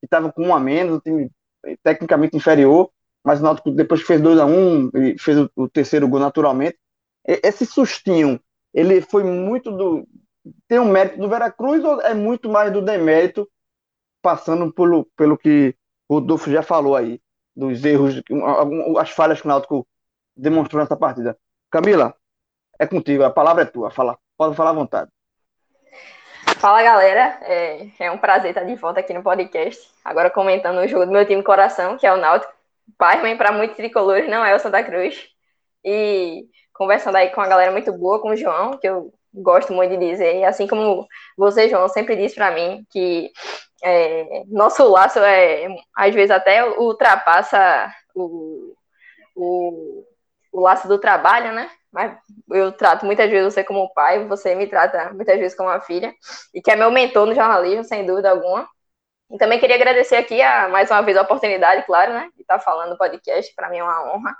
que 0.00 0.06
estava 0.06 0.32
com 0.32 0.46
um 0.46 0.54
a 0.54 0.60
menos, 0.60 0.96
um 0.96 1.00
time 1.00 1.30
tecnicamente 1.82 2.36
inferior, 2.36 2.90
mas 3.24 3.40
o 3.40 3.42
Náutico 3.42 3.70
depois 3.70 4.00
que 4.00 4.06
fez 4.06 4.20
2 4.20 4.38
a 4.38 4.44
1 4.44 4.90
e 4.94 5.18
fez 5.18 5.38
o, 5.38 5.50
o, 5.56 5.68
terceiro 5.68 6.06
gol 6.06 6.20
naturalmente. 6.20 6.78
Esse 7.26 7.64
sustinho, 7.64 8.38
ele 8.72 9.00
foi 9.00 9.24
muito 9.24 9.70
do 9.70 10.06
tem 10.68 10.78
um 10.78 10.90
mérito 10.90 11.18
do 11.18 11.28
Veracruz 11.28 11.82
ou 11.82 12.02
é 12.02 12.12
muito 12.12 12.50
mais 12.50 12.70
do 12.70 12.82
demérito 12.82 13.48
passando 14.20 14.72
pelo, 14.72 15.06
pelo 15.16 15.38
que 15.38 15.74
o 16.08 16.16
Rodolfo 16.16 16.50
já 16.50 16.62
falou 16.62 16.96
aí, 16.96 17.20
dos 17.56 17.84
erros, 17.84 18.22
as 18.98 19.10
falhas 19.10 19.40
que 19.40 19.46
o 19.46 19.48
Náutico 19.48 19.86
demonstrou 20.36 20.82
nessa 20.82 20.96
partida. 20.96 21.38
Camila, 21.70 22.14
é 22.78 22.86
contigo, 22.86 23.22
a 23.22 23.30
palavra 23.30 23.62
é 23.62 23.66
tua, 23.66 23.90
fala, 23.90 24.18
pode 24.36 24.54
falar 24.54 24.70
à 24.70 24.74
vontade. 24.74 25.10
Fala 26.58 26.82
galera, 26.82 27.38
é, 27.42 27.88
é, 27.98 28.10
um 28.10 28.16
prazer 28.16 28.50
estar 28.50 28.64
de 28.64 28.74
volta 28.74 29.00
aqui 29.00 29.12
no 29.12 29.22
podcast. 29.22 29.90
Agora 30.02 30.30
comentando 30.30 30.78
o 30.78 30.88
jogo 30.88 31.04
do 31.04 31.12
meu 31.12 31.26
time 31.26 31.42
coração, 31.42 31.98
que 31.98 32.06
é 32.06 32.12
o 32.12 32.16
Náutico. 32.16 32.53
Pai, 32.98 33.36
para 33.36 33.52
muitos 33.52 33.76
tricolores 33.76 34.28
não 34.28 34.44
é 34.44 34.54
o 34.54 34.58
Santa 34.58 34.82
Cruz. 34.82 35.28
E 35.84 36.44
conversando 36.72 37.16
aí 37.16 37.30
com 37.30 37.40
uma 37.40 37.48
galera 37.48 37.72
muito 37.72 37.92
boa, 37.92 38.20
com 38.20 38.30
o 38.30 38.36
João, 38.36 38.78
que 38.78 38.88
eu 38.88 39.12
gosto 39.32 39.72
muito 39.72 39.96
de 39.96 40.10
dizer, 40.10 40.44
assim 40.44 40.66
como 40.66 41.06
você, 41.36 41.68
João, 41.68 41.88
sempre 41.88 42.16
disse 42.16 42.34
para 42.36 42.52
mim 42.52 42.84
que 42.90 43.30
é, 43.82 44.44
nosso 44.46 44.88
laço 44.88 45.18
é 45.18 45.66
às 45.94 46.14
vezes 46.14 46.30
até 46.30 46.64
ultrapassa 46.78 47.92
o, 48.14 48.74
o 49.34 50.04
o 50.54 50.60
laço 50.60 50.86
do 50.86 50.98
trabalho, 50.98 51.52
né? 51.52 51.68
Mas 51.92 52.16
eu 52.50 52.72
trato 52.72 53.04
muitas 53.04 53.28
vezes 53.28 53.52
você 53.52 53.64
como 53.64 53.92
pai, 53.92 54.24
você 54.26 54.54
me 54.54 54.68
trata 54.68 55.12
muitas 55.12 55.38
vezes 55.38 55.56
como 55.56 55.68
uma 55.68 55.80
filha, 55.80 56.14
e 56.54 56.62
que 56.62 56.70
é 56.70 56.76
meu 56.76 56.90
mentor 56.90 57.26
no 57.26 57.34
jornalismo, 57.34 57.84
sem 57.84 58.06
dúvida 58.06 58.30
alguma. 58.30 58.68
E 59.30 59.38
também 59.38 59.58
queria 59.58 59.76
agradecer 59.76 60.16
aqui 60.16 60.40
a, 60.40 60.68
mais 60.68 60.90
uma 60.90 61.02
vez 61.02 61.16
a 61.16 61.22
oportunidade, 61.22 61.84
claro, 61.86 62.12
né? 62.12 62.30
De 62.34 62.42
estar 62.42 62.58
falando 62.58 62.90
no 62.90 62.98
podcast, 62.98 63.52
para 63.54 63.70
mim 63.70 63.78
é 63.78 63.84
uma 63.84 64.14
honra. 64.14 64.34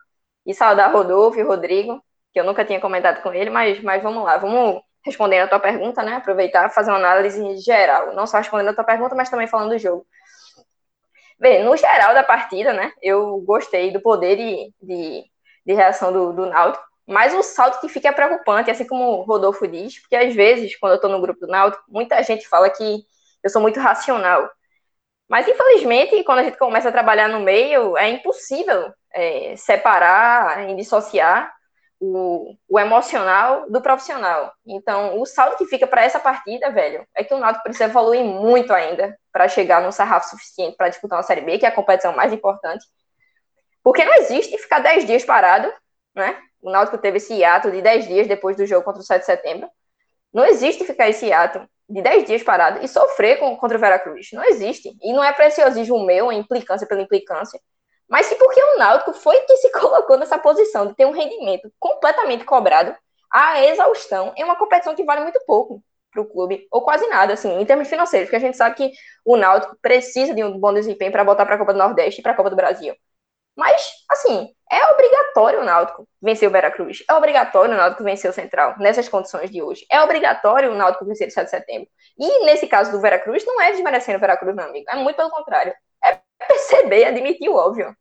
E 0.46 0.54
saudar 0.54 0.92
Rodolfo 0.92 1.38
e 1.38 1.42
Rodrigo, 1.42 2.02
que 2.32 2.40
eu 2.40 2.44
nunca 2.44 2.64
tinha 2.64 2.80
comentado 2.80 3.22
com 3.22 3.32
ele, 3.32 3.50
mas, 3.50 3.80
mas 3.82 4.02
vamos 4.02 4.24
lá, 4.24 4.36
vamos 4.36 4.82
respondendo 5.04 5.44
a 5.44 5.48
tua 5.48 5.60
pergunta, 5.60 6.02
né? 6.02 6.16
Aproveitar 6.16 6.70
fazer 6.70 6.90
uma 6.90 6.98
análise 6.98 7.56
geral, 7.58 8.14
não 8.14 8.26
só 8.26 8.38
respondendo 8.38 8.70
a 8.70 8.74
tua 8.74 8.84
pergunta, 8.84 9.14
mas 9.14 9.30
também 9.30 9.46
falando 9.46 9.70
do 9.70 9.78
jogo. 9.78 10.06
Bem, 11.38 11.64
no 11.64 11.76
geral 11.76 12.14
da 12.14 12.22
partida, 12.22 12.72
né? 12.72 12.92
Eu 13.02 13.38
gostei 13.40 13.90
do 13.92 14.00
poder 14.00 14.36
de, 14.36 14.72
de 14.82 15.24
de 15.64 15.72
reação 15.72 16.12
do, 16.12 16.32
do 16.32 16.46
Náutico. 16.46 16.84
Mas 17.06 17.34
o 17.34 17.42
salto 17.42 17.80
que 17.80 17.88
fica 17.88 18.08
é 18.08 18.12
preocupante, 18.12 18.70
assim 18.70 18.86
como 18.86 19.04
o 19.04 19.22
Rodolfo 19.22 19.66
diz, 19.66 20.00
porque 20.00 20.16
às 20.16 20.34
vezes, 20.34 20.76
quando 20.78 20.92
eu 20.92 20.96
estou 20.96 21.10
no 21.10 21.20
grupo 21.20 21.40
do 21.40 21.46
Náutico, 21.46 21.84
muita 21.88 22.22
gente 22.22 22.48
fala 22.48 22.70
que 22.70 23.04
eu 23.42 23.50
sou 23.50 23.60
muito 23.60 23.78
racional. 23.78 24.50
Mas, 25.28 25.48
infelizmente, 25.48 26.22
quando 26.24 26.40
a 26.40 26.42
gente 26.44 26.58
começa 26.58 26.88
a 26.88 26.92
trabalhar 26.92 27.28
no 27.28 27.40
meio, 27.40 27.96
é 27.96 28.08
impossível 28.10 28.92
é, 29.12 29.56
separar 29.56 30.68
e 30.68 30.76
dissociar 30.76 31.54
o, 31.98 32.54
o, 32.68 32.78
emocional 32.78 33.70
do 33.70 33.80
profissional. 33.80 34.52
Então, 34.66 35.18
o 35.20 35.24
saldo 35.24 35.56
que 35.56 35.66
fica 35.66 35.86
para 35.86 36.04
essa 36.04 36.20
partida, 36.20 36.70
velho, 36.70 37.06
é 37.14 37.24
que 37.24 37.32
o 37.32 37.38
Náutico 37.38 37.64
precisa 37.64 37.84
evoluir 37.84 38.24
muito 38.24 38.72
ainda 38.72 39.18
para 39.32 39.48
chegar 39.48 39.80
num 39.80 39.92
sarrafo 39.92 40.28
suficiente 40.28 40.76
para 40.76 40.88
disputar 40.88 41.18
uma 41.18 41.22
Série 41.22 41.40
B, 41.40 41.58
que 41.58 41.64
é 41.64 41.68
a 41.68 41.74
competição 41.74 42.14
mais 42.14 42.32
importante. 42.32 42.84
Porque 43.82 44.04
não 44.04 44.14
existe 44.14 44.58
ficar 44.58 44.80
10 44.80 45.06
dias 45.06 45.24
parado, 45.24 45.72
né? 46.14 46.38
O 46.60 46.70
Náutico 46.70 46.98
teve 46.98 47.18
esse 47.18 47.34
hiato 47.34 47.70
de 47.70 47.80
10 47.82 48.08
dias 48.08 48.26
depois 48.26 48.56
do 48.56 48.66
jogo 48.66 48.84
contra 48.84 49.00
o 49.00 49.04
7 49.04 49.20
de 49.20 49.26
setembro. 49.26 49.68
Não 50.32 50.44
existe 50.44 50.84
ficar 50.84 51.08
esse 51.08 51.26
hiato 51.26 51.66
de 51.88 52.02
10 52.02 52.24
dias 52.24 52.42
parado 52.42 52.84
e 52.84 52.88
sofrer 52.88 53.38
com, 53.38 53.56
contra 53.56 53.76
o 53.76 53.80
Veracruz. 53.80 54.28
Não 54.32 54.44
existe. 54.44 54.96
E 55.02 55.12
não 55.12 55.22
é 55.22 55.32
preciosismo 55.32 56.04
meu, 56.04 56.30
a 56.30 56.34
implicância 56.34 56.86
pela 56.86 57.02
implicância. 57.02 57.60
mas 58.08 58.26
sim 58.26 58.36
porque 58.36 58.60
o 58.62 58.78
Náutico 58.78 59.12
foi 59.14 59.38
que 59.40 59.56
se 59.56 59.70
colocou 59.78 60.18
nessa 60.18 60.38
posição 60.38 60.86
de 60.86 60.94
ter 60.94 61.06
um 61.06 61.12
rendimento 61.12 61.72
completamente 61.78 62.44
cobrado 62.44 62.94
à 63.30 63.64
exaustão 63.64 64.32
em 64.36 64.44
uma 64.44 64.56
competição 64.56 64.94
que 64.94 65.04
vale 65.04 65.22
muito 65.22 65.40
pouco 65.46 65.82
para 66.14 66.22
o 66.22 66.26
clube, 66.26 66.66
ou 66.70 66.82
quase 66.82 67.06
nada, 67.08 67.32
assim, 67.32 67.60
em 67.60 67.66
termos 67.66 67.88
financeiros, 67.88 68.28
porque 68.28 68.36
a 68.36 68.46
gente 68.46 68.56
sabe 68.56 68.76
que 68.76 68.92
o 69.24 69.36
Náutico 69.36 69.76
precisa 69.82 70.32
de 70.32 70.44
um 70.44 70.58
bom 70.58 70.72
desempenho 70.72 71.10
para 71.10 71.24
voltar 71.24 71.44
para 71.44 71.56
a 71.56 71.58
Copa 71.58 71.72
do 71.72 71.78
Nordeste 71.78 72.20
e 72.20 72.22
para 72.22 72.32
a 72.32 72.36
Copa 72.36 72.50
do 72.50 72.56
Brasil. 72.56 72.94
Mas, 73.56 73.88
assim, 74.10 74.52
é 74.70 74.84
obrigatório 74.92 75.60
o 75.60 75.64
Náutico 75.64 76.08
vencer 76.20 76.48
o 76.48 76.52
Veracruz. 76.52 77.04
É 77.08 77.14
obrigatório 77.14 77.74
o 77.74 77.76
Náutico 77.76 78.02
vencer 78.02 78.28
o 78.30 78.34
Central, 78.34 78.74
nessas 78.78 79.08
condições 79.08 79.50
de 79.50 79.62
hoje. 79.62 79.86
É 79.90 80.00
obrigatório 80.02 80.72
o 80.72 80.74
Náutico 80.74 81.04
vencer 81.04 81.28
o 81.28 81.30
7 81.30 81.44
de 81.44 81.50
setembro. 81.50 81.88
E, 82.18 82.44
nesse 82.44 82.66
caso 82.66 82.90
do 82.90 83.00
Veracruz, 83.00 83.44
não 83.46 83.60
é 83.60 83.70
desmerecendo 83.70 84.18
o 84.18 84.20
Veracruz, 84.20 84.54
meu 84.54 84.64
amigo. 84.64 84.86
É 84.88 84.96
muito 84.96 85.16
pelo 85.16 85.30
contrário. 85.30 85.72
É 86.04 86.18
perceber, 86.48 87.04
admitir 87.04 87.48
o 87.48 87.54
óbvio. 87.54 87.94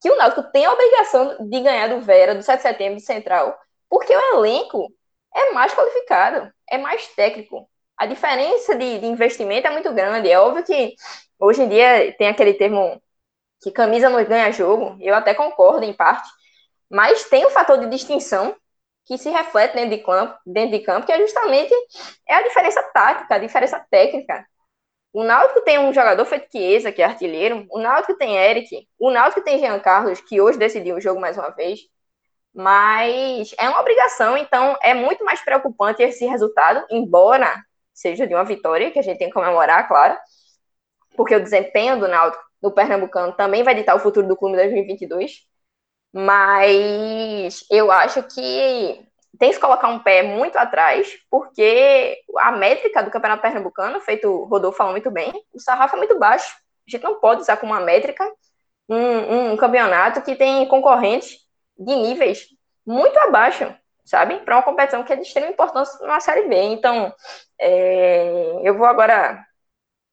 Que 0.00 0.10
o 0.10 0.16
Náutico 0.16 0.42
tem 0.52 0.66
a 0.66 0.72
obrigação 0.72 1.48
de 1.48 1.60
ganhar 1.60 1.88
do 1.88 2.00
Vera, 2.00 2.34
do 2.34 2.42
7 2.42 2.56
de 2.56 2.62
setembro, 2.62 2.94
do 2.96 3.00
Central, 3.00 3.58
porque 3.88 4.14
o 4.14 4.36
elenco 4.36 4.92
é 5.34 5.50
mais 5.52 5.74
qualificado, 5.74 6.52
é 6.70 6.78
mais 6.78 7.08
técnico. 7.14 7.68
A 7.96 8.06
diferença 8.06 8.76
de, 8.76 8.98
de 8.98 9.06
investimento 9.06 9.66
é 9.66 9.70
muito 9.70 9.92
grande. 9.92 10.30
É 10.30 10.38
óbvio 10.38 10.64
que 10.64 10.94
hoje 11.38 11.62
em 11.62 11.68
dia 11.68 12.14
tem 12.16 12.28
aquele 12.28 12.54
termo 12.54 13.02
que 13.60 13.70
camisa 13.70 14.08
não 14.08 14.24
ganha 14.24 14.52
jogo, 14.52 14.96
eu 15.00 15.14
até 15.14 15.34
concordo 15.34 15.84
em 15.84 15.92
parte, 15.92 16.28
mas 16.90 17.24
tem 17.24 17.44
o 17.44 17.48
um 17.48 17.50
fator 17.50 17.78
de 17.78 17.86
distinção 17.88 18.56
que 19.04 19.16
se 19.18 19.30
reflete 19.30 19.74
dentro 19.74 19.90
de 19.90 19.98
campo, 19.98 20.38
dentro 20.46 20.78
de 20.78 20.84
campo, 20.84 21.06
que 21.06 21.12
é 21.12 21.18
justamente 21.18 21.72
é 22.28 22.34
a 22.34 22.42
diferença 22.42 22.82
tática, 22.92 23.34
a 23.34 23.38
diferença 23.38 23.84
técnica. 23.90 24.46
O 25.12 25.24
Náutico 25.24 25.62
tem 25.62 25.78
um 25.78 25.92
jogador 25.92 26.24
feito 26.26 26.48
Chiesa, 26.52 26.92
que 26.92 27.00
é 27.00 27.06
artilheiro, 27.06 27.66
o 27.70 27.78
Náutico 27.78 28.16
tem 28.16 28.36
Eric, 28.36 28.86
o 28.98 29.10
Náutico 29.10 29.42
tem 29.42 29.58
Jean 29.58 29.80
Carlos, 29.80 30.20
que 30.20 30.40
hoje 30.40 30.58
decidiu 30.58 30.96
o 30.96 31.00
jogo 31.00 31.20
mais 31.20 31.38
uma 31.38 31.50
vez, 31.50 31.80
mas 32.54 33.54
é 33.58 33.68
uma 33.68 33.80
obrigação, 33.80 34.36
então 34.36 34.76
é 34.82 34.92
muito 34.92 35.24
mais 35.24 35.40
preocupante 35.42 36.02
esse 36.02 36.26
resultado, 36.26 36.84
embora 36.90 37.54
seja 37.94 38.26
de 38.26 38.34
uma 38.34 38.44
vitória, 38.44 38.90
que 38.90 38.98
a 38.98 39.02
gente 39.02 39.18
tem 39.18 39.28
que 39.28 39.34
comemorar, 39.34 39.88
claro, 39.88 40.16
porque 41.16 41.34
o 41.34 41.42
desempenho 41.42 41.98
do 41.98 42.06
Náutico 42.06 42.44
no 42.62 42.72
Pernambucano 42.72 43.32
também 43.34 43.62
vai 43.62 43.74
ditar 43.74 43.96
o 43.96 44.00
futuro 44.00 44.26
do 44.26 44.36
clube 44.36 44.54
em 44.54 44.58
2022, 44.58 45.46
mas 46.12 47.64
eu 47.70 47.90
acho 47.90 48.22
que 48.24 49.06
tem 49.38 49.52
que 49.52 49.60
colocar 49.60 49.88
um 49.88 50.00
pé 50.00 50.22
muito 50.22 50.56
atrás, 50.56 51.16
porque 51.30 52.18
a 52.38 52.52
métrica 52.52 53.02
do 53.02 53.10
Campeonato 53.10 53.42
Pernambucano, 53.42 54.00
feito 54.00 54.28
o 54.28 54.44
Rodolfo 54.44 54.78
falou 54.78 54.92
muito 54.92 55.10
bem, 55.10 55.32
o 55.52 55.60
sarrafo 55.60 55.94
é 55.94 55.98
muito 55.98 56.18
baixo. 56.18 56.56
A 56.86 56.90
gente 56.90 57.04
não 57.04 57.20
pode 57.20 57.42
usar 57.42 57.56
como 57.58 57.72
uma 57.72 57.80
métrica 57.80 58.24
um, 58.88 59.52
um 59.52 59.56
campeonato 59.56 60.22
que 60.22 60.34
tem 60.34 60.66
concorrentes 60.66 61.38
de 61.78 61.94
níveis 61.94 62.48
muito 62.86 63.18
abaixo, 63.20 63.72
sabe? 64.04 64.38
Para 64.38 64.56
uma 64.56 64.62
competição 64.62 65.04
que 65.04 65.12
é 65.12 65.16
de 65.16 65.22
extrema 65.22 65.48
importância 65.50 66.04
na 66.06 66.20
Série 66.20 66.48
B. 66.48 66.56
Então, 66.56 67.14
é, 67.60 68.60
eu 68.64 68.76
vou 68.76 68.86
agora 68.86 69.44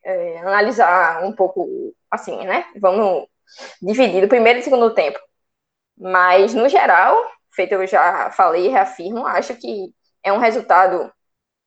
é, 0.03 0.39
analisar 0.39 1.23
um 1.23 1.31
pouco, 1.31 1.93
assim, 2.15 2.35
né? 2.45 2.65
Vamos 2.79 3.27
dividir 3.81 4.23
o 4.23 4.29
primeiro 4.29 4.59
e 4.59 4.63
segundo 4.63 4.93
tempo. 4.93 5.19
Mas, 5.97 6.53
no 6.53 6.67
geral, 6.69 7.15
feito 7.55 7.73
eu 7.73 7.87
já 7.87 8.31
falei 8.31 8.67
e 8.67 8.69
reafirmo, 8.69 9.25
acho 9.25 9.55
que 9.55 9.93
é 10.23 10.33
um 10.33 10.37
resultado, 10.39 11.11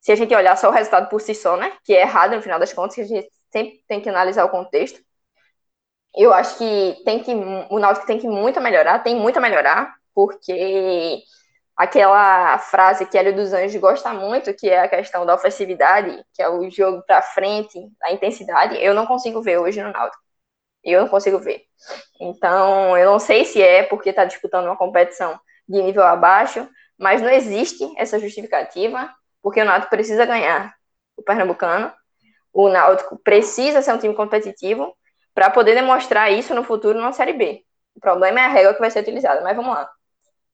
se 0.00 0.12
a 0.12 0.16
gente 0.16 0.34
olhar 0.34 0.56
só 0.56 0.68
o 0.68 0.72
resultado 0.72 1.08
por 1.08 1.20
si 1.20 1.34
só, 1.34 1.56
né? 1.56 1.72
Que 1.84 1.94
é 1.94 2.02
errado 2.02 2.36
no 2.36 2.42
final 2.42 2.58
das 2.58 2.72
contas, 2.72 2.94
que 2.96 3.02
a 3.02 3.06
gente 3.06 3.30
sempre 3.52 3.82
tem 3.88 4.00
que 4.00 4.08
analisar 4.08 4.44
o 4.44 4.50
contexto. 4.50 5.00
Eu 6.14 6.32
acho 6.32 6.58
que 6.58 7.02
tem 7.04 7.22
que 7.22 7.32
o 7.70 7.78
Náutico 7.78 8.06
tem 8.06 8.18
que 8.18 8.28
muito 8.28 8.60
melhorar, 8.60 9.00
tem 9.00 9.14
muito 9.16 9.36
a 9.38 9.40
melhorar, 9.40 9.94
porque 10.14 11.22
aquela 11.76 12.58
frase 12.58 13.06
que 13.06 13.16
Hélio 13.16 13.36
dos 13.36 13.52
Anjos 13.52 13.80
gosta 13.80 14.12
muito, 14.12 14.52
que 14.54 14.68
é 14.68 14.80
a 14.80 14.88
questão 14.88 15.24
da 15.24 15.34
ofensividade, 15.34 16.24
que 16.34 16.42
é 16.42 16.48
o 16.48 16.68
jogo 16.70 17.02
para 17.06 17.22
frente, 17.22 17.78
a 18.02 18.12
intensidade, 18.12 18.76
eu 18.82 18.94
não 18.94 19.06
consigo 19.06 19.40
ver 19.42 19.58
hoje 19.58 19.80
no 19.82 19.92
Náutico. 19.92 20.27
Eu 20.84 21.02
não 21.02 21.08
consigo 21.08 21.38
ver. 21.38 21.62
Então, 22.20 22.96
eu 22.96 23.10
não 23.10 23.18
sei 23.18 23.44
se 23.44 23.62
é 23.62 23.82
porque 23.82 24.10
está 24.10 24.24
disputando 24.24 24.66
uma 24.66 24.76
competição 24.76 25.38
de 25.68 25.82
nível 25.82 26.02
abaixo, 26.02 26.68
mas 26.98 27.20
não 27.22 27.30
existe 27.30 27.84
essa 27.96 28.18
justificativa, 28.18 29.10
porque 29.42 29.60
o 29.60 29.64
Náutico 29.64 29.90
precisa 29.90 30.24
ganhar 30.24 30.74
o 31.16 31.22
Pernambucano, 31.22 31.92
o 32.52 32.68
Náutico 32.68 33.18
precisa 33.22 33.82
ser 33.82 33.92
um 33.92 33.98
time 33.98 34.14
competitivo 34.14 34.96
para 35.34 35.50
poder 35.50 35.74
demonstrar 35.74 36.32
isso 36.32 36.54
no 36.54 36.64
futuro 36.64 37.00
na 37.00 37.12
Série 37.12 37.32
B. 37.32 37.62
O 37.94 38.00
problema 38.00 38.40
é 38.40 38.44
a 38.44 38.48
regra 38.48 38.74
que 38.74 38.80
vai 38.80 38.90
ser 38.90 39.00
utilizada, 39.00 39.40
mas 39.42 39.56
vamos 39.56 39.74
lá. 39.74 39.88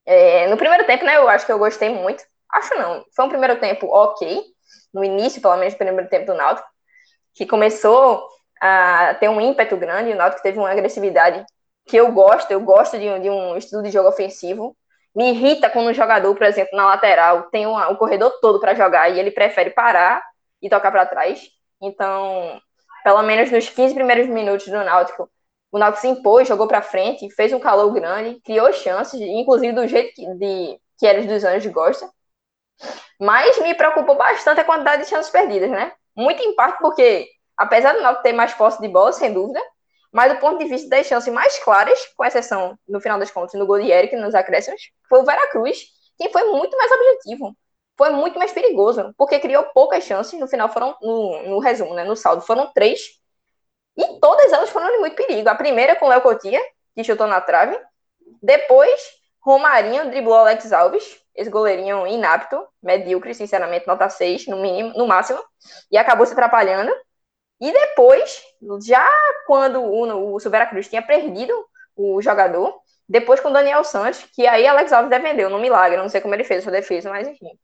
É, 0.06 0.46
no 0.48 0.56
primeiro 0.56 0.86
tempo, 0.86 1.04
né, 1.04 1.16
eu 1.16 1.28
acho 1.28 1.46
que 1.46 1.52
eu 1.52 1.58
gostei 1.58 1.88
muito. 1.88 2.24
Acho 2.50 2.74
não. 2.74 3.04
Foi 3.14 3.24
um 3.24 3.28
primeiro 3.28 3.58
tempo 3.58 3.86
ok. 3.86 4.42
No 4.92 5.02
início, 5.04 5.40
pelo 5.40 5.56
menos, 5.56 5.74
do 5.74 5.78
primeiro 5.78 6.08
tempo 6.08 6.26
do 6.26 6.34
Náutico. 6.34 6.68
Que 7.34 7.46
começou 7.46 8.28
a 8.66 9.14
ter 9.14 9.28
um 9.28 9.40
ímpeto 9.40 9.76
grande. 9.76 10.12
O 10.12 10.16
Náutico 10.16 10.42
teve 10.42 10.58
uma 10.58 10.70
agressividade 10.70 11.44
que 11.86 11.96
eu 11.96 12.10
gosto. 12.12 12.50
Eu 12.50 12.60
gosto 12.60 12.98
de, 12.98 13.18
de 13.20 13.28
um 13.28 13.58
estilo 13.58 13.82
de 13.82 13.90
jogo 13.90 14.08
ofensivo. 14.08 14.74
Me 15.14 15.30
irrita 15.30 15.68
quando 15.68 15.90
um 15.90 15.94
jogador, 15.94 16.34
por 16.34 16.46
exemplo, 16.46 16.74
na 16.74 16.86
lateral, 16.86 17.44
tem 17.50 17.66
uma, 17.66 17.90
o 17.90 17.96
corredor 17.96 18.30
todo 18.40 18.58
para 18.58 18.74
jogar 18.74 19.10
e 19.10 19.20
ele 19.20 19.30
prefere 19.30 19.70
parar 19.70 20.24
e 20.62 20.70
tocar 20.70 20.90
para 20.90 21.04
trás. 21.04 21.46
Então, 21.80 22.58
pelo 23.04 23.22
menos 23.22 23.50
nos 23.52 23.68
15 23.68 23.94
primeiros 23.94 24.26
minutos 24.28 24.66
do 24.66 24.82
Náutico, 24.82 25.30
o 25.70 25.78
Náutico 25.78 26.00
se 26.00 26.08
impôs, 26.08 26.48
jogou 26.48 26.66
para 26.66 26.80
frente, 26.80 27.30
fez 27.34 27.52
um 27.52 27.60
calor 27.60 27.92
grande, 27.92 28.40
criou 28.40 28.72
chances, 28.72 29.20
inclusive 29.20 29.74
do 29.74 29.86
jeito 29.86 30.14
que, 30.14 30.26
de, 30.36 30.80
que 30.98 31.06
eles 31.06 31.26
dos 31.26 31.44
Anjos 31.44 31.70
gostam. 31.70 32.08
Mas 33.20 33.58
me 33.58 33.74
preocupou 33.74 34.16
bastante 34.16 34.60
a 34.60 34.64
quantidade 34.64 35.02
de 35.02 35.08
chances 35.10 35.30
perdidas, 35.30 35.70
né? 35.70 35.92
Muito 36.16 36.42
em 36.42 36.54
parte 36.54 36.78
porque, 36.78 37.28
apesar 37.56 37.94
do 37.94 38.02
Náutico 38.02 38.22
ter 38.22 38.32
mais 38.32 38.52
posse 38.54 38.80
de 38.80 38.88
bola, 38.88 39.12
sem 39.12 39.32
dúvida, 39.32 39.60
mas 40.12 40.32
do 40.32 40.38
ponto 40.38 40.58
de 40.58 40.66
vista 40.66 40.88
das 40.88 41.06
chances 41.06 41.32
mais 41.32 41.58
claras, 41.58 42.06
com 42.16 42.24
exceção, 42.24 42.78
no 42.88 43.00
final 43.00 43.18
das 43.18 43.30
contas, 43.30 43.58
no 43.58 43.66
gol 43.66 43.80
de 43.80 43.90
Eric 43.90 44.14
nos 44.16 44.34
acréscimos, 44.34 44.80
foi 45.08 45.20
o 45.20 45.24
Veracruz, 45.24 45.86
quem 46.16 46.30
foi 46.30 46.44
muito 46.44 46.76
mais 46.76 46.90
objetivo. 46.92 47.56
Foi 47.96 48.10
muito 48.10 48.38
mais 48.38 48.52
perigoso, 48.52 49.14
porque 49.16 49.38
criou 49.38 49.64
poucas 49.74 50.02
chances, 50.04 50.38
no 50.38 50.48
final 50.48 50.68
foram, 50.68 50.96
no, 51.00 51.42
no 51.44 51.58
resumo, 51.60 51.94
né, 51.94 52.04
no 52.04 52.16
saldo, 52.16 52.42
foram 52.42 52.70
três 52.72 53.00
e 53.96 54.18
todas 54.20 54.52
elas 54.52 54.70
foram 54.70 54.90
de 54.90 54.98
muito 54.98 55.16
perigo. 55.16 55.48
A 55.48 55.54
primeira 55.54 55.96
com 55.96 56.06
o 56.06 56.08
Léo 56.08 56.20
Cotia, 56.20 56.60
que 56.94 57.04
chutou 57.04 57.26
na 57.26 57.40
trave. 57.40 57.78
Depois, 58.42 59.00
Romarinho 59.40 60.10
driblou 60.10 60.36
Alex 60.36 60.72
Alves, 60.72 61.20
esse 61.34 61.50
goleirinho 61.50 62.06
inapto, 62.06 62.66
medíocre, 62.82 63.34
sinceramente, 63.34 63.86
nota 63.86 64.08
6 64.08 64.46
no 64.46 64.56
mínimo, 64.56 64.92
no 64.96 65.06
máximo, 65.06 65.40
e 65.90 65.96
acabou 65.96 66.26
se 66.26 66.32
atrapalhando. 66.32 66.92
E 67.60 67.72
depois, 67.72 68.42
já 68.84 69.08
quando 69.46 69.80
o, 69.80 70.36
o 70.36 70.68
Cruz 70.70 70.88
tinha 70.88 71.02
perdido 71.02 71.52
o 71.96 72.20
jogador, 72.20 72.80
depois 73.08 73.40
com 73.40 73.48
o 73.48 73.52
Daniel 73.52 73.84
Santos, 73.84 74.24
que 74.34 74.46
aí 74.46 74.66
Alex 74.66 74.92
Alves 74.92 75.10
defendeu, 75.10 75.48
no 75.50 75.58
milagre, 75.58 75.96
não 75.96 76.08
sei 76.08 76.20
como 76.20 76.34
ele 76.34 76.44
fez 76.44 76.60
essa 76.60 76.70
defesa, 76.70 77.10
mas 77.10 77.28
enfim. 77.28 77.58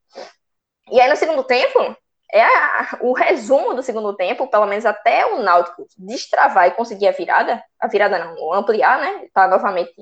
E 0.90 1.00
aí 1.00 1.08
no 1.08 1.16
segundo 1.16 1.42
tempo, 1.44 1.96
é 2.32 2.42
a, 2.42 2.98
o 3.00 3.12
resumo 3.12 3.74
do 3.74 3.82
segundo 3.82 4.14
tempo, 4.14 4.46
pelo 4.46 4.66
menos 4.66 4.86
até 4.86 5.26
o 5.26 5.42
Náutico 5.42 5.86
destravar 5.98 6.68
e 6.68 6.72
conseguir 6.72 7.08
a 7.08 7.12
virada, 7.12 7.62
a 7.78 7.88
virada 7.88 8.18
não, 8.18 8.52
ampliar, 8.52 9.00
né? 9.00 9.28
Tá 9.32 9.48
novamente 9.48 9.92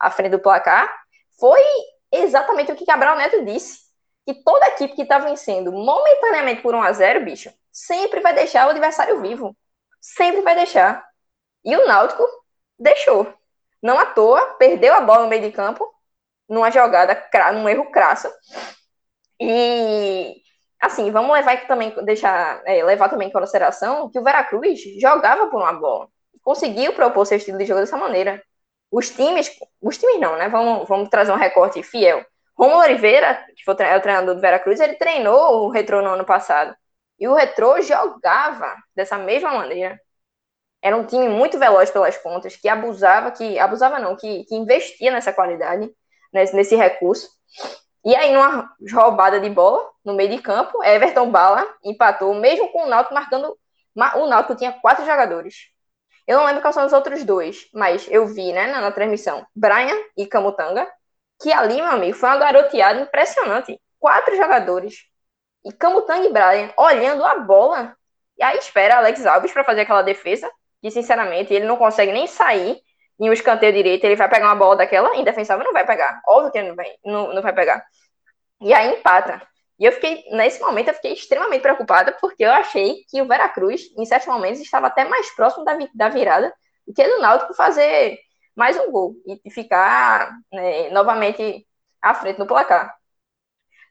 à 0.00 0.10
frente 0.10 0.32
do 0.32 0.38
placar, 0.38 0.92
foi 1.38 1.60
exatamente 2.10 2.72
o 2.72 2.76
que 2.76 2.86
Cabral 2.86 3.16
Neto 3.16 3.44
disse. 3.44 3.86
Que 4.24 4.34
toda 4.42 4.66
equipe 4.68 4.96
que 4.96 5.04
tá 5.04 5.18
vencendo 5.18 5.70
momentaneamente 5.70 6.60
por 6.60 6.74
1 6.74 6.82
a 6.82 6.92
0 6.92 7.24
bicho, 7.24 7.48
sempre 7.76 8.20
vai 8.20 8.34
deixar 8.34 8.66
o 8.66 8.70
adversário 8.70 9.20
vivo. 9.20 9.54
Sempre 10.00 10.40
vai 10.40 10.54
deixar. 10.54 11.06
E 11.62 11.76
o 11.76 11.86
Náutico 11.86 12.24
deixou. 12.78 13.32
Não 13.82 13.98
à 13.98 14.06
toa, 14.06 14.54
perdeu 14.54 14.94
a 14.94 15.00
bola 15.02 15.24
no 15.24 15.28
meio 15.28 15.42
de 15.42 15.52
campo, 15.52 15.86
numa 16.48 16.70
jogada, 16.70 17.22
num 17.52 17.68
erro 17.68 17.90
crasso. 17.90 18.32
E 19.38 20.36
assim, 20.80 21.10
vamos 21.10 21.32
levar 21.32 21.66
também, 21.66 21.94
deixar, 22.04 22.62
é, 22.64 22.82
levar 22.82 23.10
também 23.10 23.28
em 23.28 23.32
consideração 23.32 24.08
que 24.10 24.18
o 24.18 24.24
Veracruz 24.24 24.80
jogava 24.98 25.48
por 25.48 25.60
uma 25.60 25.74
bola. 25.74 26.08
Conseguiu 26.42 26.94
propor 26.94 27.26
seu 27.26 27.36
estilo 27.36 27.58
de 27.58 27.66
jogo 27.66 27.80
dessa 27.80 27.96
maneira. 27.98 28.42
Os 28.90 29.10
times, 29.10 29.50
os 29.82 29.98
times 29.98 30.20
não, 30.20 30.36
né? 30.36 30.48
Vamos, 30.48 30.88
vamos 30.88 31.10
trazer 31.10 31.32
um 31.32 31.36
recorte 31.36 31.82
fiel. 31.82 32.24
Romulo 32.56 32.80
Oliveira, 32.80 33.44
que 33.54 33.64
foi 33.64 33.74
o 33.74 33.76
treinador 33.76 34.34
do 34.34 34.40
Veracruz, 34.40 34.80
ele 34.80 34.94
treinou 34.94 35.66
o 35.66 35.70
Retrô 35.70 36.00
no 36.00 36.10
ano 36.10 36.24
passado. 36.24 36.74
E 37.18 37.26
o 37.28 37.34
Retrô 37.34 37.80
jogava 37.80 38.76
dessa 38.94 39.16
mesma 39.18 39.52
maneira. 39.52 40.00
Era 40.82 40.96
um 40.96 41.04
time 41.06 41.28
muito 41.28 41.58
veloz 41.58 41.90
pelas 41.90 42.16
pontas, 42.18 42.56
que 42.56 42.68
abusava, 42.68 43.30
que 43.30 43.58
abusava 43.58 43.98
não, 43.98 44.16
que, 44.16 44.44
que 44.44 44.54
investia 44.54 45.10
nessa 45.10 45.32
qualidade, 45.32 45.90
nesse, 46.32 46.54
nesse 46.54 46.76
recurso. 46.76 47.28
E 48.04 48.14
aí, 48.14 48.32
numa 48.32 48.70
roubada 48.92 49.40
de 49.40 49.50
bola 49.50 49.90
no 50.04 50.14
meio 50.14 50.30
de 50.30 50.40
campo, 50.40 50.82
Everton 50.84 51.30
Bala 51.30 51.66
empatou, 51.84 52.34
mesmo 52.34 52.68
com 52.70 52.84
o 52.84 52.86
Náutico 52.86 53.14
marcando. 53.14 53.58
O 54.16 54.26
Náutico 54.26 54.54
tinha 54.54 54.72
quatro 54.72 55.04
jogadores. 55.04 55.72
Eu 56.26 56.38
não 56.38 56.46
lembro 56.46 56.60
quais 56.60 56.74
são 56.74 56.86
os 56.86 56.92
outros 56.92 57.24
dois, 57.24 57.68
mas 57.72 58.06
eu 58.10 58.26
vi, 58.26 58.52
né, 58.52 58.66
na, 58.66 58.80
na 58.80 58.92
transmissão, 58.92 59.46
Brian 59.54 59.96
e 60.16 60.26
Camutanga, 60.26 60.86
que 61.40 61.52
ali, 61.52 61.76
meu 61.76 61.86
amigo, 61.86 62.16
foi 62.16 62.28
uma 62.28 62.38
garoteada 62.38 63.00
impressionante. 63.00 63.80
Quatro 63.98 64.36
jogadores. 64.36 65.04
E 65.66 65.72
Camutanga 65.72 66.26
e 66.26 66.32
Brian 66.32 66.72
olhando 66.78 67.24
a 67.24 67.34
bola. 67.40 67.96
E 68.38 68.42
aí 68.42 68.56
espera 68.56 68.98
Alex 68.98 69.26
Alves 69.26 69.52
para 69.52 69.64
fazer 69.64 69.80
aquela 69.80 70.02
defesa, 70.02 70.48
que 70.80 70.90
sinceramente 70.92 71.52
ele 71.52 71.66
não 71.66 71.76
consegue 71.76 72.12
nem 72.12 72.28
sair 72.28 72.80
em 73.18 73.28
um 73.28 73.32
escanteio 73.32 73.72
direito, 73.72 74.04
ele 74.04 74.14
vai 74.14 74.28
pegar 74.28 74.46
uma 74.46 74.54
bola 74.54 74.76
daquela, 74.76 75.16
indefensável 75.16 75.64
não 75.64 75.72
vai 75.72 75.86
pegar. 75.86 76.20
Óbvio 76.28 76.52
que 76.52 76.58
ele 76.58 76.68
não 76.68 76.76
vai, 76.76 76.86
não, 77.04 77.34
não 77.34 77.42
vai 77.42 77.52
pegar. 77.52 77.84
E 78.60 78.72
aí 78.72 78.94
empata. 78.94 79.42
E 79.78 79.84
eu 79.84 79.92
fiquei, 79.92 80.24
nesse 80.30 80.60
momento, 80.60 80.88
eu 80.88 80.94
fiquei 80.94 81.12
extremamente 81.12 81.62
preocupada, 81.62 82.12
porque 82.20 82.44
eu 82.44 82.50
achei 82.52 83.04
que 83.10 83.20
o 83.20 83.26
Veracruz, 83.26 83.82
em 83.98 84.04
certos 84.06 84.28
momentos, 84.28 84.60
estava 84.60 84.86
até 84.86 85.04
mais 85.04 85.34
próximo 85.34 85.64
da, 85.64 85.76
da 85.94 86.08
virada 86.08 86.54
do 86.86 86.94
que 86.94 87.06
do 87.06 87.20
Náutico 87.20 87.54
fazer 87.54 88.18
mais 88.54 88.78
um 88.78 88.90
gol 88.90 89.14
e 89.44 89.50
ficar 89.50 90.32
né, 90.52 90.90
novamente 90.90 91.66
à 92.00 92.14
frente 92.14 92.38
no 92.38 92.46
placar. 92.46 92.94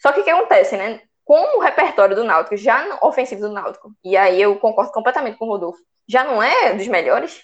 Só 0.01 0.11
que 0.11 0.21
o 0.21 0.23
que 0.23 0.29
acontece, 0.29 0.77
né? 0.77 1.01
Com 1.25 1.57
o 1.57 1.59
repertório 1.59 2.15
do 2.15 2.23
Náutico, 2.23 2.55
já 2.55 2.97
ofensivo 3.01 3.41
do 3.41 3.51
Náutico, 3.51 3.91
e 4.03 4.15
aí 4.15 4.41
eu 4.41 4.57
concordo 4.57 4.91
completamente 4.91 5.37
com 5.37 5.45
o 5.45 5.49
Rodolfo, 5.49 5.81
já 6.07 6.23
não 6.23 6.41
é 6.41 6.73
dos 6.73 6.87
melhores, 6.87 7.43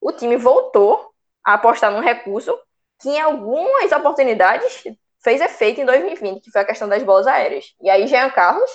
o 0.00 0.12
time 0.12 0.36
voltou 0.36 1.10
a 1.44 1.54
apostar 1.54 1.90
num 1.90 2.00
recurso 2.00 2.58
que 3.00 3.08
em 3.08 3.20
algumas 3.20 3.92
oportunidades 3.92 4.84
fez 5.22 5.40
efeito 5.40 5.80
em 5.80 5.84
2020, 5.86 6.42
que 6.42 6.50
foi 6.50 6.60
a 6.60 6.66
questão 6.66 6.88
das 6.88 7.02
bolas 7.02 7.26
aéreas. 7.26 7.74
E 7.80 7.88
aí, 7.88 8.06
Jean 8.06 8.30
Carlos, 8.30 8.70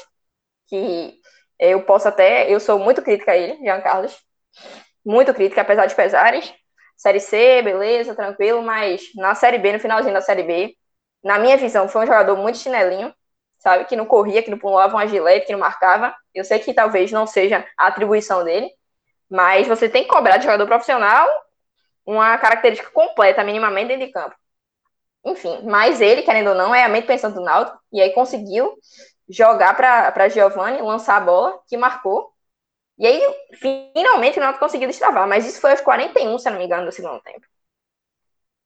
que 0.68 1.20
eu 1.60 1.84
posso 1.84 2.08
até, 2.08 2.52
eu 2.52 2.60
sou 2.60 2.80
muito 2.80 3.02
crítica 3.02 3.34
a 3.34 3.38
ele, 3.38 3.58
Jean 3.64 3.82
Carlos, 3.82 4.18
muito 5.06 5.34
crítica, 5.34 5.62
apesar 5.62 5.86
de 5.86 5.96
pesares. 5.96 6.54
Série 6.98 7.20
C, 7.20 7.62
beleza, 7.62 8.16
tranquilo, 8.16 8.62
mas 8.62 9.04
na 9.16 9.36
Série 9.36 9.58
B, 9.58 9.74
no 9.74 9.80
finalzinho 9.80 10.14
da 10.14 10.22
Série 10.22 10.44
B, 10.44 10.76
na 11.24 11.38
minha 11.38 11.58
visão, 11.58 11.90
foi 11.90 12.04
um 12.04 12.08
jogador 12.08 12.38
muito 12.38 12.58
chinelinho, 12.58 13.14
sabe? 13.66 13.86
Que 13.86 13.96
não 13.96 14.06
corria, 14.06 14.44
que 14.44 14.52
não 14.52 14.60
pulava 14.60 14.96
uma 14.96 15.08
gilete, 15.08 15.48
que 15.48 15.52
não 15.52 15.60
marcava. 15.60 16.16
Eu 16.36 16.46
sei 16.46 16.60
que 16.60 16.72
talvez 16.72 17.12
não 17.12 17.26
seja 17.26 17.68
a 17.76 17.88
atribuição 17.88 18.44
dele, 18.44 18.70
mas 19.28 19.68
você 19.68 19.90
tem 19.90 20.04
que 20.04 20.10
cobrar 20.10 20.38
de 20.38 20.44
jogador 20.44 20.68
profissional 20.68 21.28
uma 22.06 22.38
característica 22.38 22.92
completa, 22.92 23.44
minimamente, 23.44 23.88
dentro 23.88 24.06
de 24.06 24.12
campo. 24.12 24.36
Enfim, 25.26 25.62
mas 25.64 26.00
ele, 26.00 26.22
querendo 26.22 26.50
ou 26.50 26.56
não, 26.56 26.76
é 26.76 26.84
a 26.84 26.90
mente 26.90 27.08
pensando 27.08 27.34
do 27.34 27.42
Náutico, 27.42 27.80
e 27.92 28.00
aí 28.00 28.12
conseguiu 28.14 28.78
jogar 29.28 29.76
para 29.76 30.30
Giovanni, 30.30 30.80
lançar 30.84 31.18
a 31.18 31.22
bola, 31.22 31.60
que 31.68 31.76
marcou. 31.76 32.32
E 33.00 33.08
aí, 33.08 33.20
finalmente, 33.96 34.38
o 34.38 34.42
Náutico 34.42 34.64
conseguiu 34.64 34.88
destravar, 34.88 35.28
mas 35.28 35.48
isso 35.48 35.60
foi 35.60 35.72
aos 35.72 35.82
41, 35.82 36.38
se 36.38 36.48
não 36.52 36.60
me 36.60 36.66
engano, 36.66 36.86
do 36.86 36.92
segundo 36.92 37.20
tempo. 37.22 37.48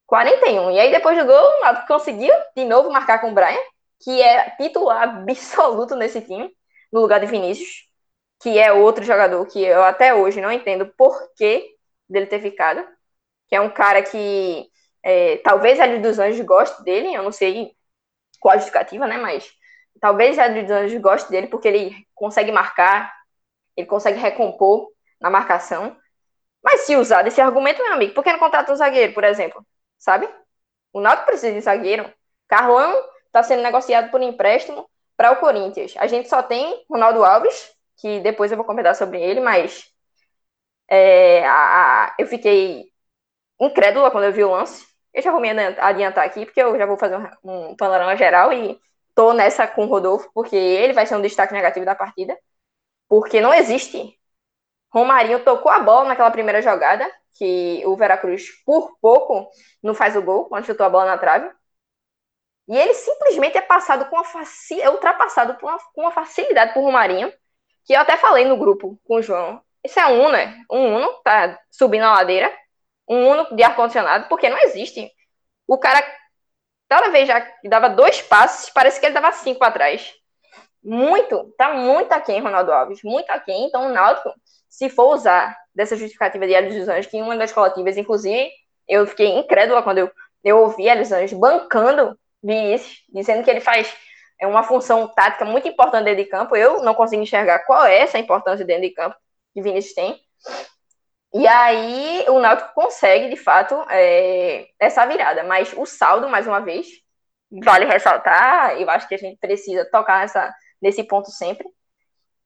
41. 0.06 0.72
E 0.72 0.80
aí, 0.82 0.92
depois 0.92 1.18
do 1.18 1.26
gol, 1.26 1.58
o 1.58 1.62
Náutico 1.62 1.88
conseguiu 1.88 2.34
de 2.54 2.66
novo 2.66 2.92
marcar 2.92 3.22
com 3.22 3.32
o 3.32 3.34
Brian, 3.34 3.58
que 4.00 4.22
é 4.22 4.52
titular 4.52 5.04
absoluto 5.04 5.96
nesse 5.96 6.22
time, 6.22 6.56
no 6.92 7.02
lugar 7.02 7.20
de 7.20 7.26
Vinícius, 7.28 7.88
que 8.42 8.58
é 8.58 8.72
outro 8.72 9.04
jogador 9.04 9.46
que 9.46 9.62
eu 9.62 9.84
até 9.84 10.14
hoje 10.14 10.42
não 10.42 10.52
entendo 10.52 10.88
por 10.98 11.34
que 11.36 11.76
dele 12.10 12.26
ter 12.26 12.42
ficado, 12.42 12.86
que 13.48 13.56
é 13.56 13.62
um 13.62 13.70
cara 13.70 14.02
que 14.02 14.70
é, 15.04 15.38
talvez 15.38 15.80
a 15.80 15.86
Liga 15.86 16.08
dos 16.08 16.20
Anjos 16.20 16.46
goste 16.46 16.84
dele, 16.84 17.14
eu 17.14 17.24
não 17.24 17.32
sei 17.32 17.76
qual 18.40 18.54
a 18.54 18.58
justificativa, 18.58 19.08
né? 19.08 19.18
Mas 19.18 19.52
talvez 20.00 20.40
a 20.40 20.48
Liga 20.48 20.68
dos 20.68 20.72
Anjos 20.72 21.02
goste 21.02 21.32
dele 21.32 21.48
porque 21.48 21.68
ele 21.68 22.08
consegue 22.16 22.52
marcar, 22.52 23.14
ele 23.76 23.88
consegue 23.88 24.20
recompor 24.20 24.90
na 25.20 25.30
marcação. 25.30 25.96
Mas 26.64 26.82
se 26.82 26.96
usar 26.96 27.24
desse 27.24 27.42
argumento, 27.42 27.82
meu 27.82 27.94
amigo, 27.94 28.14
por 28.14 28.24
que 28.24 28.32
não 28.32 28.40
contrata 28.40 28.72
um 28.72 28.76
zagueiro, 28.76 29.14
por 29.14 29.24
exemplo? 29.24 29.66
Sabe? 29.98 30.30
O 30.94 31.02
Náutico 31.02 31.28
precisa 31.28 31.54
de 31.54 31.62
zagueiro. 31.62 32.12
Carlão 32.48 33.02
está 33.30 33.44
sendo 33.44 33.64
negociado 33.64 34.12
por 34.12 34.22
empréstimo 34.22 34.90
para 35.16 35.32
o 35.32 35.38
Corinthians. 35.38 35.94
A 35.98 36.08
gente 36.08 36.28
só 36.30 36.44
tem 36.44 36.84
Ronaldo 36.90 37.24
Alves, 37.24 37.72
que 37.98 38.20
depois 38.22 38.52
eu 38.52 38.58
vou 38.58 38.66
comentar 38.66 38.96
sobre 38.96 39.22
ele, 39.22 39.40
mas 39.40 39.86
é, 40.88 41.46
a, 41.46 42.08
a, 42.08 42.16
eu 42.18 42.28
fiquei 42.28 42.92
incrédula 43.60 44.12
quando 44.12 44.26
eu 44.26 44.34
vi 44.34 44.44
o 44.44 44.52
lance. 44.52 44.88
Eu 45.14 45.22
já 45.22 45.32
vou 45.32 45.42
me 45.42 45.50
adiantar 45.50 46.26
aqui, 46.26 46.46
porque 46.46 46.62
eu 46.62 46.78
já 46.78 46.86
vou 46.86 46.98
fazer 46.98 47.18
um, 47.44 47.72
um 47.72 47.76
panorama 47.76 48.16
geral 48.16 48.54
e 48.54 48.80
tô 49.16 49.34
nessa 49.34 49.68
com 49.68 49.86
o 49.86 49.88
Rodolfo, 49.88 50.30
porque 50.34 50.56
ele 50.56 50.94
vai 50.94 51.06
ser 51.06 51.16
um 51.16 51.22
destaque 51.22 51.54
negativo 51.54 51.86
da 51.86 51.96
partida. 51.96 52.38
Porque 53.08 53.42
não 53.42 53.54
existe. 53.54 54.18
Romarinho 54.94 55.44
tocou 55.44 55.72
a 55.72 55.80
bola 55.80 56.10
naquela 56.10 56.32
primeira 56.32 56.62
jogada, 56.62 57.10
que 57.34 57.84
o 57.86 57.96
Veracruz, 57.96 58.50
por 58.66 58.98
pouco, 59.02 59.50
não 59.84 59.94
faz 59.94 60.16
o 60.16 60.22
gol, 60.22 60.46
quando 60.46 60.66
chutou 60.66 60.86
a 60.86 60.90
bola 60.90 61.06
na 61.06 61.18
trave. 61.18 61.50
E 62.70 62.78
ele 62.78 62.94
simplesmente 62.94 63.58
é 63.58 63.62
passado 63.62 64.06
com 64.06 64.16
uma 64.16 64.24
faci... 64.24 64.80
é 64.80 64.90
ultrapassado 64.92 65.56
com 65.56 65.66
uma, 65.66 65.80
com 65.92 66.02
uma 66.02 66.12
facilidade 66.12 66.72
por 66.72 66.84
Romarinho, 66.84 67.34
que 67.84 67.94
eu 67.94 68.00
até 68.00 68.16
falei 68.16 68.46
no 68.46 68.58
grupo 68.58 69.00
com 69.06 69.16
o 69.16 69.22
João. 69.24 69.60
Isso 69.84 70.00
é 70.00 70.06
um 70.06 70.22
Uno, 70.22 70.32
né? 70.34 70.64
Um 70.70 70.98
Uno, 70.98 71.14
tá 71.24 71.60
subindo 71.72 72.04
a 72.04 72.14
ladeira, 72.14 72.54
um 73.08 73.28
Uno 73.28 73.56
de 73.56 73.64
ar-condicionado, 73.64 74.28
porque 74.30 74.50
não 74.50 74.60
existe. 74.60 75.12
O 75.68 75.80
cara, 75.80 76.00
toda 76.88 77.10
vez 77.10 77.28
já 77.28 77.44
dava 77.64 77.90
dois 77.90 78.22
passos, 78.22 78.70
parece 78.70 79.00
que 79.00 79.08
ele 79.08 79.16
dava 79.16 79.32
cinco 79.32 79.58
para 79.60 79.72
trás. 79.72 80.14
Muito, 80.84 81.52
tá 81.58 81.74
muito 81.74 82.12
aquém, 82.14 82.40
Ronaldo 82.40 82.72
Alves, 82.72 83.02
muito 83.04 83.32
aquém. 83.32 83.66
Então, 83.66 83.88
o 83.88 83.90
Náutico, 83.90 84.32
se 84.70 84.90
for 84.90 85.16
usar 85.16 85.58
dessa 85.74 85.96
justificativa 85.96 86.46
de 86.46 86.54
Hélio 86.54 86.78
dos 86.78 86.88
Anjos, 86.88 87.08
que 87.08 87.18
em 87.18 87.24
uma 87.24 87.36
das 87.36 87.52
coletivas, 87.52 87.98
inclusive, 87.98 88.52
eu 88.88 89.08
fiquei 89.08 89.28
incrédula 89.28 89.82
quando 89.82 89.98
eu, 89.98 90.12
eu 90.44 90.60
ouvi 90.60 90.88
Hélio 90.88 91.02
dos 91.02 91.12
Anjos 91.12 91.34
bancando 91.34 92.16
Vinícius, 92.44 93.04
dizendo 93.10 93.44
que 93.44 93.50
ele 93.50 93.62
faz 93.62 93.94
é 94.40 94.48
uma 94.48 94.64
função 94.64 95.08
tática 95.08 95.44
muito 95.44 95.68
importante 95.68 96.06
dentro 96.06 96.24
de 96.24 96.30
campo. 96.30 96.56
Eu 96.56 96.82
não 96.82 96.94
consigo 96.96 97.22
enxergar 97.22 97.60
qual 97.66 97.86
é 97.86 98.00
essa 98.00 98.18
importância 98.18 98.66
dentro 98.66 98.84
de 98.84 98.92
campo 98.92 99.16
que 99.54 99.62
Vinícius 99.62 99.94
tem. 99.94 100.20
E 101.34 101.46
aí 101.48 102.26
o 102.30 102.40
Náutico 102.40 102.74
consegue, 102.74 103.30
de 103.30 103.36
fato, 103.36 103.76
é, 103.90 104.68
essa 104.80 105.06
virada. 105.06 105.44
Mas 105.44 105.74
o 105.74 105.86
saldo, 105.86 106.30
mais 106.30 106.48
uma 106.48 106.62
vez, 106.62 106.88
vale 107.52 107.86
ressaltar, 107.86 108.80
eu 108.80 108.90
acho 108.90 109.08
que 109.08 109.16
a 109.16 109.18
gente 109.18 109.38
precisa 109.38 109.86
tocar 109.92 110.26
nesse 110.82 111.04
ponto 111.04 111.30
sempre. 111.30 111.68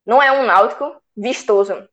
Não 0.05 0.21
é 0.21 0.31
um 0.31 0.45
Náutico 0.45 0.99
vistoso. 1.15 1.87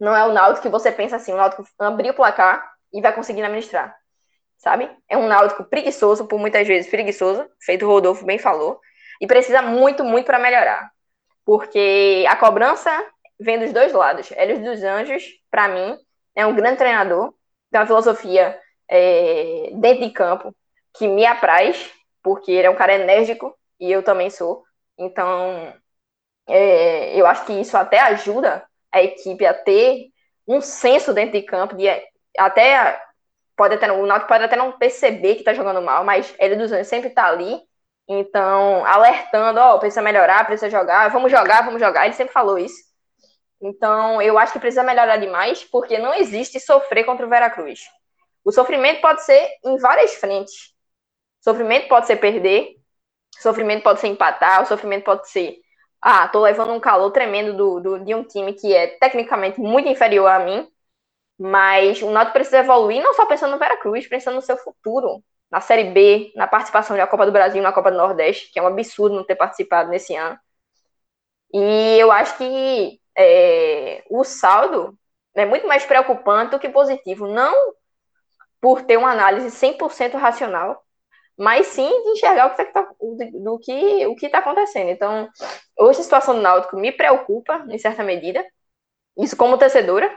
Não 0.00 0.16
é 0.16 0.24
o 0.24 0.32
Náutico 0.32 0.62
que 0.62 0.68
você 0.68 0.92
pensa 0.92 1.16
assim, 1.16 1.32
o 1.32 1.36
Náutico 1.36 1.66
abrir 1.78 2.10
o 2.10 2.14
placar 2.14 2.72
e 2.92 3.00
vai 3.02 3.12
conseguir 3.12 3.42
administrar. 3.42 3.94
Sabe? 4.64 4.90
É 5.06 5.14
um 5.14 5.28
Náutico 5.28 5.62
preguiçoso, 5.64 6.26
por 6.26 6.40
muitas 6.40 6.66
vezes 6.66 6.90
preguiçoso, 6.90 7.46
feito 7.60 7.84
o 7.84 7.88
Rodolfo 7.88 8.24
bem 8.24 8.38
falou, 8.38 8.80
e 9.20 9.26
precisa 9.26 9.60
muito, 9.60 10.02
muito 10.02 10.24
para 10.24 10.38
melhorar. 10.38 10.90
Porque 11.44 12.24
a 12.26 12.34
cobrança 12.34 12.90
vem 13.38 13.58
dos 13.58 13.74
dois 13.74 13.92
lados. 13.92 14.32
Hélio 14.32 14.64
dos 14.64 14.82
Anjos, 14.82 15.22
para 15.50 15.68
mim, 15.68 15.98
é 16.34 16.46
um 16.46 16.54
grande 16.54 16.78
treinador, 16.78 17.34
tem 17.70 17.78
uma 17.78 17.86
filosofia 17.86 18.58
é, 18.88 19.68
dentro 19.74 20.06
de 20.06 20.10
campo 20.10 20.56
que 20.96 21.06
me 21.06 21.26
apraz, 21.26 21.92
porque 22.22 22.50
ele 22.50 22.66
é 22.66 22.70
um 22.70 22.74
cara 22.74 22.94
enérgico 22.94 23.54
e 23.78 23.92
eu 23.92 24.02
também 24.02 24.30
sou. 24.30 24.64
Então, 24.96 25.74
é, 26.48 27.20
eu 27.20 27.26
acho 27.26 27.44
que 27.44 27.52
isso 27.52 27.76
até 27.76 28.00
ajuda 28.00 28.64
a 28.90 29.02
equipe 29.02 29.44
a 29.44 29.52
ter 29.52 30.06
um 30.48 30.62
senso 30.62 31.12
dentro 31.12 31.32
de 31.38 31.42
campo, 31.42 31.76
de 31.76 31.84
até 32.38 33.03
pode 33.56 33.74
até 33.74 33.90
o 33.90 34.06
Náutico 34.06 34.28
pode 34.28 34.44
até 34.44 34.56
não 34.56 34.72
perceber 34.72 35.34
que 35.34 35.40
está 35.40 35.54
jogando 35.54 35.82
mal, 35.82 36.04
mas 36.04 36.34
ele 36.38 36.56
dos 36.56 36.72
anos 36.72 36.86
sempre 36.86 37.08
está 37.08 37.26
ali, 37.26 37.60
então 38.08 38.84
alertando, 38.84 39.60
ó, 39.60 39.74
oh, 39.74 39.78
precisa 39.78 40.02
melhorar, 40.02 40.44
precisa 40.46 40.70
jogar, 40.70 41.08
vamos 41.10 41.30
jogar, 41.30 41.64
vamos 41.64 41.80
jogar. 41.80 42.04
Ele 42.04 42.14
sempre 42.14 42.32
falou 42.32 42.58
isso. 42.58 42.82
Então, 43.60 44.20
eu 44.20 44.38
acho 44.38 44.52
que 44.52 44.58
precisa 44.58 44.82
melhorar 44.82 45.16
demais, 45.16 45.64
porque 45.64 45.98
não 45.98 46.12
existe 46.12 46.60
sofrer 46.60 47.04
contra 47.04 47.24
o 47.24 47.28
Veracruz. 47.28 47.80
O 48.44 48.52
sofrimento 48.52 49.00
pode 49.00 49.24
ser 49.24 49.48
em 49.64 49.78
várias 49.78 50.14
frentes. 50.16 50.74
O 51.40 51.44
sofrimento 51.44 51.88
pode 51.88 52.06
ser 52.06 52.16
perder, 52.16 52.74
sofrimento 53.40 53.82
pode 53.82 54.00
ser 54.00 54.08
empatar, 54.08 54.62
o 54.62 54.66
sofrimento 54.66 55.04
pode 55.04 55.30
ser, 55.30 55.56
ah, 56.00 56.28
tô 56.28 56.40
levando 56.40 56.72
um 56.72 56.80
calor 56.80 57.10
tremendo 57.10 57.56
do, 57.56 57.80
do, 57.80 58.04
de 58.04 58.14
um 58.14 58.22
time 58.22 58.52
que 58.52 58.74
é 58.74 58.86
tecnicamente 58.98 59.60
muito 59.60 59.88
inferior 59.88 60.26
a 60.26 60.38
mim, 60.38 60.68
mas 61.38 62.00
o 62.02 62.10
Náutico 62.10 62.34
precisa 62.34 62.58
evoluir, 62.58 63.02
não 63.02 63.14
só 63.14 63.26
pensando 63.26 63.52
no 63.52 63.58
Veracruz, 63.58 64.06
pensando 64.06 64.36
no 64.36 64.42
seu 64.42 64.56
futuro, 64.56 65.22
na 65.50 65.60
Série 65.60 65.90
B, 65.90 66.32
na 66.36 66.46
participação 66.46 66.96
da 66.96 67.06
Copa 67.06 67.26
do 67.26 67.32
Brasil, 67.32 67.62
na 67.62 67.72
Copa 67.72 67.90
do 67.90 67.96
Nordeste, 67.96 68.50
que 68.52 68.58
é 68.58 68.62
um 68.62 68.66
absurdo 68.66 69.16
não 69.16 69.24
ter 69.24 69.36
participado 69.36 69.90
nesse 69.90 70.14
ano. 70.14 70.38
E 71.52 71.96
eu 71.98 72.10
acho 72.10 72.36
que 72.36 73.00
é, 73.16 74.02
o 74.10 74.24
saldo 74.24 74.98
é 75.34 75.46
muito 75.46 75.66
mais 75.66 75.84
preocupante 75.84 76.52
do 76.52 76.58
que 76.58 76.68
positivo. 76.68 77.28
Não 77.28 77.74
por 78.60 78.82
ter 78.82 78.96
uma 78.96 79.12
análise 79.12 79.50
100% 79.50 80.14
racional, 80.14 80.82
mas 81.36 81.66
sim 81.68 81.88
de 81.88 82.10
enxergar 82.10 82.46
o 82.46 82.54
que 82.54 82.62
está 82.62 82.88
do 83.42 83.58
que 83.58 84.06
o 84.06 84.16
que 84.16 84.26
está 84.26 84.38
acontecendo. 84.38 84.88
Então, 84.88 85.28
hoje 85.78 86.00
a 86.00 86.02
situação 86.02 86.34
do 86.34 86.40
Náutico 86.40 86.76
me 86.76 86.90
preocupa 86.90 87.64
em 87.68 87.78
certa 87.78 88.02
medida, 88.02 88.44
isso 89.18 89.36
como 89.36 89.58
torcedora? 89.58 90.10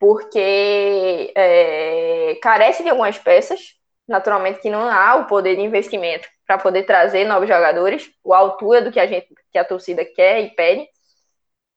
Porque 0.00 1.32
é, 1.36 2.38
carece 2.42 2.82
de 2.82 2.88
algumas 2.88 3.18
peças, 3.18 3.74
naturalmente 4.08 4.60
que 4.60 4.70
não 4.70 4.88
há 4.88 5.16
o 5.16 5.26
poder 5.26 5.56
de 5.56 5.62
investimento 5.62 6.26
para 6.46 6.58
poder 6.58 6.84
trazer 6.84 7.26
novos 7.26 7.46
jogadores, 7.46 8.10
a 8.32 8.36
altura 8.36 8.82
do 8.82 8.90
que 8.90 8.98
a 8.98 9.06
gente, 9.06 9.28
que 9.52 9.58
a 9.58 9.64
torcida 9.64 10.04
quer 10.04 10.40
e 10.40 10.50
pede. 10.54 10.88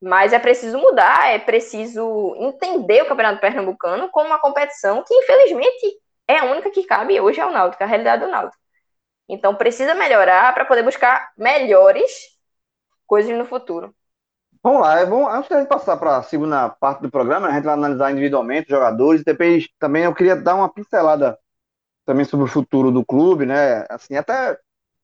Mas 0.02 0.34
é 0.34 0.40
preciso 0.40 0.78
mudar, 0.80 1.34
é 1.34 1.40
preciso 1.40 2.36
entender 2.40 3.04
o 3.04 3.08
Campeonato 3.08 3.42
Pernambucano 3.42 4.10
como 4.10 4.28
uma 4.28 4.40
competição 4.40 5.04
que, 5.04 5.14
infelizmente, 5.14 6.00
é 6.28 6.40
a 6.40 6.46
única 6.46 6.72
que 6.72 6.84
cabe 6.86 7.20
hoje 7.20 7.42
ao 7.42 7.52
Náutico, 7.52 7.84
a 7.84 7.88
realidade 7.88 8.24
do 8.26 8.32
Náutico. 8.32 8.62
Então, 9.30 9.56
precisa 9.56 9.94
melhorar 9.96 10.54
para 10.54 10.66
poder 10.66 10.84
buscar 10.84 11.32
melhores 11.38 12.12
coisas 13.06 13.38
no 13.38 13.46
futuro. 13.46 13.94
Vamos 14.64 14.82
lá, 14.82 15.06
bom, 15.06 15.30
antes 15.30 15.52
a 15.52 15.60
gente 15.60 15.68
passar 15.68 15.98
para 15.98 16.18
a 16.18 16.24
segunda 16.24 16.70
parte 16.70 17.02
do 17.02 17.12
programa, 17.12 17.50
a 17.50 17.52
gente 17.52 17.66
vai 17.66 17.74
analisar 17.74 18.12
individualmente 18.12 18.72
os 18.72 18.78
jogadores, 18.78 19.22
depois 19.22 19.68
também 19.78 20.06
eu 20.06 20.16
queria 20.16 20.38
dar 20.38 20.56
uma 20.56 20.70
pincelada 20.74 21.38
também 22.06 22.26
sobre 22.26 22.46
o 22.46 22.50
futuro 22.50 22.90
do 22.92 23.06
clube, 23.06 23.46
né? 23.46 23.86
Assim, 23.90 24.16
até 24.16 24.58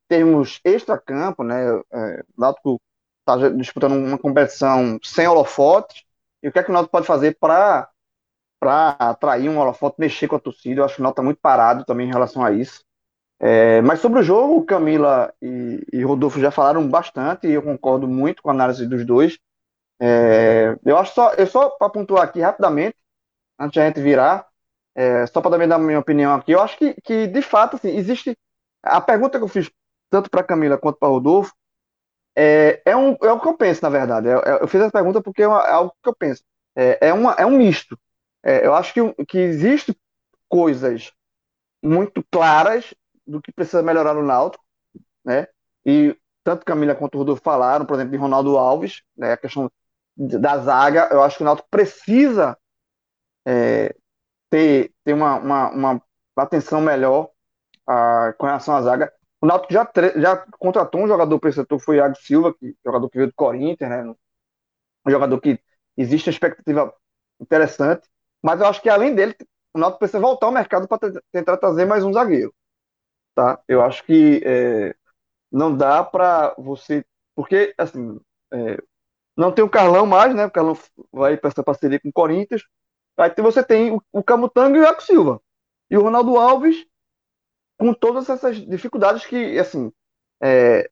termos 0.07 0.61
extra-campo, 0.63 1.43
né? 1.43 1.65
É, 1.91 2.23
o 2.37 2.41
Náutico 2.41 2.81
está 3.19 3.49
disputando 3.49 3.93
uma 3.93 4.17
competição 4.17 4.97
sem 5.03 5.27
holofotes, 5.27 6.03
e 6.41 6.47
o 6.47 6.51
que 6.53 6.59
é 6.59 6.63
que 6.63 6.69
o 6.69 6.73
Náutico 6.73 6.93
pode 6.93 7.07
fazer 7.07 7.37
para 7.37 7.89
atrair 8.61 9.49
um 9.49 9.59
holofote, 9.59 9.99
mexer 9.99 10.29
com 10.29 10.37
a 10.37 10.39
torcida. 10.39 10.81
Eu 10.81 10.85
acho 10.85 10.95
que 10.95 11.01
o 11.01 11.03
Náutico 11.03 11.21
está 11.21 11.25
muito 11.25 11.41
parado 11.41 11.83
também 11.83 12.07
em 12.07 12.11
relação 12.11 12.45
a 12.45 12.51
isso. 12.51 12.81
É, 13.41 13.81
mas 13.81 13.99
sobre 13.99 14.19
o 14.19 14.23
jogo, 14.23 14.65
Camila 14.65 15.33
e, 15.41 15.85
e, 15.93 16.03
Rodolfo 16.03 16.39
já 16.39 16.51
falaram 16.51 16.87
bastante 16.89 17.47
e 17.47 17.53
eu 17.53 17.63
concordo 17.63 18.07
muito 18.07 18.41
com 18.41 18.49
a 18.49 18.53
análise 18.53 18.87
dos 18.87 19.05
dois. 19.05 19.37
É, 20.01 20.77
eu 20.85 20.97
acho 20.97 21.13
só, 21.13 21.33
eu 21.33 21.45
só 21.47 21.69
para 21.71 21.89
pontuar 21.89 22.23
aqui 22.23 22.39
rapidamente, 22.39 22.95
antes 23.59 23.73
de 23.73 23.79
a 23.81 23.87
gente 23.87 24.01
virar, 24.01 24.47
é, 24.95 25.25
só 25.27 25.41
para 25.41 25.51
também 25.51 25.67
dar 25.67 25.77
minha 25.79 25.99
opinião 25.99 26.33
aqui, 26.33 26.51
eu 26.51 26.61
acho 26.61 26.77
que, 26.77 26.93
que 27.01 27.27
de 27.27 27.41
fato 27.41 27.75
assim, 27.75 27.89
existe. 27.89 28.37
A 28.83 29.01
pergunta 29.01 29.37
que 29.37 29.43
eu 29.43 29.47
fiz 29.49 29.69
tanto 30.09 30.29
para 30.29 30.43
Camila 30.43 30.77
quanto 30.77 30.97
para 30.99 31.09
Rodolfo 31.09 31.53
é, 32.35 32.81
é, 32.85 32.95
um, 32.95 33.17
é 33.21 33.31
o 33.31 33.39
que 33.39 33.47
eu 33.47 33.57
penso, 33.57 33.83
na 33.83 33.89
verdade. 33.89 34.29
É, 34.29 34.31
é 34.31 34.63
eu 34.63 34.67
fiz 34.67 34.81
essa 34.81 34.91
pergunta 34.91 35.21
porque 35.21 35.43
é, 35.43 35.47
uma, 35.47 35.61
é 35.61 35.71
algo 35.71 35.93
que 36.01 36.09
eu 36.09 36.15
penso. 36.15 36.43
É, 36.75 37.09
é, 37.09 37.13
uma, 37.13 37.33
é 37.33 37.45
um 37.45 37.57
misto. 37.57 37.99
É, 38.43 38.65
eu 38.65 38.73
acho 38.73 38.93
que, 38.93 39.25
que 39.25 39.37
existe 39.37 39.95
coisas 40.47 41.11
muito 41.83 42.23
claras 42.31 42.93
do 43.27 43.41
que 43.41 43.51
precisa 43.51 43.83
melhorar 43.83 44.13
no 44.13 44.23
Náutico, 44.23 44.63
né? 45.23 45.47
E 45.85 46.15
tanto 46.43 46.65
Camila 46.65 46.95
quanto 46.95 47.15
o 47.15 47.17
Rodolfo 47.19 47.41
falaram, 47.43 47.85
por 47.85 47.95
exemplo, 47.95 48.11
de 48.11 48.17
Ronaldo 48.17 48.57
Alves, 48.57 49.03
né? 49.17 49.33
A 49.33 49.37
questão 49.37 49.69
da 50.19 50.57
zaga, 50.57 51.07
eu 51.11 51.23
acho 51.23 51.37
que 51.37 51.43
o 51.43 51.45
Náutico 51.45 51.69
precisa 51.71 52.57
é, 53.47 53.95
ter, 54.49 54.93
ter 55.03 55.13
uma, 55.13 55.37
uma, 55.37 55.69
uma 55.71 56.03
atenção 56.37 56.81
melhor 56.81 57.29
a, 57.87 58.33
com 58.37 58.45
relação 58.45 58.75
à 58.75 58.81
zaga. 58.81 59.13
O 59.41 59.47
Náutico 59.47 59.73
já, 59.73 59.89
já 60.17 60.37
contratou 60.59 61.01
um 61.01 61.07
jogador 61.07 61.39
para 61.39 61.49
esse 61.49 61.59
setor, 61.59 61.79
foi 61.79 61.95
o 61.95 61.99
Iago 61.99 62.15
Silva, 62.17 62.53
que, 62.53 62.75
jogador 62.85 63.09
que 63.09 63.17
veio 63.17 63.29
do 63.29 63.35
Corinthians, 63.35 63.89
né? 63.89 64.03
Um 65.05 65.11
jogador 65.11 65.39
que 65.39 65.57
existe 65.95 66.27
uma 66.29 66.33
expectativa 66.33 66.93
interessante, 67.39 68.07
mas 68.43 68.59
eu 68.59 68.67
acho 68.67 68.81
que 68.81 68.89
além 68.89 69.15
dele, 69.15 69.35
o 69.73 69.79
Náutico 69.79 69.99
precisa 69.99 70.19
voltar 70.19 70.47
ao 70.47 70.51
mercado 70.51 70.87
para 70.87 70.99
tentar 71.31 71.57
trazer 71.57 71.85
mais 71.85 72.03
um 72.03 72.11
zagueiro, 72.11 72.53
tá? 73.35 73.61
Eu 73.67 73.81
acho 73.81 74.03
que 74.03 74.41
é, 74.45 74.93
não 75.51 75.75
dá 75.75 76.03
para 76.03 76.53
você, 76.57 77.05
porque 77.35 77.73
assim, 77.77 78.19
é, 78.51 78.77
não 79.35 79.51
tem 79.51 79.63
o 79.63 79.69
Carlão 79.69 80.05
mais, 80.05 80.35
né? 80.35 80.45
O 80.45 80.51
Carlão 80.51 80.77
vai 81.11 81.37
para 81.37 81.49
essa 81.49 81.63
parceria 81.63 81.99
com 81.99 82.09
o 82.09 82.13
Corinthians. 82.13 82.63
Aí 83.17 83.33
você 83.37 83.63
tem 83.63 83.97
o, 84.11 84.23
Camutanga 84.23 84.77
e 84.77 84.81
o 84.81 84.83
Iaco 84.83 85.03
Silva. 85.03 85.41
E 85.89 85.97
o 85.97 86.01
Ronaldo 86.01 86.37
Alves, 86.37 86.85
com 87.77 87.93
todas 87.93 88.29
essas 88.29 88.57
dificuldades 88.57 89.25
que, 89.25 89.57
assim, 89.59 89.91
é, 90.41 90.89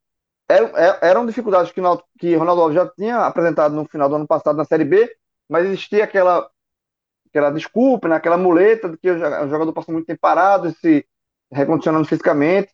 eram, 0.49 0.77
é, 0.77 0.99
eram 1.01 1.25
dificuldades 1.25 1.71
que, 1.71 1.81
que 2.19 2.35
Ronaldo 2.35 2.61
Alves 2.61 2.75
já 2.75 2.87
tinha 2.89 3.19
apresentado 3.19 3.75
no 3.75 3.85
final 3.85 4.09
do 4.09 4.15
ano 4.15 4.27
passado 4.27 4.57
na 4.57 4.65
Série 4.65 4.85
B, 4.85 5.13
mas 5.49 5.65
existia 5.65 6.03
aquela, 6.03 6.49
aquela 7.29 7.49
desculpa, 7.51 8.07
né, 8.07 8.15
aquela 8.15 8.37
muleta 8.37 8.89
de 8.89 8.97
que 8.97 9.09
o 9.09 9.47
jogador 9.49 9.71
passou 9.73 9.93
muito 9.93 10.07
tempo 10.07 10.19
parado, 10.19 10.71
se 10.71 11.05
recondicionando 11.51 12.07
fisicamente. 12.07 12.73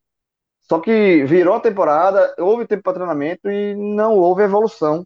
Só 0.62 0.80
que 0.80 1.26
virou 1.26 1.56
a 1.56 1.60
temporada, 1.60 2.34
houve 2.40 2.66
tempo 2.66 2.84
para 2.84 2.94
treinamento 2.94 3.52
e 3.52 3.76
não 3.76 4.18
houve 4.18 4.44
evolução 4.44 5.06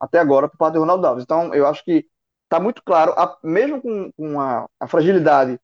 até 0.00 0.18
agora 0.18 0.48
por 0.48 0.56
parte 0.56 0.74
do 0.74 0.80
Ronaldo 0.80 1.06
Alves. 1.06 1.24
Então, 1.24 1.54
eu 1.54 1.66
acho 1.66 1.84
que 1.84 2.06
está 2.44 2.60
muito 2.60 2.82
claro, 2.82 3.12
a, 3.12 3.36
mesmo 3.42 3.80
com, 3.80 4.12
com 4.12 4.40
a, 4.40 4.66
a, 4.80 4.86
fragilidade 4.86 5.58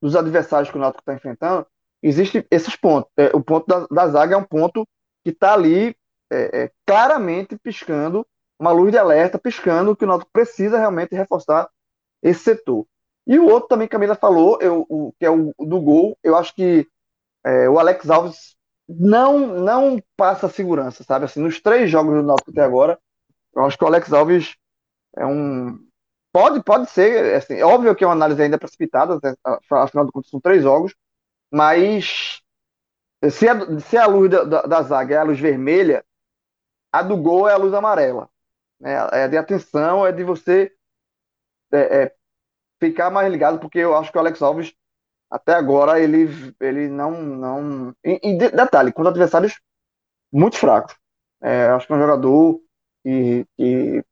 dos 0.00 0.16
adversários 0.16 0.70
que 0.70 0.76
o 0.76 0.80
Náutico 0.80 1.02
está 1.02 1.14
enfrentando, 1.14 1.66
existem 2.02 2.44
esses 2.50 2.76
pontos. 2.76 3.10
É, 3.16 3.26
o 3.34 3.42
ponto 3.42 3.66
da, 3.66 3.86
da, 3.86 4.08
zaga 4.08 4.34
é 4.34 4.38
um 4.38 4.44
ponto 4.44 4.86
que 5.24 5.30
está 5.30 5.54
ali 5.54 5.96
é, 6.30 6.64
é, 6.64 6.72
claramente 6.86 7.56
piscando, 7.56 8.26
uma 8.58 8.72
luz 8.72 8.90
de 8.90 8.98
alerta 8.98 9.38
piscando 9.38 9.96
que 9.96 10.04
o 10.04 10.08
Náutico 10.08 10.30
precisa 10.32 10.78
realmente 10.78 11.14
reforçar 11.14 11.68
esse 12.22 12.40
setor. 12.40 12.86
E 13.26 13.38
o 13.38 13.46
outro 13.46 13.68
também 13.68 13.88
que 13.88 13.94
a 13.94 13.98
Camila 13.98 14.14
falou, 14.14 14.58
eu, 14.60 14.84
o, 14.88 15.12
que 15.18 15.24
é 15.24 15.30
o 15.30 15.54
do 15.58 15.80
gol, 15.80 16.18
eu 16.22 16.36
acho 16.36 16.54
que 16.54 16.86
é, 17.44 17.68
o 17.68 17.78
Alex 17.78 18.10
Alves 18.10 18.56
não 18.86 19.38
não 19.60 20.02
passa 20.16 20.48
segurança, 20.48 21.02
sabe? 21.04 21.24
Assim, 21.24 21.40
nos 21.40 21.60
três 21.60 21.90
jogos 21.90 22.14
do 22.14 22.22
Náutico 22.22 22.50
até 22.50 22.62
agora, 22.62 22.98
eu 23.54 23.64
acho 23.64 23.78
que 23.78 23.84
o 23.84 23.86
Alex 23.86 24.12
Alves 24.12 24.56
é 25.16 25.26
um. 25.26 25.78
Pode, 26.32 26.62
pode 26.64 26.90
ser, 26.90 27.34
assim, 27.36 27.54
é 27.54 27.64
óbvio 27.64 27.94
que 27.94 28.02
é 28.02 28.06
uma 28.06 28.12
análise 28.12 28.42
ainda 28.42 28.58
precipitada, 28.58 29.20
né? 29.22 29.34
afinal 29.70 30.04
de 30.04 30.10
contas 30.10 30.30
são 30.30 30.40
três 30.40 30.62
jogos, 30.62 30.92
mas 31.52 32.42
se 33.30 33.48
a, 33.48 33.80
se 33.80 33.96
a 33.96 34.06
luz 34.06 34.30
da, 34.30 34.42
da, 34.42 34.62
da 34.62 34.82
zaga 34.82 35.14
é 35.14 35.18
a 35.18 35.22
luz 35.22 35.38
vermelha, 35.38 36.04
a 36.92 37.02
do 37.02 37.16
gol 37.16 37.48
é 37.48 37.52
a 37.52 37.56
luz 37.56 37.72
amarela. 37.72 38.28
Né? 38.80 38.94
É 39.12 39.28
de 39.28 39.36
atenção, 39.36 40.06
é 40.06 40.12
de 40.12 40.24
você 40.24 40.72
é, 41.72 42.02
é, 42.02 42.14
ficar 42.80 43.10
mais 43.10 43.30
ligado, 43.30 43.58
porque 43.58 43.78
eu 43.78 43.96
acho 43.96 44.10
que 44.10 44.18
o 44.18 44.20
Alex 44.20 44.42
Alves, 44.42 44.74
até 45.30 45.54
agora, 45.54 46.00
ele, 46.00 46.28
ele 46.60 46.88
não. 46.88 47.10
não... 47.22 47.96
E, 48.04 48.20
e 48.22 48.38
detalhe, 48.38 48.92
contra 48.92 49.10
adversários 49.10 49.60
muito 50.32 50.56
fracos. 50.56 50.96
É, 51.40 51.66
acho 51.68 51.86
que 51.86 51.92
é 51.92 51.96
um 51.96 52.00
jogador 52.00 52.60
e, 53.04 53.46
e 53.58 54.04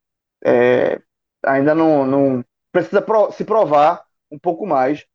é, 0.43 1.01
ainda 1.43 1.73
não, 1.73 2.05
não 2.05 2.45
precisa 2.71 3.01
pro, 3.01 3.31
se 3.31 3.43
provar 3.43 4.03
um 4.31 4.39
pouco 4.39 4.65
mais 4.65 5.05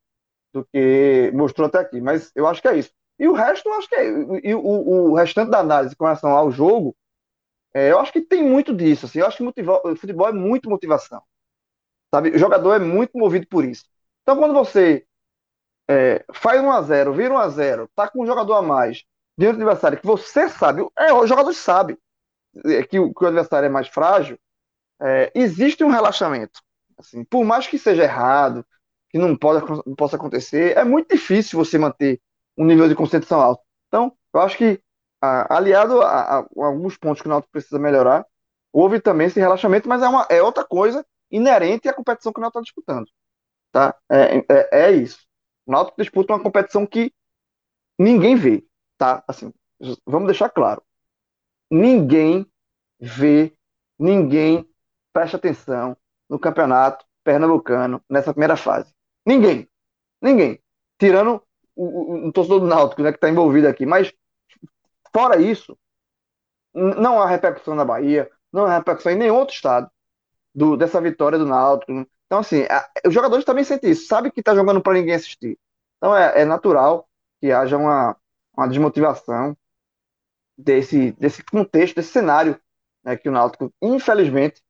do 0.53 0.65
que 0.65 1.31
mostrou 1.33 1.67
até 1.67 1.79
aqui. 1.79 2.01
Mas 2.01 2.31
eu 2.35 2.47
acho 2.47 2.61
que 2.61 2.67
é 2.67 2.77
isso. 2.77 2.91
E 3.19 3.27
o 3.27 3.33
resto, 3.33 3.67
eu 3.67 3.73
acho 3.73 3.89
que 3.89 3.95
é. 3.95 4.07
E 4.43 4.55
o, 4.55 4.61
o 4.61 5.15
restante 5.15 5.49
da 5.51 5.59
análise 5.59 5.95
com 5.95 6.05
relação 6.05 6.31
ao 6.31 6.51
jogo, 6.51 6.95
é, 7.73 7.91
eu 7.91 7.99
acho 7.99 8.11
que 8.11 8.21
tem 8.21 8.43
muito 8.43 8.75
disso. 8.75 9.05
Assim, 9.05 9.19
eu 9.19 9.27
acho 9.27 9.37
que 9.37 9.43
motiva, 9.43 9.81
o 9.83 9.95
futebol 9.95 10.27
é 10.27 10.31
muito 10.33 10.69
motivação. 10.69 11.21
Sabe? 12.13 12.29
O 12.29 12.39
jogador 12.39 12.73
é 12.75 12.79
muito 12.79 13.17
movido 13.17 13.45
por 13.47 13.65
isso. 13.65 13.85
Então, 14.23 14.37
quando 14.37 14.53
você 14.53 15.05
é, 15.89 16.23
faz 16.33 16.61
1 16.61 16.71
a 16.71 16.81
0 16.81 17.13
vira 17.13 17.33
1 17.33 17.37
a 17.37 17.49
0 17.49 17.89
tá 17.95 18.07
com 18.07 18.23
um 18.23 18.25
jogador 18.25 18.53
a 18.55 18.61
mais 18.61 19.03
diante 19.37 19.57
do 19.57 19.63
adversário, 19.63 19.99
que 19.99 20.05
você 20.05 20.49
sabe, 20.49 20.85
é, 20.97 21.13
o 21.13 21.25
jogador 21.25 21.53
sabe 21.53 21.97
que 22.89 22.99
o, 22.99 23.13
que 23.13 23.23
o 23.23 23.27
adversário 23.27 23.67
é 23.67 23.69
mais 23.69 23.87
frágil, 23.87 24.37
é, 25.01 25.31
existe 25.33 25.83
um 25.83 25.89
relaxamento. 25.89 26.59
Assim, 26.97 27.23
por 27.23 27.45
mais 27.45 27.67
que 27.67 27.77
seja 27.77 28.03
errado, 28.03 28.65
que 29.09 29.17
não, 29.17 29.35
pode, 29.35 29.65
possa 29.95 30.17
acontecer, 30.17 30.77
é 30.77 30.83
muito 30.83 31.15
difícil 31.15 31.57
você 31.57 31.77
manter 31.77 32.21
um 32.57 32.65
nível 32.65 32.87
de 32.87 32.95
concentração 32.95 33.39
alto. 33.39 33.63
Então, 33.87 34.15
eu 34.33 34.41
acho 34.41 34.57
que, 34.57 34.81
a, 35.21 35.55
aliado 35.57 36.01
a, 36.01 36.39
a, 36.39 36.47
alguns 36.57 36.97
pontos 36.97 37.21
que 37.21 37.27
o 37.27 37.31
Náutico 37.31 37.51
precisa 37.51 37.79
melhorar, 37.79 38.25
houve 38.71 38.99
também 38.99 39.27
esse 39.27 39.39
relaxamento, 39.39 39.87
mas 39.87 40.01
é, 40.03 40.07
uma, 40.07 40.27
é 40.29 40.43
outra 40.43 40.65
coisa 40.65 41.05
inerente 41.31 41.87
à 41.87 41.93
competição 41.93 42.33
que 42.33 42.39
o 42.39 42.41
Náutico 42.41 42.59
está 42.59 42.65
disputando. 42.65 43.07
Tá? 43.71 43.95
É, 44.09 44.37
é, 44.37 44.69
é, 44.71 44.91
isso. 44.91 45.19
O 45.65 45.71
Náutico 45.71 46.01
disputa 46.01 46.33
uma 46.33 46.43
competição 46.43 46.85
que 46.85 47.13
ninguém 47.97 48.35
vê. 48.35 48.65
Tá? 48.97 49.23
Assim, 49.27 49.53
vamos 50.05 50.27
deixar 50.27 50.49
claro 50.49 50.83
ninguém 51.69 52.45
vê, 52.99 53.53
ninguém 53.97 54.67
presta 55.13 55.37
atenção 55.37 55.95
no 56.29 56.39
campeonato 56.39 57.05
pernambucano 57.23 58.01
nessa 58.09 58.33
primeira 58.33 58.55
fase. 58.55 58.93
Ninguém. 59.25 59.69
Ninguém. 60.21 60.59
Tirando 60.97 61.41
o, 61.75 61.85
o, 61.85 62.27
o 62.27 62.31
torcedor 62.31 62.59
do 62.59 62.67
Náutico, 62.67 63.01
né, 63.01 63.11
que 63.11 63.17
está 63.17 63.29
envolvido 63.29 63.67
aqui. 63.67 63.85
Mas, 63.85 64.13
fora 65.13 65.41
isso, 65.41 65.77
não 66.73 67.21
há 67.21 67.27
repercussão 67.27 67.75
na 67.75 67.85
Bahia, 67.85 68.29
não 68.51 68.65
há 68.65 68.77
repercussão 68.77 69.11
em 69.11 69.17
nenhum 69.17 69.35
outro 69.35 69.55
estado 69.55 69.89
do, 70.53 70.75
dessa 70.75 70.99
vitória 71.01 71.37
do 71.37 71.45
Náutico. 71.45 71.91
Então, 72.25 72.39
assim, 72.39 72.63
a, 72.63 72.89
os 73.05 73.13
jogadores 73.13 73.45
também 73.45 73.63
sentem 73.63 73.91
isso, 73.91 74.07
sabe 74.07 74.31
que 74.31 74.39
está 74.39 74.53
jogando 74.53 74.81
para 74.81 74.93
ninguém 74.93 75.15
assistir. 75.15 75.57
Então, 75.97 76.15
é, 76.15 76.41
é 76.41 76.45
natural 76.45 77.07
que 77.39 77.51
haja 77.51 77.77
uma, 77.77 78.15
uma 78.55 78.67
desmotivação 78.67 79.55
desse, 80.59 81.13
desse 81.13 81.41
contexto, 81.43 81.95
desse 81.95 82.11
cenário 82.11 82.59
né, 83.03 83.15
que 83.15 83.29
o 83.29 83.31
Náutico, 83.31 83.73
infelizmente, 83.81 84.61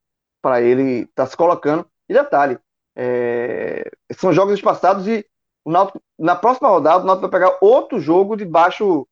para 0.41 0.61
ele 0.61 1.01
está 1.01 1.25
se 1.25 1.35
colocando. 1.35 1.85
E 2.07 2.13
detalhe, 2.13 2.59
É, 2.95 3.89
são 4.11 4.33
jogos 4.33 4.55
espaçados 4.55 5.07
e 5.07 5.25
o 5.63 5.71
Náutico, 5.71 6.01
na 6.17 6.35
próxima 6.35 6.67
rodada 6.67 7.03
o 7.03 7.07
Náutico 7.07 7.29
vai 7.29 7.39
pegar 7.39 7.57
outro 7.61 7.99
jogo 7.99 8.35
de 8.35 8.43
baixo 8.43 9.07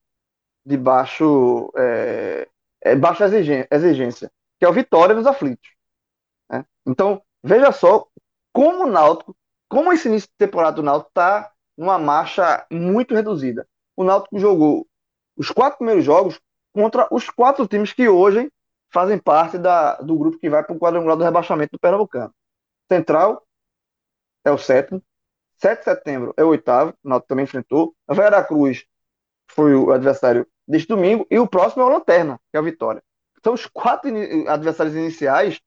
de 0.65 0.75
baixo 0.75 1.71
é, 1.77 2.49
é, 2.81 2.95
baixa 2.95 3.25
exigência, 3.71 4.29
que 4.59 4.65
é 4.65 4.69
o 4.69 4.73
Vitória 4.73 5.15
nos 5.15 5.25
aflitos. 5.25 5.69
Né? 6.51 6.65
Então, 6.85 7.21
veja 7.41 7.71
só 7.71 8.07
como 8.51 8.83
o 8.83 8.89
Náutico, 8.89 9.33
como 9.69 9.93
esse 9.93 10.09
início 10.09 10.27
de 10.27 10.35
temporada 10.37 10.75
do 10.75 10.83
Náutico 10.83 11.11
está 11.11 11.53
numa 11.77 11.97
marcha 11.97 12.65
muito 12.69 13.15
reduzida. 13.15 13.65
O 13.95 14.03
Náutico 14.03 14.37
jogou 14.37 14.85
os 15.37 15.49
quatro 15.51 15.77
primeiros 15.77 16.03
jogos 16.03 16.41
contra 16.77 17.07
os 17.09 17.27
quatro 17.27 17.67
times 17.67 17.91
que 17.91 18.07
hoje 18.07 18.51
fazem 18.93 19.17
parte 19.17 19.57
da, 19.57 19.95
do 19.95 20.15
grupo 20.15 20.37
que 20.37 20.47
vai 20.47 20.63
para 20.63 20.75
o 20.75 20.79
quadrangular 20.79 21.17
do 21.17 21.23
rebaixamento 21.23 21.71
do 21.71 21.79
Pernambucano. 21.79 22.31
Central 22.87 23.43
é 24.45 24.51
o 24.51 24.59
sétimo, 24.59 25.01
7 25.59 25.79
de 25.79 25.83
setembro 25.85 26.35
é 26.37 26.43
o 26.43 26.49
oitavo, 26.49 26.93
o 27.03 27.19
também 27.21 27.45
enfrentou. 27.45 27.95
A 28.07 28.13
Vera 28.13 28.43
Cruz 28.43 28.85
foi 29.49 29.73
o 29.73 29.91
adversário 29.91 30.47
deste 30.67 30.87
domingo, 30.87 31.25
e 31.31 31.39
o 31.39 31.47
próximo 31.47 31.81
é 31.81 31.85
o 31.87 31.89
Lanterna, 31.89 32.39
que 32.51 32.57
é 32.57 32.59
a 32.59 32.63
Vitória. 32.63 33.01
São 33.43 33.55
os 33.55 33.65
quatro 33.65 34.11
adversários 34.47 34.95
iniciais, 34.95 35.59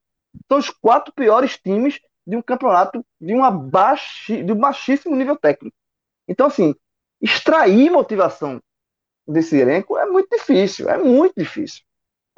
são 0.46 0.58
os 0.58 0.70
quatro 0.70 1.12
piores 1.12 1.58
times 1.58 1.98
de 2.24 2.36
um 2.36 2.42
campeonato 2.42 3.04
de, 3.20 3.34
uma 3.34 3.50
de 3.50 4.52
um 4.52 4.56
baixíssimo 4.56 5.16
nível 5.16 5.36
técnico. 5.36 5.76
Então, 6.28 6.46
assim, 6.46 6.72
extrair 7.20 7.90
motivação 7.90 8.60
desse 9.32 9.56
elenco 9.56 9.96
é 9.96 10.06
muito 10.06 10.28
difícil, 10.36 10.88
é 10.88 10.98
muito 10.98 11.34
difícil. 11.36 11.82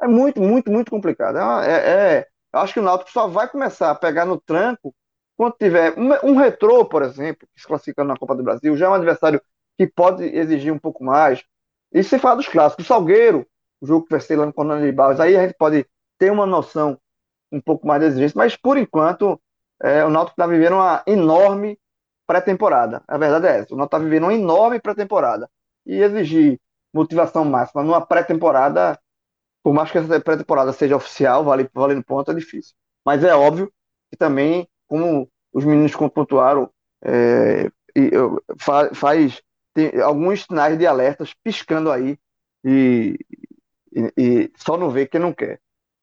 É 0.01 0.07
muito, 0.07 0.41
muito, 0.41 0.71
muito 0.71 0.91
complicado. 0.91 1.37
É, 1.37 1.71
é, 1.71 2.17
é 2.17 2.27
eu 2.53 2.59
acho 2.59 2.73
que 2.73 2.79
o 2.79 2.83
Náutico 2.83 3.11
só 3.11 3.27
vai 3.27 3.47
começar 3.47 3.89
a 3.89 3.95
pegar 3.95 4.25
no 4.25 4.39
tranco 4.39 4.93
quando 5.35 5.55
tiver 5.57 5.97
um, 5.97 6.31
um 6.31 6.35
retrô, 6.35 6.85
por 6.85 7.01
exemplo, 7.01 7.47
que 7.53 7.61
se 7.61 7.67
classifica 7.67 8.03
na 8.03 8.15
Copa 8.15 8.35
do 8.35 8.43
Brasil, 8.43 8.77
já 8.77 8.85
é 8.85 8.89
um 8.89 8.93
adversário 8.93 9.41
que 9.77 9.87
pode 9.87 10.23
exigir 10.23 10.71
um 10.71 10.77
pouco 10.77 11.03
mais. 11.03 11.43
E 11.91 12.03
se 12.03 12.19
fala 12.19 12.37
dos 12.37 12.47
clássicos, 12.47 12.85
o 12.85 12.87
Salgueiro, 12.87 13.45
o 13.81 13.87
jogo 13.87 14.05
que 14.05 14.11
vai 14.11 14.19
ser 14.19 14.35
lá 14.35 14.45
no 14.45 14.53
Coronel 14.53 14.85
de 14.85 14.91
Barros, 14.91 15.19
aí 15.19 15.35
a 15.35 15.41
gente 15.41 15.55
pode 15.57 15.85
ter 16.19 16.31
uma 16.31 16.45
noção 16.45 16.97
um 17.51 17.59
pouco 17.59 17.87
mais 17.87 18.01
da 18.01 18.07
exigência, 18.07 18.37
mas 18.37 18.55
por 18.55 18.77
enquanto 18.77 19.39
é, 19.81 20.03
o 20.05 20.09
Náutico 20.09 20.33
está 20.33 20.47
vivendo 20.47 20.73
uma 20.73 21.03
enorme 21.05 21.79
pré-temporada. 22.25 23.03
A 23.07 23.17
verdade 23.17 23.47
é 23.47 23.59
essa, 23.59 23.73
o 23.73 23.77
Náutico 23.77 23.97
está 23.97 23.99
vivendo 23.99 24.23
uma 24.23 24.33
enorme 24.33 24.79
pré-temporada. 24.79 25.49
E 25.85 25.95
exigir 25.95 26.59
motivação 26.93 27.43
máxima 27.45 27.83
numa 27.83 28.05
pré-temporada, 28.05 28.99
por 29.63 29.73
mais 29.73 29.89
que 29.91 29.97
essa 29.97 30.19
pré-temporada 30.19 30.71
seja 30.73 30.95
oficial, 30.95 31.43
vale, 31.43 31.69
valendo 31.73 32.03
ponto, 32.03 32.31
é 32.31 32.33
difícil. 32.33 32.75
Mas 33.05 33.23
é 33.23 33.35
óbvio 33.35 33.71
que 34.11 34.17
também, 34.17 34.67
como 34.87 35.29
os 35.51 35.65
meninos 35.65 35.93
pontuaram, 35.95 36.69
é, 37.03 37.69
faz 38.93 39.41
tem 39.73 39.99
alguns 40.01 40.43
sinais 40.43 40.77
de 40.77 40.85
alertas 40.85 41.33
piscando 41.43 41.91
aí 41.91 42.17
e, 42.63 43.17
e, 43.91 44.13
e 44.15 44.51
só 44.55 44.77
não 44.77 44.89
vê 44.89 45.07
quem 45.07 45.19
não 45.19 45.33
quer. 45.33 45.59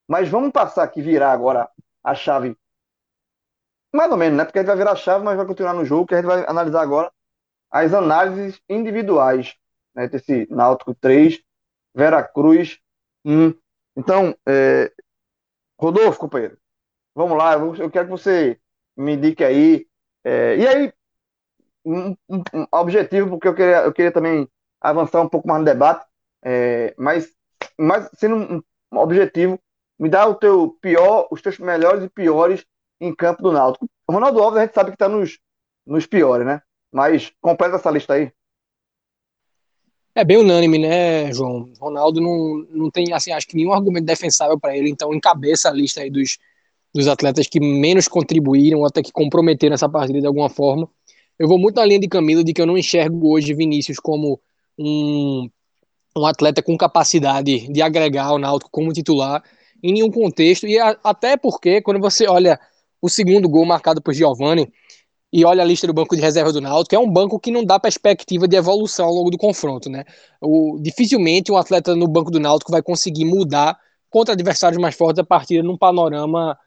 Mas 0.09 0.28
vamos 0.28 0.51
passar 0.51 0.82
aqui, 0.82 1.01
virar 1.01 1.32
agora 1.32 1.68
a 2.03 2.14
chave, 2.14 2.57
mais 3.95 4.11
ou 4.11 4.16
menos, 4.16 4.36
né? 4.36 4.45
Porque 4.45 4.59
a 4.59 4.62
gente 4.62 4.68
vai 4.68 4.76
virar 4.76 4.93
a 4.93 4.97
chave, 4.97 5.24
mas 5.24 5.36
vai 5.36 5.47
continuar 5.47 5.72
no 5.72 5.84
jogo, 5.84 6.07
que 6.07 6.14
a 6.14 6.18
gente 6.18 6.26
vai 6.26 6.45
analisar 6.47 6.82
agora 6.82 7.12
as 7.70 7.95
análises 7.95 8.61
individuais, 8.68 9.55
né? 9.95 10.09
Desse 10.09 10.47
Náutico 10.51 10.95
3, 10.95 11.43
Vera 11.95 12.22
Cruz 12.22 12.78
1. 13.24 13.55
Então, 13.97 14.34
é... 14.47 14.93
Rodolfo, 15.80 16.18
companheiro, 16.20 16.59
vamos 17.14 17.38
lá, 17.38 17.55
eu 17.55 17.91
quero 17.91 18.07
que 18.07 18.11
você 18.11 18.61
me 18.97 19.14
indique 19.14 19.43
aí. 19.43 19.86
É... 20.24 20.57
E 20.57 20.66
aí, 20.66 20.93
um, 21.84 22.16
um, 22.28 22.43
um, 22.55 22.66
objetivo, 22.72 23.30
porque 23.30 23.49
eu 23.49 23.55
queria, 23.55 23.82
eu 23.82 23.93
queria 23.93 24.12
também 24.12 24.49
avançar 24.80 25.20
um 25.20 25.28
pouco 25.28 25.49
mais 25.49 25.61
no 25.61 25.64
debate, 25.64 26.07
é, 26.43 26.95
mas, 26.97 27.34
mas 27.78 28.09
sendo 28.14 28.36
um, 28.36 28.62
um, 28.93 28.99
objetivo, 28.99 29.59
me 29.99 30.09
dá 30.09 30.26
o 30.26 30.34
teu 30.34 30.76
pior, 30.80 31.28
os 31.30 31.43
teus 31.43 31.59
melhores 31.59 32.05
e 32.05 32.09
piores 32.09 32.64
em 33.01 33.14
campo 33.14 33.43
do 33.43 33.53
Náutico. 33.53 33.88
O 34.07 34.12
Ronaldo 34.12 34.43
Alves 34.43 34.59
a 34.59 34.64
gente 34.64 34.74
sabe 34.74 34.91
que 34.91 34.95
está 34.95 35.09
nos, 35.09 35.38
nos 35.86 36.07
piores, 36.07 36.47
né? 36.47 36.62
Mas 36.93 37.32
completa 37.41 37.76
essa 37.76 37.91
lista 37.91 38.14
aí. 38.14 38.32
É 40.14 40.24
bem 40.24 40.38
unânime, 40.38 40.78
né, 40.78 41.32
João? 41.32 41.70
Ronaldo 41.78 42.20
não, 42.20 42.66
não 42.70 42.90
tem, 42.90 43.12
assim, 43.12 43.30
acho 43.30 43.46
que 43.46 43.56
nenhum 43.56 43.72
argumento 43.72 44.04
defensável 44.04 44.58
para 44.58 44.76
ele, 44.76 44.90
então 44.90 45.14
encabeça 45.14 45.68
a 45.68 45.72
lista 45.72 46.00
aí 46.00 46.11
dos, 46.11 46.36
dos 46.92 47.06
atletas 47.06 47.46
que 47.46 47.61
menos 47.61 48.08
contribuíram, 48.08 48.84
até 48.84 49.02
que 49.02 49.12
comprometeram 49.12 49.74
essa 49.74 49.88
partida 49.88 50.20
de 50.20 50.26
alguma 50.26 50.48
forma. 50.48 50.88
Eu 51.38 51.46
vou 51.46 51.58
muito 51.58 51.76
na 51.76 51.84
linha 51.84 52.00
de 52.00 52.08
Camilo 52.08 52.42
de 52.42 52.52
que 52.52 52.61
eu 52.61 52.66
não 52.66 52.76
enxergo 52.76 53.30
hoje 53.30 53.54
Vinícius 53.54 53.98
como 53.98 54.40
um, 54.76 55.48
um 56.16 56.26
atleta 56.26 56.61
com 56.61 56.76
capacidade 56.76 57.72
de 57.72 57.80
agregar 57.80 58.32
o 58.32 58.38
Náutico 58.38 58.70
como 58.70 58.92
titular 58.92 59.42
em 59.82 59.92
nenhum 59.92 60.11
contexto, 60.11 60.66
e 60.66 60.78
a, 60.78 60.98
até 61.04 61.36
porque 61.36 61.80
quando 61.80 62.00
você 62.00 62.26
olha 62.26 62.58
o 63.00 63.08
segundo 63.08 63.48
gol 63.48 63.64
marcado 63.64 64.02
por 64.02 64.12
Giovani 64.12 64.70
e 65.33 65.45
olha 65.45 65.62
a 65.62 65.64
lista 65.64 65.87
do 65.87 65.95
banco 65.95 66.16
de 66.16 66.22
reserva 66.22 66.53
do 66.53 66.61
Náutico, 66.61 66.95
é 66.95 66.99
um 66.99 67.11
banco 67.11 67.39
que 67.39 67.51
não 67.51 67.64
dá 67.64 67.78
perspectiva 67.78 68.49
de 68.49 68.57
evolução 68.57 69.07
ao 69.07 69.14
longo 69.14 69.31
do 69.31 69.39
confronto, 69.39 69.89
né? 69.89 70.05
O, 70.41 70.78
dificilmente 70.81 71.53
um 71.53 71.57
atleta 71.57 71.95
no 71.95 72.09
banco 72.09 72.31
do 72.31 72.41
Náutico 72.41 72.72
vai 72.72 72.83
conseguir 72.83 73.24
mudar 73.24 73.78
contra 74.09 74.35
adversários 74.35 74.81
mais 74.81 74.97
fortes 74.97 75.20
a 75.20 75.24
partir 75.24 75.62
num 75.62 75.78
panorama 75.78 76.59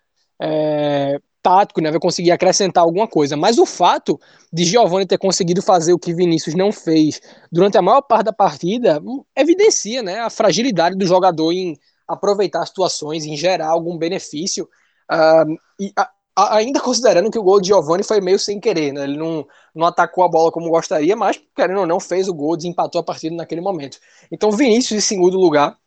é, 0.42 1.20
tático, 1.44 1.82
né, 1.82 1.92
vai 1.92 2.00
conseguir 2.00 2.32
acrescentar 2.32 2.84
alguma 2.84 3.08
coisa. 3.08 3.36
Mas 3.36 3.58
o 3.58 3.66
fato 3.66 4.20
de 4.52 4.64
Giovani 4.64 5.06
ter 5.06 5.18
conseguido 5.18 5.62
fazer 5.62 5.92
o 5.92 6.00
que 6.00 6.14
Vinícius 6.14 6.56
não 6.56 6.72
fez 6.72 7.22
durante 7.52 7.78
a 7.78 7.82
maior 7.82 8.02
parte 8.02 8.26
da 8.26 8.34
partida 8.34 9.00
hum, 9.04 9.24
evidencia 9.36 10.02
né, 10.02 10.22
a 10.22 10.30
fragilidade 10.30 10.98
do 10.98 11.06
jogador 11.06 11.52
em 11.52 11.78
aproveitar 12.08 12.66
situações, 12.66 13.26
em 13.26 13.36
gerar 13.36 13.68
algum 13.68 13.98
benefício. 13.98 14.68
Uh, 15.12 15.54
e 15.80 15.92
a, 15.98 16.10
ainda 16.36 16.80
considerando 16.80 17.30
que 17.32 17.38
o 17.38 17.44
gol 17.44 17.62
de 17.62 17.68
Giovani 17.68 18.04
foi 18.04 18.20
meio 18.22 18.40
sem 18.40 18.60
querer, 18.60 18.92
né? 18.92 19.04
ele 19.04 19.18
não, 19.18 19.48
não 19.74 19.88
atacou 19.88 20.24
a 20.24 20.28
bola 20.28 20.52
como 20.52 20.70
gostaria, 20.70 21.16
mas 21.16 21.40
querendo 21.56 21.82
ou 21.82 21.88
não, 21.88 22.00
fez 22.00 22.28
o 22.28 22.34
gol, 22.34 22.58
desempatou 22.58 23.00
a 23.02 23.04
partida 23.04 23.36
naquele 23.36 23.62
momento. 23.62 24.00
Então, 24.32 24.52
Vinícius 24.52 24.98
em 24.98 25.08
segundo 25.08 25.38
lugar. 25.38 25.78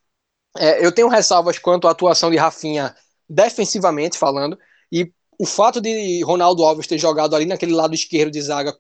É, 0.59 0.84
eu 0.84 0.92
tenho 0.92 1.09
ressalvas 1.09 1.59
quanto 1.59 1.86
à 1.86 1.90
atuação 1.90 2.30
de 2.30 2.36
Rafinha 2.36 2.94
defensivamente 3.28 4.16
falando, 4.16 4.59
e 4.90 5.12
o 5.38 5.47
fato 5.47 5.80
de 5.80 6.22
Ronaldo 6.24 6.64
Alves 6.64 6.86
ter 6.86 6.99
jogado 6.99 7.36
ali 7.36 7.44
naquele 7.47 7.72
lado 7.72 7.94
esquerdo 7.94 8.32
de 8.32 8.40
zaga 8.40 8.74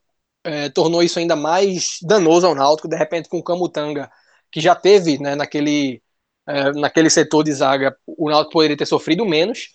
é, 0.44 0.68
tornou 0.70 1.02
isso 1.02 1.18
ainda 1.18 1.36
mais 1.36 1.98
danoso 2.02 2.46
ao 2.46 2.54
Náutico, 2.54 2.88
de 2.88 2.96
repente 2.96 3.28
com 3.28 3.38
o 3.38 3.42
Camutanga, 3.42 4.10
que 4.50 4.60
já 4.60 4.74
teve 4.74 5.18
né, 5.18 5.34
naquele, 5.34 6.02
é, 6.46 6.72
naquele 6.72 7.10
setor 7.10 7.42
de 7.44 7.52
zaga, 7.52 7.96
o 8.06 8.30
Náutico 8.30 8.52
poderia 8.52 8.76
ter 8.76 8.86
sofrido 8.86 9.26
menos, 9.26 9.70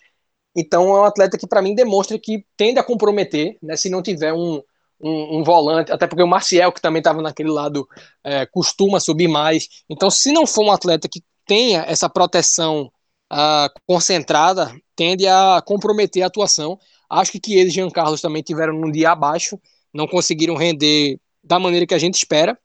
então 0.56 0.96
é 0.96 1.00
um 1.00 1.04
atleta 1.04 1.38
que 1.38 1.46
para 1.46 1.62
mim 1.62 1.74
demonstra 1.74 2.18
que 2.18 2.44
tende 2.56 2.78
a 2.78 2.84
comprometer, 2.84 3.56
né, 3.62 3.76
se 3.76 3.88
não 3.88 4.02
tiver 4.02 4.32
um, 4.32 4.62
um, 5.00 5.38
um, 5.38 5.44
volante, 5.44 5.90
até 5.90 6.06
porque 6.06 6.22
o 6.22 6.28
Marcial, 6.28 6.72
que 6.72 6.80
também 6.80 7.00
estava 7.00 7.20
naquele 7.20 7.50
lado, 7.50 7.88
é, 8.22 8.46
costuma 8.46 9.00
subir 9.00 9.28
mais. 9.28 9.68
Então, 9.88 10.10
se 10.10 10.30
não 10.30 10.46
for 10.46 10.64
um 10.64 10.70
atleta 10.70 11.08
que 11.08 11.22
tenha 11.46 11.82
essa 11.82 12.08
proteção 12.08 12.90
uh, 13.32 13.80
concentrada, 13.86 14.72
tende 14.94 15.26
a 15.26 15.62
comprometer 15.64 16.22
a 16.22 16.26
atuação. 16.26 16.78
Acho 17.10 17.32
que 17.32 17.40
Chiesa 17.44 17.68
e 17.68 17.72
Jean 17.72 17.90
Carlos 17.90 18.20
também 18.20 18.42
tiveram 18.42 18.74
um 18.74 18.90
dia 18.90 19.10
abaixo, 19.10 19.58
não 19.92 20.06
conseguiram 20.06 20.54
render 20.54 21.18
da 21.42 21.58
maneira 21.58 21.86
que 21.86 21.94
a 21.94 21.98
gente 21.98 22.14
espera. 22.14 22.58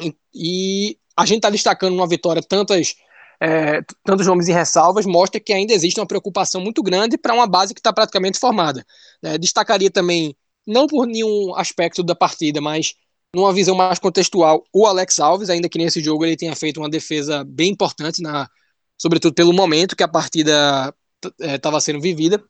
E, 0.00 0.16
e 0.34 0.98
a 1.16 1.26
gente 1.26 1.38
está 1.38 1.50
destacando 1.50 1.94
uma 1.94 2.06
vitória 2.06 2.42
tantas 2.42 2.94
é, 3.40 3.82
tantos 4.04 4.26
nomes 4.26 4.48
em 4.48 4.52
ressalvas, 4.52 5.06
mostra 5.06 5.40
que 5.40 5.52
ainda 5.52 5.72
existe 5.72 6.00
uma 6.00 6.06
preocupação 6.06 6.60
muito 6.60 6.82
grande 6.82 7.16
para 7.16 7.34
uma 7.34 7.46
base 7.46 7.72
que 7.72 7.80
está 7.80 7.92
praticamente 7.92 8.38
formada. 8.38 8.84
É, 9.22 9.38
destacaria 9.38 9.90
também, 9.90 10.36
não 10.66 10.86
por 10.86 11.06
nenhum 11.06 11.54
aspecto 11.56 12.02
da 12.02 12.14
partida, 12.14 12.60
mas 12.60 12.94
numa 13.34 13.52
visão 13.52 13.74
mais 13.74 13.98
contextual, 13.98 14.64
o 14.72 14.86
Alex 14.86 15.18
Alves, 15.18 15.50
ainda 15.50 15.68
que 15.68 15.78
nesse 15.78 16.02
jogo 16.02 16.24
ele 16.24 16.36
tenha 16.36 16.56
feito 16.56 16.78
uma 16.80 16.88
defesa 16.88 17.44
bem 17.44 17.70
importante, 17.70 18.22
na, 18.22 18.48
sobretudo 18.96 19.34
pelo 19.34 19.52
momento 19.52 19.94
que 19.94 20.02
a 20.02 20.08
partida 20.08 20.92
estava 21.38 21.76
é, 21.76 21.80
sendo 21.80 22.00
vivida. 22.00 22.42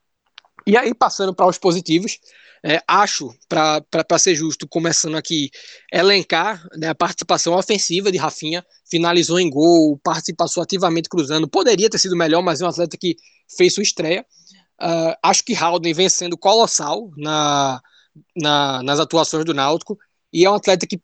E 0.66 0.76
aí, 0.76 0.94
passando 0.94 1.34
para 1.34 1.46
os 1.46 1.58
positivos, 1.58 2.18
é, 2.68 2.82
acho, 2.86 3.34
para 3.48 4.18
ser 4.18 4.34
justo, 4.34 4.68
começando 4.68 5.16
aqui, 5.16 5.50
elencar 5.90 6.62
né, 6.76 6.88
a 6.88 6.94
participação 6.94 7.54
ofensiva 7.54 8.12
de 8.12 8.18
Rafinha, 8.18 8.62
finalizou 8.90 9.40
em 9.40 9.48
gol, 9.48 9.98
participou 10.04 10.46
ativamente 10.62 11.08
cruzando, 11.08 11.48
poderia 11.48 11.88
ter 11.88 11.96
sido 11.98 12.14
melhor, 12.14 12.42
mas 12.42 12.60
é 12.60 12.66
um 12.66 12.68
atleta 12.68 12.98
que 12.98 13.16
fez 13.56 13.72
sua 13.72 13.82
estreia. 13.82 14.22
Uh, 14.78 15.16
acho 15.22 15.42
que 15.44 15.54
Haldane 15.54 15.94
vem 15.94 16.10
sendo 16.10 16.36
colossal 16.36 17.10
na, 17.16 17.80
na, 18.36 18.82
nas 18.82 19.00
atuações 19.00 19.46
do 19.46 19.54
Náutico, 19.54 19.96
e 20.30 20.44
é 20.44 20.50
um 20.50 20.54
atleta 20.54 20.86
que 20.86 21.00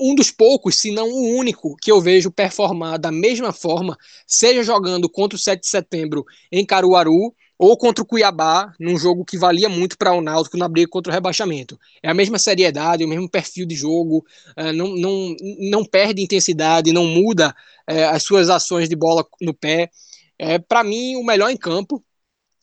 um 0.00 0.14
dos 0.14 0.30
poucos, 0.30 0.76
se 0.76 0.92
não 0.92 1.08
o 1.08 1.36
único, 1.36 1.74
que 1.82 1.90
eu 1.90 2.00
vejo 2.00 2.30
performar 2.30 3.00
da 3.00 3.10
mesma 3.10 3.52
forma, 3.52 3.96
seja 4.28 4.62
jogando 4.62 5.10
contra 5.10 5.34
o 5.36 5.40
7 5.40 5.60
de 5.60 5.68
setembro 5.68 6.24
em 6.52 6.64
Caruaru, 6.64 7.34
ou 7.58 7.76
contra 7.76 8.02
o 8.02 8.06
Cuiabá, 8.06 8.74
num 8.80 8.98
jogo 8.98 9.24
que 9.24 9.38
valia 9.38 9.68
muito 9.68 9.96
para 9.96 10.12
o 10.12 10.20
Náutico 10.20 10.56
na 10.56 10.68
briga 10.68 10.88
contra 10.88 11.10
o 11.10 11.14
rebaixamento. 11.14 11.78
É 12.02 12.10
a 12.10 12.14
mesma 12.14 12.38
seriedade, 12.38 13.04
o 13.04 13.08
mesmo 13.08 13.28
perfil 13.30 13.66
de 13.66 13.74
jogo, 13.76 14.24
é, 14.56 14.72
não, 14.72 14.88
não, 14.96 15.36
não 15.70 15.84
perde 15.84 16.22
intensidade, 16.22 16.92
não 16.92 17.06
muda 17.06 17.54
é, 17.86 18.04
as 18.04 18.22
suas 18.24 18.50
ações 18.50 18.88
de 18.88 18.96
bola 18.96 19.24
no 19.40 19.54
pé. 19.54 19.90
É, 20.38 20.58
para 20.58 20.82
mim, 20.82 21.16
o 21.16 21.24
melhor 21.24 21.50
em 21.50 21.56
campo, 21.56 22.04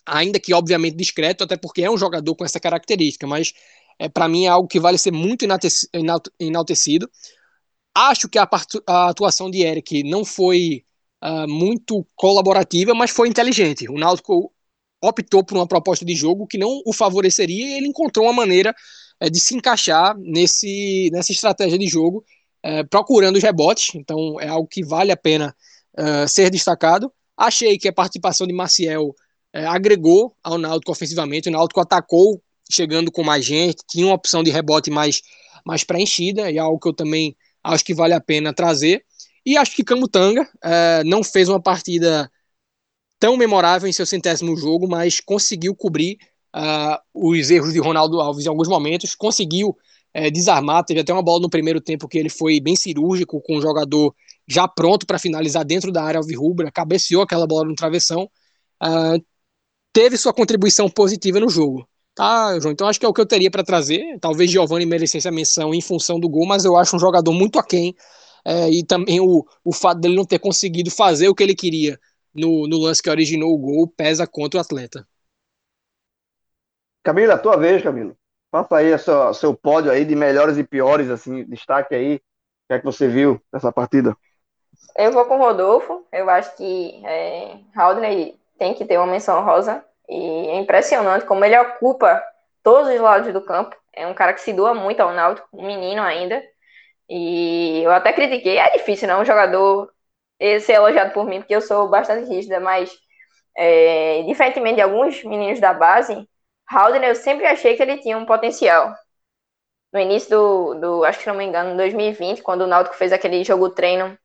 ainda 0.06 0.40
que 0.40 0.54
obviamente 0.54 0.96
discreto, 0.98 1.44
até 1.44 1.56
porque 1.56 1.84
é 1.84 1.90
um 1.90 1.98
jogador 1.98 2.36
com 2.36 2.44
essa 2.44 2.60
característica, 2.60 3.26
mas 3.26 3.54
é, 3.98 4.10
para 4.10 4.28
mim 4.28 4.46
é 4.46 4.50
algo 4.50 4.68
que 4.68 4.80
vale 4.80 4.98
ser 4.98 5.12
muito 5.12 5.46
enaltecido. 6.40 7.10
Acho 7.96 8.28
que 8.30 8.38
a, 8.40 8.50
a 8.88 9.10
atuação 9.10 9.50
de 9.50 9.62
Eric 9.62 10.04
não 10.04 10.26
foi 10.26 10.86
uh, 11.24 11.48
muito 11.48 12.06
colaborativa, 12.16 12.94
mas 12.94 13.12
foi 13.12 13.28
inteligente. 13.28 13.90
O 13.90 13.98
Náutico 13.98 14.52
optou 15.02 15.44
por 15.44 15.58
uma 15.58 15.68
proposta 15.68 16.06
de 16.06 16.16
jogo 16.16 16.48
que 16.48 16.58
não 16.58 16.82
o 16.86 16.94
favoreceria 16.94 17.68
e 17.68 17.74
ele 17.78 17.88
encontrou 17.88 18.26
uma 18.26 18.34
maneira 18.34 18.74
é, 19.20 19.30
de 19.30 19.40
se 19.40 19.56
encaixar 19.56 20.16
nesse, 20.18 21.10
nessa 21.12 21.32
estratégia 21.32 21.78
de 21.78 21.88
jogo, 21.88 22.24
é, 22.64 22.84
procurando 22.84 23.38
os 23.38 23.44
rebotes. 23.44 23.96
Então 23.96 24.40
é 24.40 24.48
algo 24.48 24.68
que 24.68 24.84
vale 24.84 25.12
a 25.12 25.18
pena 25.18 25.56
uh, 25.98 26.28
ser 26.28 26.50
destacado. 26.50 27.12
Achei 27.36 27.78
que 27.78 27.88
a 27.88 27.94
participação 27.94 28.46
de 28.46 28.54
Maciel 28.54 29.16
é, 29.54 29.66
agregou 29.66 30.36
ao 30.44 30.58
Náutico 30.58 30.92
ofensivamente. 30.92 31.50
O 31.50 31.52
Náutico 31.52 31.80
atacou 31.80 32.42
chegando 32.72 33.12
com 33.12 33.24
mais 33.24 33.44
gente, 33.44 33.84
tinha 33.90 34.06
uma 34.06 34.16
opção 34.16 34.42
de 34.42 34.50
rebote 34.50 34.90
mais, 34.90 35.22
mais 35.66 35.84
preenchida, 35.84 36.50
e 36.50 36.58
é 36.58 36.60
algo 36.60 36.80
que 36.80 36.88
eu 36.88 36.94
também 36.94 37.36
acho 37.64 37.84
que 37.84 37.94
vale 37.94 38.14
a 38.14 38.22
pena 38.22 38.54
trazer. 38.54 39.04
E 39.46 39.58
acho 39.58 39.76
que 39.76 39.84
Camutanga 39.84 40.48
é, 40.64 41.04
não 41.04 41.24
fez 41.24 41.50
uma 41.50 41.62
partida 41.62 42.32
tão 43.22 43.38
memorável 43.38 43.88
em 43.88 43.94
seu 43.94 44.04
centésimo 44.04 44.58
jogo, 44.58 44.88
mas 44.90 45.20
conseguiu 45.20 45.76
cobrir 45.76 46.18
uh, 46.56 46.98
os 47.14 47.52
erros 47.52 47.72
de 47.72 47.80
Ronaldo 47.80 48.20
Alves 48.20 48.48
em 48.48 48.50
alguns 48.50 48.68
momentos, 48.68 49.14
conseguiu 49.14 49.78
é, 50.12 50.32
desarmar, 50.32 50.84
teve 50.84 51.02
até 51.02 51.14
uma 51.14 51.22
bola 51.22 51.40
no 51.40 51.50
primeiro 51.50 51.80
tempo 51.80 52.08
que 52.08 52.18
ele 52.18 52.30
foi 52.30 52.60
bem 52.60 52.76
cirúrgico, 52.76 53.40
com 53.40 53.58
o 53.58 53.62
jogador 53.62 54.16
já 54.48 54.68
pronto 54.68 55.06
para 55.06 55.20
finalizar 55.20 55.64
dentro 55.64 55.92
da 55.92 56.04
área 56.04 56.18
alvirrubra, 56.18 56.72
cabeceou 56.72 57.22
aquela 57.22 57.46
bola 57.46 57.70
no 57.70 57.76
travessão, 57.76 58.24
uh, 58.84 59.24
teve 59.94 60.18
sua 60.18 60.34
contribuição 60.34 60.90
positiva 60.90 61.40
no 61.40 61.48
jogo. 61.48 61.88
Tá, 62.16 62.60
João, 62.60 62.72
então 62.72 62.88
acho 62.88 63.00
que 63.00 63.06
é 63.06 63.10
o 63.10 63.14
que 63.14 63.22
eu 63.22 63.26
teria 63.26 63.52
para 63.52 63.64
trazer. 63.64 64.18
Talvez 64.20 64.50
Giovanni 64.50 64.86
merecesse 64.86 65.28
a 65.28 65.32
menção 65.32 65.76
em 65.76 65.80
função 65.80 66.20
do 66.20 66.28
gol, 66.28 66.48
mas 66.48 66.66
eu 66.66 66.76
acho 66.76 66.96
um 66.96 67.00
jogador 67.00 67.32
muito 67.32 67.60
aquém. 67.60 67.96
É, 68.44 68.70
e 68.72 68.84
também 68.84 69.20
o, 69.22 69.46
o 69.64 69.72
fato 69.72 70.02
dele 70.02 70.16
não 70.16 70.26
ter 70.26 70.40
conseguido 70.40 70.90
fazer 70.90 71.30
o 71.30 71.36
que 71.36 71.44
ele 71.44 71.56
queria 71.56 72.00
no, 72.34 72.68
no 72.68 72.78
lance 72.78 73.02
que 73.02 73.10
originou 73.10 73.54
o 73.54 73.58
gol 73.58 73.88
pesa 73.88 74.28
contra 74.28 74.58
o 74.58 74.62
atleta. 74.62 75.08
Camila, 77.04 77.38
tua 77.38 77.58
vez, 77.58 77.82
Camila. 77.82 78.16
Faça 78.52 78.78
aí 78.78 78.98
seu, 79.00 79.34
seu 79.34 79.56
pódio 79.56 79.92
aí 79.92 80.04
de 80.04 80.16
melhores 80.16 80.58
e 80.58 80.64
piores, 80.64 81.10
assim, 81.10 81.46
destaque 81.46 81.96
aí. 81.96 82.16
O 82.16 82.20
que 82.68 82.74
é 82.74 82.80
que 82.80 82.86
você 82.86 83.08
viu 83.08 83.42
dessa 83.52 83.72
partida? 83.72 84.16
Eu 84.98 85.12
vou 85.12 85.26
com 85.26 85.36
o 85.36 85.40
Rodolfo. 85.40 86.06
Eu 86.12 86.30
acho 86.30 86.56
que 86.58 87.02
é, 87.06 87.58
Haldner 87.76 88.36
tem 88.58 88.74
que 88.74 88.86
ter 88.86 88.98
uma 88.98 89.08
menção 89.08 89.44
rosa. 89.44 89.84
E 90.08 90.48
é 90.50 90.60
impressionante 90.60 91.26
como 91.26 91.46
ele 91.46 91.58
ocupa 91.58 92.22
todos 92.62 92.94
os 92.94 93.00
lados 93.00 93.32
do 93.32 93.42
campo. 93.42 93.76
É 93.94 94.06
um 94.06 94.14
cara 94.14 94.34
que 94.34 94.42
se 94.42 94.54
doa 94.54 94.74
muito 94.74 95.00
ao 95.00 95.14
Náutico, 95.14 95.48
um 95.54 95.66
menino 95.66 96.02
ainda. 96.02 96.44
E 97.10 97.82
eu 97.84 97.92
até 97.92 98.14
critiquei. 98.14 98.58
É 98.58 98.72
difícil, 98.78 99.08
não? 99.08 99.22
Um 99.22 99.26
jogador 99.26 99.92
ser 100.60 100.74
elogiado 100.74 101.14
por 101.14 101.26
mim, 101.26 101.40
porque 101.40 101.56
eu 101.56 101.62
sou 101.62 101.88
bastante 101.90 102.28
rígida, 102.30 102.60
mas 102.60 102.92
é, 103.56 104.24
diferentemente 104.24 104.76
de 104.76 104.82
alguns 104.82 105.24
meninos 105.24 105.60
da 105.60 105.74
base, 105.74 106.28
Haldner 106.70 107.10
eu 107.10 107.16
sempre 107.16 107.46
achei 107.46 107.76
que 107.76 107.84
ele 107.84 107.98
tinha 108.00 108.18
um 108.18 108.26
potencial. 108.26 108.96
No 109.94 110.00
início 110.00 110.30
do, 110.30 110.74
do 110.76 111.04
acho 111.06 111.20
que 111.20 111.28
não 111.28 111.36
me 111.36 111.44
engano, 111.46 111.72
em 111.72 111.78
2020, 111.78 112.42
quando 112.42 112.62
o 112.62 112.68
Náutico 112.68 112.96
fez 112.96 113.12
aquele 113.12 113.44
jogo 113.44 113.70
treino, 113.70 114.18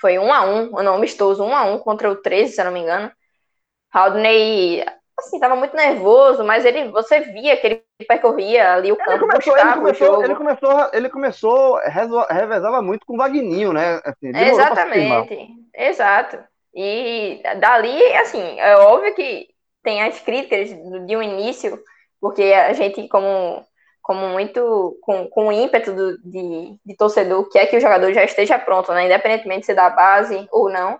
foi 0.00 0.18
um 0.18 0.32
a 0.32 0.44
um, 0.44 0.70
não, 0.82 0.94
amistoso, 0.94 1.42
um 1.44 1.54
a 1.54 1.64
um 1.64 1.78
contra 1.78 2.10
o 2.10 2.16
13, 2.16 2.54
se 2.54 2.60
eu 2.60 2.64
não 2.66 2.72
me 2.72 2.80
engano. 2.80 3.10
Haldner 3.92 4.99
assim, 5.20 5.38
tava 5.38 5.56
muito 5.56 5.76
nervoso, 5.76 6.44
mas 6.44 6.64
ele, 6.64 6.88
você 6.90 7.20
via 7.20 7.56
que 7.56 7.66
ele 7.66 7.84
percorria 8.06 8.74
ali 8.74 8.92
o 8.92 8.96
campo, 8.96 9.10
ele 9.12 9.20
começou, 9.20 9.56
ele 9.56 9.72
começou, 9.74 10.24
ele 10.24 10.34
começou, 10.34 10.90
ele 10.92 11.08
começou, 11.08 11.80
revezava 12.28 12.82
muito 12.82 13.06
com 13.06 13.14
o 13.14 13.16
Vagninho, 13.16 13.72
né? 13.72 14.00
Assim, 14.04 14.30
Exatamente, 14.34 15.48
exato. 15.74 16.38
E 16.74 17.42
dali, 17.58 18.02
assim, 18.16 18.60
é 18.60 18.76
óbvio 18.76 19.14
que 19.14 19.48
tem 19.82 20.02
as 20.02 20.20
críticas 20.20 20.68
de 20.68 21.16
um 21.16 21.22
início, 21.22 21.78
porque 22.20 22.42
a 22.42 22.72
gente, 22.72 23.08
como, 23.08 23.64
como 24.02 24.28
muito, 24.28 24.98
com, 25.02 25.26
com 25.28 25.48
o 25.48 25.52
ímpeto 25.52 25.92
do, 25.92 26.18
de, 26.22 26.76
de 26.84 26.96
torcedor, 26.96 27.48
quer 27.48 27.66
que 27.66 27.76
o 27.76 27.80
jogador 27.80 28.12
já 28.12 28.24
esteja 28.24 28.58
pronto, 28.58 28.92
né? 28.92 29.06
Independentemente 29.06 29.60
de 29.60 29.66
ser 29.66 29.74
da 29.74 29.90
base 29.90 30.46
ou 30.52 30.70
não, 30.70 30.98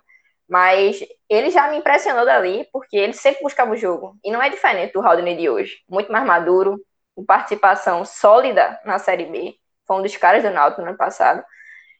mas 0.49 0.99
ele 1.31 1.49
já 1.49 1.69
me 1.69 1.77
impressionou 1.77 2.25
dali, 2.25 2.67
porque 2.73 2.97
ele 2.97 3.13
sempre 3.13 3.41
buscava 3.41 3.71
o 3.71 3.77
jogo. 3.77 4.17
E 4.21 4.29
não 4.29 4.43
é 4.43 4.49
diferente 4.49 4.91
do 4.91 5.01
Haldane 5.01 5.37
de 5.37 5.49
hoje. 5.49 5.77
Muito 5.89 6.11
mais 6.11 6.25
maduro, 6.25 6.77
com 7.15 7.25
participação 7.25 8.03
sólida 8.03 8.77
na 8.83 8.99
Série 8.99 9.25
B. 9.25 9.55
Foi 9.87 9.95
um 9.95 10.01
dos 10.01 10.15
caras 10.17 10.43
do 10.43 10.49
Náutico 10.49 10.81
no 10.81 10.89
ano 10.89 10.97
passado. 10.97 11.41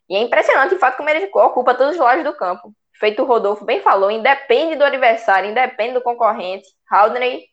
E 0.10 0.18
é 0.18 0.20
impressionante, 0.20 0.74
de 0.74 0.80
fato, 0.80 0.98
como 0.98 1.10
ele 1.10 1.30
ocupa 1.34 1.74
todos 1.74 1.94
os 1.94 2.02
lados 2.02 2.26
do 2.26 2.36
campo. 2.36 2.74
Feito 3.00 3.24
o 3.24 3.26
Rodolfo 3.26 3.64
bem 3.64 3.80
falou, 3.80 4.12
independe 4.12 4.76
do 4.76 4.84
adversário, 4.84 5.50
independe 5.50 5.94
do 5.94 6.02
concorrente. 6.02 6.68
Haldane 6.90 7.46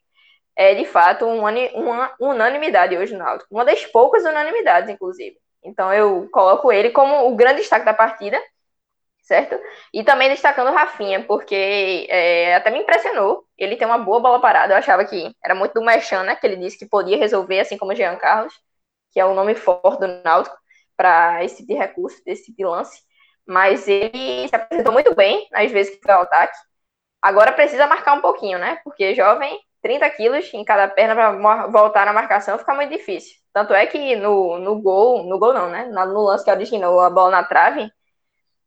é, 0.57 0.75
de 0.75 0.85
fato, 0.85 1.27
uma, 1.27 1.53
uma 1.75 2.13
unanimidade 2.21 2.97
hoje 2.97 3.13
no 3.13 3.21
Náutico. 3.21 3.55
Uma 3.55 3.65
das 3.65 3.87
poucas 3.87 4.25
unanimidades, 4.25 4.91
inclusive. 4.91 5.37
Então 5.63 5.95
eu 5.95 6.29
coloco 6.33 6.73
ele 6.73 6.91
como 6.91 7.29
o 7.29 7.37
grande 7.37 7.61
destaque 7.61 7.87
da 7.87 7.95
partida 7.95 8.37
certo? 9.29 9.61
E 9.93 10.03
também 10.03 10.31
destacando 10.31 10.69
o 10.69 10.75
Rafinha, 10.75 11.23
porque 11.25 12.07
é, 12.09 12.55
até 12.57 12.71
me 12.71 12.81
impressionou. 12.81 13.45
Ele 13.59 13.77
tem 13.77 13.87
uma 13.87 13.99
boa 13.99 14.21
bola 14.21 14.41
parada. 14.41 14.73
Eu 14.73 14.79
achava 14.79 15.05
que 15.05 15.35
era 15.45 15.55
muito 15.55 15.75
do 15.75 15.83
Merchan, 15.85 16.23
né? 16.25 16.35
Que 16.35 16.47
ele 16.47 16.57
disse 16.57 16.79
que 16.79 16.87
podia 16.89 17.19
resolver, 17.19 17.61
assim 17.61 17.77
como 17.77 17.93
o 17.93 17.95
Jean 17.95 18.17
Carlos, 18.17 18.55
que 19.13 19.21
é 19.21 19.25
o 19.27 19.35
nome 19.35 19.55
forte 19.55 20.01
do 20.01 20.09
Náutico 20.25 20.57
para 20.97 21.45
esse 21.45 21.59
tipo 21.59 21.69
de 21.69 21.79
recurso, 21.79 22.23
desse 22.25 22.45
tipo 22.47 22.57
de 22.57 22.65
lance. 22.65 23.03
Mas 23.47 23.87
ele 23.87 24.49
se 24.49 24.57
apresentou 24.57 24.93
muito 24.93 25.15
bem 25.15 25.47
nas 25.53 25.71
vezes 25.71 25.95
que 25.95 26.03
foi 26.03 26.13
ao 26.13 26.23
ataque. 26.23 26.57
Agora 27.23 27.53
precisa 27.53 27.87
marcar 27.87 28.15
um 28.15 28.21
pouquinho, 28.23 28.59
né? 28.59 28.81
Porque 28.85 29.15
jovem, 29.15 29.59
30 29.83 30.09
quilos 30.11 30.53
em 30.55 30.65
cada 30.65 30.89
perna 30.89 31.15
para 31.15 31.67
voltar 31.69 32.07
na 32.07 32.13
marcação 32.13 32.59
fica 32.59 32.75
muito 32.75 32.91
difícil. 32.91 33.37
Tanto 33.53 33.75
é 33.75 33.87
que 33.87 34.17
no, 34.17 34.59
no 34.59 34.81
gol, 34.81 35.25
no 35.25 35.39
gol 35.39 35.53
não, 35.53 35.69
né? 35.71 35.87
No 35.87 36.23
lance 36.25 36.45
que 36.45 36.51
originou 36.51 37.01
a 37.01 37.11
bola 37.11 37.31
na 37.31 37.45
trave, 37.45 37.91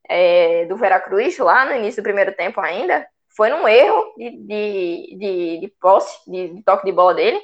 é, 0.08 0.66
do 0.66 0.76
Veracruz, 0.76 1.38
lá 1.38 1.66
no 1.66 1.76
início 1.76 2.02
do 2.02 2.06
primeiro 2.06 2.34
tempo 2.34 2.60
ainda, 2.60 3.06
foi 3.36 3.50
num 3.50 3.68
erro 3.68 4.14
de, 4.18 4.30
de, 4.32 5.18
de, 5.18 5.58
de 5.62 5.74
posse, 5.80 6.30
de, 6.30 6.56
de, 6.56 6.64
toque 6.64 6.86
de 6.86 6.92
bola 6.92 7.14
dele. 7.14 7.40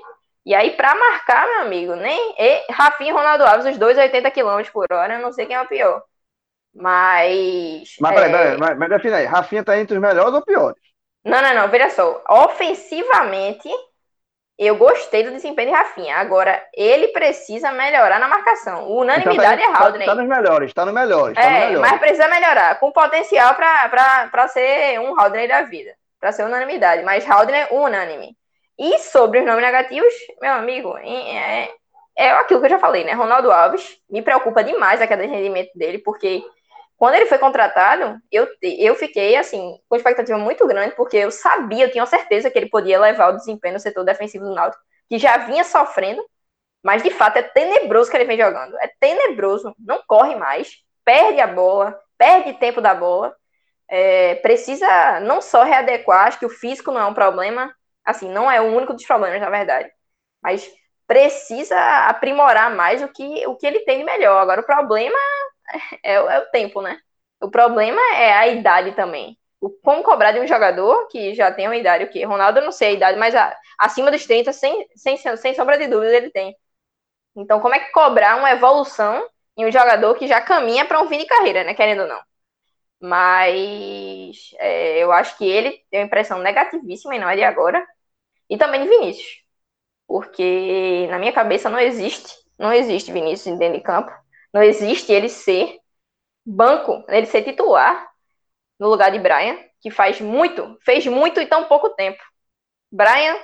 E 0.46 0.54
aí, 0.56 0.72
para 0.72 0.96
marcar, 0.96 1.46
meu 1.46 1.62
amigo, 1.62 1.96
nem 1.96 2.36
e, 2.38 2.72
Rafinha 2.72 3.12
e 3.12 3.14
Ronaldo 3.14 3.44
Alves, 3.44 3.66
os 3.66 3.78
dois 3.78 3.98
80 3.98 4.32
km 4.32 4.62
por 4.72 4.86
hora, 4.92 5.16
eu 5.16 5.22
não 5.22 5.32
sei 5.32 5.46
quem 5.46 5.56
é 5.56 5.62
o 5.62 5.68
pior. 5.68 6.02
Mas. 6.74 7.96
Mas 8.00 8.14
peraí, 8.14 8.30
é... 8.30 8.38
peraí, 8.38 8.58
mas, 8.58 8.78
mas 8.78 8.90
define 8.90 9.16
aí, 9.16 9.26
Rafinha 9.26 9.64
tá 9.64 9.78
entre 9.78 9.96
os 9.96 10.02
melhores 10.02 10.34
ou 10.34 10.42
piores? 10.42 10.82
Não, 11.26 11.42
não, 11.42 11.54
não, 11.54 11.68
veja 11.68 11.90
só. 11.90 12.24
Ofensivamente, 12.30 13.70
eu 14.58 14.76
gostei 14.76 15.24
do 15.24 15.32
desempenho 15.32 15.70
de 15.70 15.76
Rafinha. 15.76 16.16
Agora, 16.18 16.62
ele 16.74 17.10
precisa 17.10 17.72
melhorar 17.72 18.20
na 18.20 18.28
marcação. 18.28 18.90
Unanimidade 18.90 19.62
então, 19.62 19.74
tá, 19.74 19.80
é 19.80 19.84
Haldner. 19.84 20.08
Tá, 20.08 20.16
tá 20.16 20.22
nos 20.22 20.28
melhores, 20.30 20.74
tá 20.74 20.86
nos 20.86 20.94
melhores. 20.94 21.36
Tá 21.36 21.44
é, 21.44 21.50
no 21.50 21.66
melhores. 21.68 21.80
mas 21.80 22.00
precisa 22.00 22.28
melhorar. 22.28 22.80
Com 22.80 22.92
potencial 22.92 23.54
para 23.54 24.48
ser 24.48 25.00
um 25.00 25.20
Haldner 25.20 25.48
da 25.48 25.62
vida. 25.62 25.94
Para 26.20 26.32
ser 26.32 26.44
unanimidade. 26.44 27.04
Mas 27.04 27.30
Haldner 27.30 27.72
unânime. 27.72 28.36
E 28.80 28.98
sobre 29.00 29.40
os 29.40 29.46
nomes 29.46 29.64
negativos, 29.64 30.14
meu 30.42 30.54
amigo, 30.54 30.98
é, 30.98 31.70
é 32.18 32.32
aquilo 32.32 32.60
que 32.60 32.66
eu 32.66 32.72
já 32.72 32.80
falei, 32.80 33.04
né? 33.04 33.14
Ronaldo 33.14 33.52
Alves 33.52 34.00
me 34.10 34.24
preocupa 34.24 34.64
demais 34.64 35.02
a 35.02 35.08
queda 35.08 35.26
de 35.26 35.34
rendimento 35.34 35.72
dele, 35.76 36.00
porque 36.00 36.44
quando 36.98 37.16
ele 37.16 37.28
foi 37.28 37.38
contratado, 37.38 38.20
eu, 38.32 38.48
eu 38.62 38.96
fiquei, 38.96 39.36
assim, 39.36 39.80
com 39.88 39.96
expectativa 39.96 40.38
muito 40.38 40.66
grande, 40.68 40.96
porque 40.96 41.18
eu 41.18 41.32
sabia, 41.32 41.86
eu 41.86 41.92
tinha 41.92 42.06
certeza 42.08 42.50
que 42.50 42.58
ele 42.58 42.70
podia 42.70 43.00
levar 43.00 43.30
o 43.30 43.38
desempenho 43.38 43.76
no 43.76 43.80
setor 43.80 44.04
defensivo 44.04 44.46
do 44.46 44.56
Náutico, 44.56 44.84
que 45.08 45.20
já 45.20 45.38
vinha 45.38 45.64
sofrendo, 45.64 46.24
mas 46.84 47.04
de 47.04 47.12
fato 47.12 47.38
é 47.38 47.44
tenebroso 47.44 48.10
que 48.10 48.18
ele 48.18 48.26
vem 48.26 48.38
jogando. 48.38 48.76
É 48.80 48.90
tenebroso, 49.00 49.76
não 49.80 50.02
corre 50.08 50.36
mais, 50.36 50.78
perde 51.06 51.40
a 51.40 51.48
bola, 51.48 52.00
perde 52.18 52.54
tempo 52.54 52.82
da 52.82 52.96
bola, 52.96 53.36
é, 53.88 54.36
precisa 54.36 55.20
não 55.22 55.40
só 55.40 55.64
readequar, 55.64 56.28
acho 56.28 56.40
que 56.40 56.46
o 56.46 56.50
físico 56.50 56.92
não 56.92 57.02
é 57.02 57.06
um 57.06 57.14
problema, 57.14 57.74
assim, 58.04 58.30
não 58.30 58.50
é 58.50 58.60
o 58.60 58.76
único 58.76 58.94
dos 58.94 59.06
problemas, 59.06 59.40
na 59.40 59.50
verdade, 59.50 59.90
mas 60.42 60.70
precisa 61.06 61.78
aprimorar 62.08 62.76
mais 62.76 63.02
o 63.04 63.08
que, 63.08 63.46
o 63.48 63.56
que 63.56 63.66
ele 63.66 63.82
tem 63.82 64.00
de 64.00 64.04
melhor. 64.04 64.42
Agora, 64.42 64.62
o 64.62 64.66
problema 64.66 65.18
é, 66.04 66.14
é 66.14 66.40
o 66.40 66.46
tempo, 66.52 66.82
né? 66.82 67.00
O 67.42 67.50
problema 67.50 68.02
é 68.16 68.34
a 68.34 68.48
idade 68.48 68.94
também. 68.94 69.38
como 69.84 70.04
cobrar 70.04 70.32
de 70.32 70.40
um 70.40 70.48
jogador 70.48 71.08
que 71.08 71.34
já 71.36 71.52
tem 71.52 71.68
uma 71.68 71.76
idade, 71.78 72.04
o 72.06 72.10
que? 72.10 72.24
Ronaldo, 72.26 72.60
eu 72.60 72.66
não 72.66 72.72
sei 72.72 72.90
a 72.90 72.92
idade, 72.94 73.20
mas 73.20 73.36
a, 73.36 73.56
acima 73.78 74.12
dos 74.12 74.26
30, 74.26 74.54
sem, 74.54 74.88
sem, 74.96 75.18
sem 75.18 75.54
sombra 75.56 75.78
de 75.78 75.88
dúvida, 75.88 76.16
ele 76.16 76.30
tem. 76.32 76.56
Então, 77.36 77.60
como 77.60 77.76
é 77.76 77.80
que 77.80 77.92
cobrar 77.92 78.38
uma 78.38 78.52
evolução 78.52 79.28
em 79.58 79.66
um 79.66 79.72
jogador 79.72 80.16
que 80.16 80.28
já 80.28 80.42
caminha 80.42 80.86
para 80.86 81.02
um 81.02 81.08
fim 81.08 81.18
de 81.20 81.26
carreira, 81.26 81.64
né? 81.64 81.74
Querendo 81.74 82.02
ou 82.04 82.08
não. 82.08 82.22
Mas 83.00 84.52
é, 84.60 85.00
eu 85.04 85.12
acho 85.12 85.38
que 85.38 85.46
ele 85.48 85.84
tem 85.92 86.02
uma 86.02 86.06
impressão 86.08 86.40
negativíssima 86.40 87.16
e 87.16 87.20
não 87.20 87.30
é 87.30 87.36
de 87.36 87.44
agora. 87.44 87.86
E 88.50 88.58
também 88.58 88.84
de 88.84 88.90
Vinícius. 88.90 89.44
Porque 90.08 91.08
na 91.10 91.20
minha 91.20 91.34
cabeça 91.34 91.70
não 91.70 91.80
existe, 91.80 92.34
não 92.60 92.74
existe 92.74 93.12
Vinícius 93.12 93.58
dentro 93.60 93.78
de 93.80 93.84
campo. 93.84 94.12
Não 94.58 94.64
existe 94.64 95.12
ele 95.14 95.30
ser 95.30 95.78
banco, 96.44 97.06
ele 97.10 97.28
ser 97.28 97.44
titular 97.44 98.10
no 98.80 98.90
lugar 98.90 99.12
de 99.12 99.20
Brian, 99.20 99.56
que 99.80 99.92
faz 99.92 100.20
muito, 100.20 100.76
fez 100.84 101.06
muito 101.06 101.40
em 101.40 101.46
tão 101.46 101.66
pouco 101.66 101.92
tempo. 101.92 102.18
Brian 102.92 103.36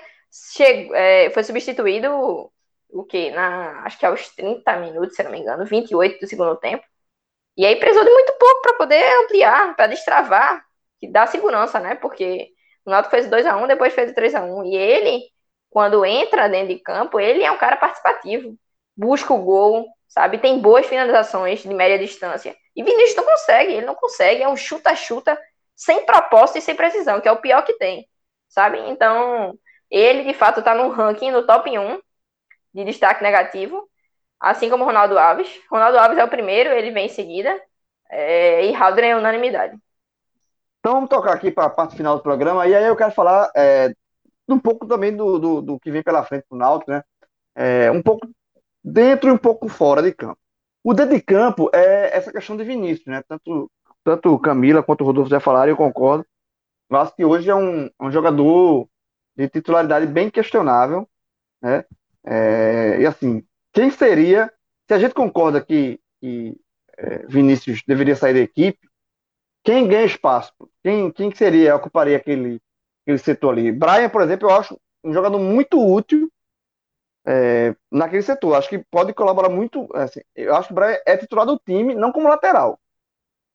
chegou, 0.58 0.96
é, 0.96 1.30
foi 1.30 1.44
substituído 1.44 2.52
o 2.90 3.04
que? 3.04 3.30
Na, 3.30 3.84
acho 3.84 4.00
que 4.00 4.08
aos 4.08 4.28
30 4.30 4.76
minutos, 4.78 5.16
se 5.16 5.22
não 5.22 5.30
me 5.30 5.38
engano, 5.38 5.68
28 5.68 6.20
do 6.20 6.28
segundo 6.28 6.56
tempo. 6.56 6.84
E 7.56 7.64
aí 7.64 7.76
precisou 7.76 8.04
de 8.04 8.12
muito 8.12 8.34
pouco 8.40 8.62
para 8.64 8.74
poder 8.74 9.04
ampliar, 9.24 9.76
para 9.76 9.86
destravar, 9.88 10.66
que 11.00 11.08
dá 11.08 11.28
segurança, 11.28 11.80
né? 11.80 11.94
Porque 11.94 12.50
o 12.86 12.90
Náutico 12.90 13.12
fez 13.12 13.30
2 13.30 13.46
a 13.46 13.56
1 13.56 13.68
depois 13.68 13.94
fez 13.94 14.14
3 14.14 14.34
a 14.34 14.44
1 14.44 14.66
E 14.66 14.76
ele, 14.76 15.24
quando 15.70 16.04
entra 16.04 16.50
dentro 16.50 16.70
de 16.70 16.80
campo, 16.80 17.20
ele 17.20 17.44
é 17.44 17.52
um 17.52 17.58
cara 17.60 17.78
participativo. 17.78 18.58
Busca 18.96 19.34
o 19.34 19.44
gol, 19.44 19.88
sabe? 20.08 20.38
Tem 20.38 20.60
boas 20.60 20.86
finalizações 20.86 21.62
de 21.62 21.74
média 21.74 21.98
distância. 21.98 22.56
E 22.76 22.84
Vinícius 22.84 23.16
não 23.16 23.26
consegue, 23.26 23.74
ele 23.74 23.86
não 23.86 23.96
consegue. 23.96 24.44
É 24.44 24.48
um 24.48 24.56
chuta-chuta 24.56 25.40
sem 25.76 26.06
propósito 26.06 26.60
e 26.60 26.62
sem 26.62 26.76
precisão, 26.76 27.20
que 27.20 27.28
é 27.28 27.32
o 27.32 27.42
pior 27.42 27.64
que 27.64 27.74
tem, 27.74 28.08
sabe? 28.48 28.80
Então, 28.90 29.58
ele 29.90 30.24
de 30.24 30.34
fato 30.34 30.60
está 30.60 30.74
no 30.74 30.90
ranking, 30.90 31.32
no 31.32 31.46
top 31.46 31.78
1 31.78 32.00
de 32.74 32.84
destaque 32.84 33.24
negativo, 33.24 33.88
assim 34.40 34.70
como 34.70 34.86
Ronaldo 34.86 35.18
Alves. 35.18 35.50
Ronaldo 35.70 35.98
Alves 35.98 36.18
é 36.18 36.24
o 36.24 36.30
primeiro, 36.30 36.72
ele 36.72 36.92
vem 36.92 37.06
em 37.08 37.10
seguida, 37.10 37.60
é, 38.10 38.66
e 38.66 38.76
Haldren 38.76 39.12
é 39.12 39.16
unanimidade. 39.16 39.78
Então 40.80 40.96
vamos 40.96 41.10
tocar 41.10 41.34
aqui 41.34 41.50
para 41.50 41.66
a 41.66 41.70
parte 41.70 41.96
final 41.96 42.18
do 42.18 42.24
programa, 42.24 42.68
e 42.68 42.76
aí 42.76 42.86
eu 42.86 42.96
quero 42.96 43.12
falar 43.12 43.50
é, 43.56 43.94
um 44.48 44.60
pouco 44.60 44.86
também 44.86 45.16
do, 45.16 45.40
do, 45.40 45.62
do, 45.62 45.80
que 45.80 45.92
vem 45.92 46.04
pela 46.04 46.24
frente 46.24 46.46
do 46.50 46.58
Náutico, 46.58 46.92
né? 46.92 47.04
É, 47.56 47.92
um 47.92 48.02
pouco 48.02 48.28
dentro 48.84 49.30
e 49.30 49.32
um 49.32 49.38
pouco 49.38 49.68
fora 49.68 50.02
de 50.02 50.12
campo. 50.12 50.38
O 50.84 50.94
dentro 50.94 51.16
de 51.16 51.22
campo 51.22 51.70
é 51.74 52.16
essa 52.16 52.32
questão 52.32 52.58
de 52.58 52.64
Vinícius, 52.64 53.08
né? 53.08 53.24
Tanto, 53.28 53.72
tanto 54.04 54.40
Camila 54.40 54.84
quanto 54.84 55.02
o 55.02 55.06
Rodolfo 55.06 55.30
já 55.30 55.40
falaram, 55.40 55.70
eu 55.72 55.78
concordo. 55.78 56.26
Eu 56.90 56.98
acho 56.98 57.16
que 57.16 57.24
hoje 57.24 57.50
é 57.50 57.56
um, 57.56 57.90
um 58.00 58.12
jogador 58.12 58.88
de 59.36 59.48
titularidade 59.48 60.06
bem 60.06 60.30
questionável, 60.30 61.08
né? 61.62 61.86
É, 62.26 63.00
e 63.02 63.06
assim, 63.06 63.44
quem 63.72 63.90
seria, 63.90 64.52
se 64.88 64.94
a 64.94 65.00
gente 65.00 65.14
concorda 65.14 65.64
que, 65.64 66.00
que 66.22 66.56
é, 66.98 67.26
Vinícius 67.28 67.82
deveria 67.88 68.16
sair 68.16 68.34
da 68.34 68.40
equipe, 68.40 68.88
quem 69.64 69.88
ganha 69.88 70.06
espaço? 70.06 70.54
Quem, 70.84 71.12
quem 71.12 71.34
seria, 71.34 71.76
ocuparia 71.76 72.18
aquele, 72.18 72.62
aquele 73.04 73.18
setor 73.18 73.52
ali? 73.52 73.72
Brian, 73.72 74.10
por 74.10 74.22
exemplo, 74.22 74.50
eu 74.50 74.56
acho 74.56 74.78
um 75.04 75.14
jogador 75.14 75.40
muito 75.40 75.80
útil 75.80 76.30
é, 77.26 77.76
naquele 77.92 78.22
setor. 78.22 78.56
Acho 78.56 78.70
que 78.70 78.80
pode 78.80 79.14
colaborar 79.14 79.50
muito. 79.50 79.88
Assim, 79.94 80.22
eu 80.36 80.56
acho 80.56 80.68
que 80.68 80.74
o 80.74 80.76
Brian 80.76 80.98
é 81.06 81.18
titular 81.18 81.46
do 81.46 81.60
time, 81.66 81.96
não 81.96 82.12
como 82.12 82.30
lateral. 82.30 82.80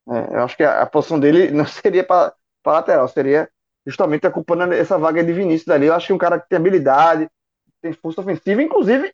É, 0.08 0.36
eu 0.36 0.44
acho 0.44 0.56
que 0.56 0.64
a, 0.64 0.82
a 0.82 0.86
posição 0.86 1.18
dele 1.20 1.50
não 1.52 1.66
seria 1.66 2.04
para 2.04 2.34
lateral, 2.66 3.08
seria 3.08 3.48
justamente 3.86 4.26
ocupando 4.26 4.74
essa 4.74 4.98
vaga 4.98 5.22
de 5.24 5.32
Vinícius 5.32 5.68
ali. 5.68 5.86
Eu 5.86 5.94
acho 5.94 6.08
que 6.08 6.12
um 6.12 6.18
cara 6.18 6.38
que 6.38 6.48
tem 6.48 6.58
habilidade, 6.58 7.28
tem 7.80 7.92
força 7.92 8.20
ofensiva, 8.20 8.62
inclusive 8.62 9.12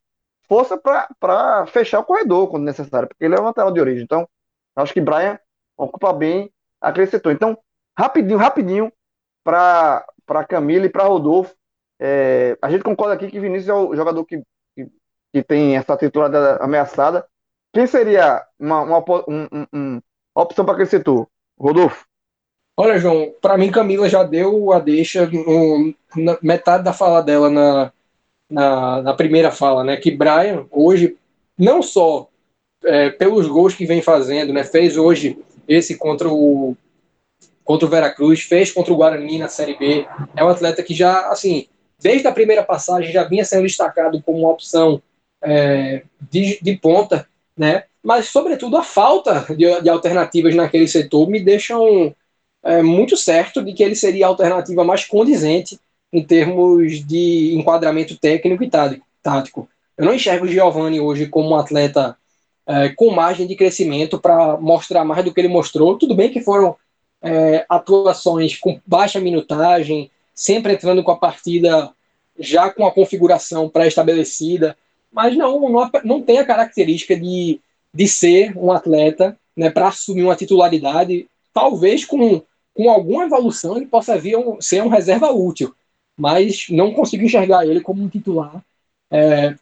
força 0.48 0.76
para 0.76 1.66
fechar 1.66 2.00
o 2.00 2.05
corredor 2.05 2.48
quando 2.48 2.64
necessário, 2.64 3.09
porque 3.09 3.24
ele 3.24 3.34
é 3.34 3.40
o 3.40 3.44
lateral 3.44 3.72
de 3.72 3.80
origem. 3.80 4.05
Então, 4.05 4.28
acho 4.76 4.92
que 4.92 5.00
Brian 5.00 5.38
ocupa 5.76 6.12
bem 6.12 6.50
aquele 6.80 7.07
setor. 7.07 7.32
Então, 7.32 7.59
rapidinho, 7.98 8.38
rapidinho, 8.38 8.92
para 9.42 10.05
Camila 10.48 10.86
e 10.86 10.90
para 10.90 11.05
Rodolfo. 11.05 11.55
É, 12.01 12.57
a 12.61 12.70
gente 12.70 12.82
concorda 12.82 13.14
aqui 13.14 13.30
que 13.30 13.40
Vinícius 13.40 13.68
é 13.68 13.74
o 13.74 13.95
jogador 13.95 14.24
que, 14.24 14.42
que, 14.76 14.88
que 15.32 15.42
tem 15.42 15.76
essa 15.76 15.97
titularidade 15.97 16.62
ameaçada. 16.62 17.26
Quem 17.72 17.86
seria 17.86 18.45
uma, 18.59 18.82
uma, 18.82 18.99
um, 19.28 19.49
um, 19.53 19.66
um, 19.72 20.01
opção 20.34 20.64
para 20.64 20.74
aquele? 20.74 21.28
Rodolfo? 21.59 22.07
Olha, 22.76 22.99
João, 22.99 23.32
para 23.40 23.57
mim 23.57 23.70
Camila 23.70 24.09
já 24.09 24.24
deu 24.24 24.72
a 24.72 24.80
deixa 24.80 25.30
na 26.16 26.38
metade 26.42 26.82
da 26.82 26.92
fala 26.92 27.22
dela 27.22 27.49
na, 27.49 27.92
na, 28.51 29.03
na 29.03 29.14
primeira 29.14 29.53
fala, 29.53 29.84
né? 29.84 29.97
Que 29.97 30.11
Brian 30.11 30.66
hoje 30.70 31.16
não 31.57 31.80
só 31.82 32.28
é, 32.84 33.11
pelos 33.11 33.47
gols 33.47 33.74
que 33.74 33.86
vem 33.86 34.03
fazendo, 34.03 34.53
né? 34.53 34.64
Fez 34.64 34.97
hoje 34.97 35.38
esse 35.68 35.97
contra 35.97 36.28
o 36.28 36.76
contra 37.64 37.86
o 37.86 37.90
Veracruz, 37.90 38.42
fez 38.42 38.70
contra 38.70 38.92
o 38.92 38.97
Guarani 38.97 39.38
na 39.38 39.49
Série 39.49 39.78
B. 39.78 40.07
É 40.36 40.45
um 40.45 40.49
atleta 40.49 40.82
que 40.82 40.95
já, 40.95 41.30
assim, 41.30 41.66
desde 42.01 42.26
a 42.26 42.32
primeira 42.32 42.62
passagem 42.62 43.12
já 43.12 43.24
vinha 43.24 43.45
sendo 43.45 43.62
destacado 43.62 44.22
como 44.22 44.38
uma 44.38 44.51
opção 44.51 45.01
é, 45.42 46.03
de, 46.30 46.59
de 46.61 46.76
ponta, 46.76 47.28
né? 47.57 47.84
Mas, 48.03 48.28
sobretudo, 48.28 48.76
a 48.76 48.82
falta 48.82 49.47
de, 49.55 49.80
de 49.80 49.88
alternativas 49.88 50.55
naquele 50.55 50.86
setor 50.86 51.28
me 51.28 51.40
deixam 51.40 52.14
é, 52.62 52.82
muito 52.82 53.16
certo 53.16 53.62
de 53.62 53.72
que 53.72 53.82
ele 53.82 53.95
seria 53.95 54.26
a 54.26 54.28
alternativa 54.28 54.84
mais 54.84 55.05
condizente 55.05 55.78
em 56.12 56.22
termos 56.22 57.05
de 57.05 57.55
enquadramento 57.55 58.16
técnico 58.16 58.62
e 58.62 58.70
tático. 59.22 59.68
Eu 59.97 60.05
não 60.05 60.14
enxergo 60.14 60.45
o 60.45 60.49
Giovanni 60.49 61.01
hoje 61.01 61.26
como 61.26 61.51
um 61.51 61.57
atleta 61.57 62.16
é, 62.66 62.88
com 62.90 63.11
margem 63.11 63.47
de 63.47 63.57
crescimento 63.57 64.18
para 64.18 64.57
mostrar 64.57 65.05
mais 65.05 65.24
do 65.24 65.32
que 65.32 65.40
ele 65.40 65.49
mostrou. 65.49 65.99
Tudo 65.99 66.14
bem 66.14 66.30
que 66.30 66.40
foram 66.40 66.76
é, 67.22 67.64
atuações 67.68 68.57
com 68.59 68.80
baixa 68.86 69.20
minutagem, 69.20 70.11
sempre 70.35 70.74
entrando 70.74 71.03
com 71.03 71.11
a 71.11 71.16
partida 71.16 71.91
já 72.39 72.68
com 72.70 72.87
a 72.87 72.93
configuração 72.93 73.68
pré-estabelecida, 73.68 74.76
mas 75.12 75.37
não, 75.37 75.70
não, 75.70 75.91
não 76.05 76.22
tem 76.22 76.39
a 76.39 76.45
característica 76.45 77.16
de, 77.16 77.61
de 77.93 78.09
ser 78.09 78.57
um 78.59 78.72
atleta 78.72 79.39
né, 79.57 79.70
para 79.70 79.89
assumir 79.89 80.24
uma 80.24 80.35
titularidade, 80.35 81.28
talvez 81.53 82.05
com, 82.05 82.43
com 82.74 82.91
alguma 82.91 83.24
evolução 83.24 83.76
ele 83.76 83.87
possa 83.87 84.18
vir 84.18 84.37
um, 84.37 84.61
ser 84.61 84.82
um 84.82 84.89
reserva 84.89 85.30
útil 85.30 85.72
mas 86.16 86.66
não 86.70 86.93
consigo 86.93 87.24
enxergar 87.24 87.66
ele 87.66 87.80
como 87.80 88.03
um 88.03 88.09
titular, 88.09 88.62
é, 89.11 89.55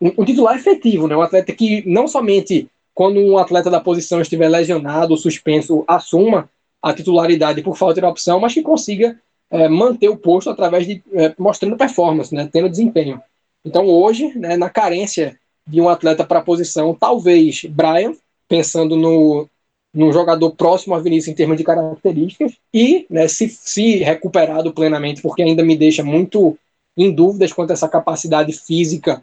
um, 0.00 0.22
um, 0.22 0.24
titular 0.24 0.56
efetivo, 0.56 1.06
né? 1.06 1.16
Um 1.16 1.22
atleta 1.22 1.52
que 1.52 1.86
não 1.88 2.08
somente 2.08 2.68
quando 2.94 3.20
um 3.20 3.38
atleta 3.38 3.70
da 3.70 3.80
posição 3.80 4.20
estiver 4.20 4.48
lesionado 4.48 5.12
ou 5.12 5.16
suspenso 5.16 5.84
assuma 5.86 6.50
a 6.82 6.92
titularidade 6.92 7.62
por 7.62 7.76
falta 7.76 8.00
de 8.00 8.06
opção, 8.06 8.40
mas 8.40 8.52
que 8.52 8.62
consiga 8.62 9.18
é, 9.50 9.68
manter 9.68 10.08
o 10.08 10.16
posto 10.16 10.50
através 10.50 10.86
de 10.86 11.02
é, 11.12 11.34
mostrando 11.38 11.76
performance, 11.76 12.34
né? 12.34 12.48
Tendo 12.50 12.68
desempenho. 12.68 13.20
Então 13.64 13.86
hoje, 13.86 14.32
né, 14.38 14.56
na 14.56 14.70
carência 14.70 15.38
de 15.66 15.80
um 15.80 15.88
atleta 15.88 16.24
para 16.24 16.38
a 16.38 16.44
posição, 16.44 16.94
talvez 16.94 17.62
Brian, 17.64 18.14
pensando 18.48 18.96
no, 18.96 19.48
num 19.92 20.12
jogador 20.12 20.50
próximo 20.52 20.94
a 20.94 21.00
Vinícius 21.00 21.32
em 21.32 21.36
termos 21.36 21.56
de 21.56 21.64
características 21.64 22.52
e, 22.72 23.06
né, 23.10 23.28
se, 23.28 23.48
se 23.48 23.96
recuperado 23.98 24.72
plenamente, 24.72 25.20
porque 25.20 25.42
ainda 25.42 25.62
me 25.62 25.76
deixa 25.76 26.02
muito 26.02 26.56
em 26.96 27.12
dúvidas 27.12 27.52
quanto 27.52 27.70
a 27.70 27.74
essa 27.74 27.88
capacidade 27.88 28.52
física 28.52 29.22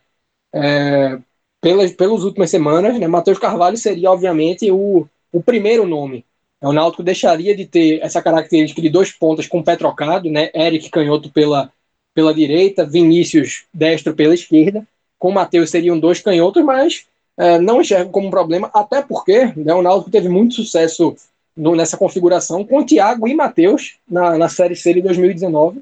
é, 0.54 1.18
pelas, 1.62 1.92
pelas 1.92 2.24
últimas 2.24 2.50
semanas, 2.50 3.00
né, 3.00 3.08
Matheus 3.08 3.40
Carvalho 3.40 3.78
seria, 3.78 4.12
obviamente, 4.12 4.70
o, 4.72 5.08
o 5.32 5.42
primeiro 5.42 5.86
nome. 5.86 6.26
O 6.62 6.74
Náutico 6.74 7.04
deixaria 7.04 7.56
de 7.56 7.66
ter 7.66 8.00
essa 8.02 8.22
característica 8.22 8.82
de 8.82 8.90
dois 8.90 9.12
pontas 9.12 9.48
com 9.48 9.62
pé 9.62 9.76
trocado, 9.76 10.30
né, 10.30 10.50
Eric 10.56 10.90
Canhoto 10.90 11.30
pela, 11.32 11.72
pela 12.14 12.34
direita, 12.34 12.86
Vinícius 12.86 13.66
destro 13.72 14.16
pela 14.16 14.34
esquerda, 14.34 14.86
com 15.20 15.32
Matheus 15.32 15.70
seriam 15.70 16.00
dois 16.00 16.20
canhotos, 16.20 16.64
mas 16.64 17.06
é, 17.38 17.60
não 17.60 17.82
enxergo 17.82 18.12
como 18.12 18.28
um 18.28 18.32
problema, 18.32 18.72
até 18.74 19.02
porque 19.02 19.54
né, 19.56 19.74
o 19.74 19.84
Náutico 19.84 20.10
teve 20.10 20.28
muito 20.28 20.56
sucesso 20.56 21.16
no, 21.56 21.76
nessa 21.76 21.98
configuração 21.98 22.64
com 22.64 22.84
Thiago 22.84 23.28
e 23.28 23.36
Matheus 23.36 23.98
na, 24.10 24.38
na 24.38 24.50
Série 24.50 24.76
C 24.76 24.96
de 24.96 25.02
2019. 25.02 25.82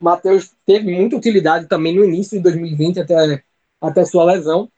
Matheus 0.00 0.50
teve 0.66 0.92
muita 0.92 1.16
utilidade 1.16 1.66
também 1.66 1.94
no 1.94 2.04
início 2.04 2.36
de 2.36 2.42
2020 2.42 3.00
até, 3.00 3.42
até 3.80 4.04
sua 4.04 4.24
lesão, 4.24 4.68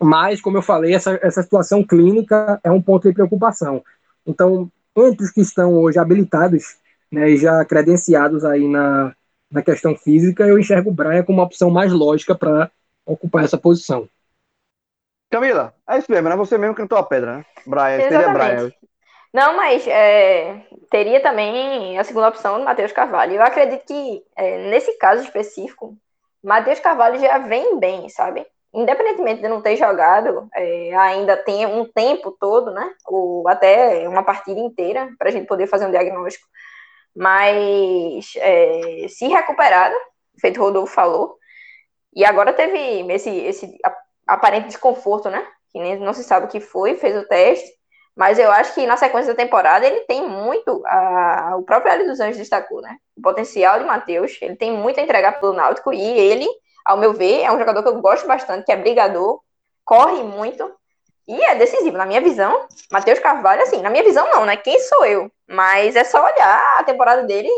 mas, 0.00 0.40
como 0.40 0.58
eu 0.58 0.62
falei, 0.62 0.94
essa, 0.94 1.18
essa 1.22 1.42
situação 1.42 1.82
clínica 1.82 2.60
é 2.62 2.70
um 2.70 2.82
ponto 2.82 3.08
de 3.08 3.14
preocupação. 3.14 3.82
Então, 4.26 4.70
entre 4.96 5.24
os 5.24 5.30
que 5.30 5.40
estão 5.40 5.74
hoje 5.74 5.98
habilitados 5.98 6.76
né, 7.10 7.30
e 7.30 7.36
já 7.36 7.64
credenciados 7.64 8.44
aí 8.44 8.66
na, 8.66 9.14
na 9.50 9.62
questão 9.62 9.96
física, 9.96 10.46
eu 10.46 10.58
enxergo 10.58 10.90
o 10.90 10.94
Brian 10.94 11.22
como 11.22 11.38
uma 11.38 11.44
opção 11.44 11.70
mais 11.70 11.92
lógica 11.92 12.34
para 12.34 12.70
ocupar 13.04 13.44
essa 13.44 13.56
posição. 13.56 14.08
Camila, 15.30 15.74
é 15.88 15.98
isso 15.98 16.10
mesmo, 16.10 16.28
né? 16.28 16.36
Você 16.36 16.56
mesmo 16.56 16.74
cantou 16.74 16.98
a 16.98 17.02
pedra, 17.02 17.38
né? 17.38 17.44
Brian, 17.66 18.00
seria 18.00 18.32
Brian. 18.32 18.72
Não, 19.32 19.56
mas 19.56 19.86
é, 19.86 20.62
teria 20.90 21.20
também 21.20 21.98
a 21.98 22.04
segunda 22.04 22.28
opção 22.28 22.58
do 22.58 22.64
Matheus 22.64 22.92
Carvalho. 22.92 23.34
Eu 23.34 23.42
acredito 23.42 23.84
que, 23.84 24.24
é, 24.34 24.70
nesse 24.70 24.96
caso 24.98 25.22
específico, 25.22 25.96
Matheus 26.42 26.80
Carvalho 26.80 27.18
já 27.18 27.38
vem 27.38 27.78
bem, 27.78 28.08
sabe? 28.08 28.46
Independentemente 28.76 29.40
de 29.40 29.48
não 29.48 29.62
ter 29.62 29.76
jogado, 29.76 30.48
é, 30.54 30.94
ainda 30.94 31.36
tem 31.36 31.64
um 31.64 31.84
tempo 31.90 32.30
todo, 32.38 32.70
né? 32.70 32.92
Ou 33.06 33.48
até 33.48 34.06
uma 34.06 34.22
partida 34.22 34.60
inteira, 34.60 35.10
para 35.18 35.30
a 35.30 35.32
gente 35.32 35.46
poder 35.46 35.66
fazer 35.66 35.86
um 35.86 35.90
diagnóstico. 35.90 36.46
Mas 37.14 38.34
é, 38.36 39.06
se 39.08 39.26
recuperado, 39.28 39.94
feito 40.38 40.60
o 40.60 40.64
Rodolfo 40.64 40.92
falou, 40.92 41.38
e 42.14 42.24
agora 42.24 42.52
teve 42.52 42.78
esse, 43.12 43.30
esse 43.30 43.78
aparente 44.26 44.68
desconforto, 44.68 45.30
né? 45.30 45.46
Que 45.72 45.78
nem, 45.78 45.98
não 45.98 46.12
se 46.12 46.22
sabe 46.22 46.46
o 46.46 46.48
que 46.48 46.60
foi, 46.60 46.96
fez 46.96 47.16
o 47.16 47.26
teste, 47.26 47.70
mas 48.16 48.38
eu 48.38 48.50
acho 48.50 48.74
que 48.74 48.86
na 48.86 48.96
sequência 48.96 49.34
da 49.34 49.42
temporada 49.42 49.86
ele 49.86 50.00
tem 50.00 50.26
muito. 50.26 50.82
A, 50.86 51.56
o 51.58 51.62
próprio 51.62 51.92
Hélio 51.92 52.06
dos 52.06 52.18
Anjos 52.18 52.38
destacou, 52.38 52.80
né? 52.80 52.96
O 53.16 53.20
potencial 53.20 53.78
de 53.78 53.84
Matheus. 53.84 54.38
Ele 54.40 54.56
tem 54.56 54.72
muito 54.72 54.98
a 54.98 55.02
entregar 55.02 55.38
pelo 55.38 55.52
Náutico 55.52 55.92
e 55.92 56.00
ele, 56.00 56.46
ao 56.86 56.96
meu 56.96 57.12
ver, 57.12 57.42
é 57.42 57.52
um 57.52 57.58
jogador 57.58 57.82
que 57.82 57.88
eu 57.88 58.00
gosto 58.00 58.26
bastante, 58.26 58.64
que 58.64 58.72
é 58.72 58.76
brigador, 58.76 59.40
corre 59.84 60.22
muito 60.22 60.72
e 61.26 61.42
é 61.42 61.54
decisivo. 61.56 61.96
Na 61.96 62.06
minha 62.06 62.20
visão, 62.20 62.66
Matheus 62.90 63.18
Carvalho, 63.18 63.62
assim, 63.62 63.82
na 63.82 63.90
minha 63.90 64.04
visão 64.04 64.30
não, 64.30 64.46
né? 64.46 64.56
Quem 64.56 64.78
sou 64.80 65.04
eu? 65.04 65.30
Mas 65.48 65.96
é 65.96 66.04
só 66.04 66.24
olhar 66.24 66.78
a 66.78 66.84
temporada 66.84 67.24
dele 67.24 67.50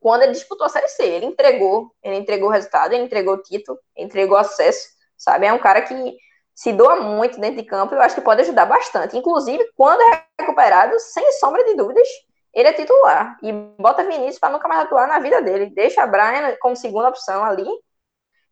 quando 0.00 0.22
ele 0.22 0.32
disputou 0.32 0.66
a 0.66 0.70
Série 0.70 0.88
C. 0.88 1.04
Ele 1.04 1.26
entregou, 1.26 1.92
ele 2.02 2.16
entregou 2.16 2.48
o 2.48 2.52
resultado, 2.52 2.92
ele 2.92 3.04
entregou 3.04 3.34
o 3.34 3.42
título, 3.42 3.78
entregou 3.96 4.36
acesso, 4.36 4.88
sabe? 5.16 5.46
É 5.46 5.52
um 5.52 5.58
cara 5.58 5.82
que 5.82 6.16
se 6.54 6.72
doa 6.72 6.96
muito 6.96 7.38
dentro 7.38 7.62
de 7.62 7.68
campo, 7.68 7.94
eu 7.94 8.00
acho 8.00 8.16
que 8.16 8.20
pode 8.20 8.40
ajudar 8.42 8.66
bastante. 8.66 9.16
Inclusive, 9.16 9.64
quando 9.76 10.00
é 10.00 10.24
recuperado, 10.40 10.98
sem 10.98 11.30
sombra 11.34 11.64
de 11.64 11.74
dúvidas, 11.74 12.08
ele 12.52 12.68
é 12.68 12.72
titular. 12.72 13.38
E 13.42 13.52
bota 13.52 14.02
Vinícius 14.02 14.40
para 14.40 14.50
nunca 14.50 14.66
mais 14.66 14.80
atuar 14.80 15.06
na 15.06 15.20
vida 15.20 15.40
dele. 15.40 15.66
Deixa 15.66 16.04
Brian 16.04 16.56
como 16.60 16.74
segunda 16.74 17.10
opção 17.10 17.44
ali. 17.44 17.64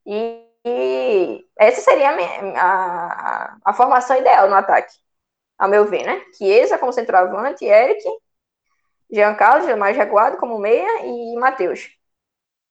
E, 0.06 0.42
e 0.64 1.44
essa 1.58 1.80
seria 1.80 2.10
a, 2.10 2.56
a, 2.56 3.56
a, 3.64 3.72
formação 3.72 4.16
ideal 4.16 4.48
no 4.48 4.54
ataque, 4.54 4.94
ao 5.58 5.68
meu 5.68 5.84
ver, 5.84 6.06
né? 6.06 6.22
Chiesa 6.36 6.78
como 6.78 6.92
centroavante, 6.92 7.64
Eric, 7.64 8.02
Jean 9.10 9.34
Carlos 9.34 9.76
mais 9.76 9.96
recuado 9.96 10.36
como 10.36 10.58
meia 10.58 11.04
e 11.04 11.36
Matheus. 11.36 11.90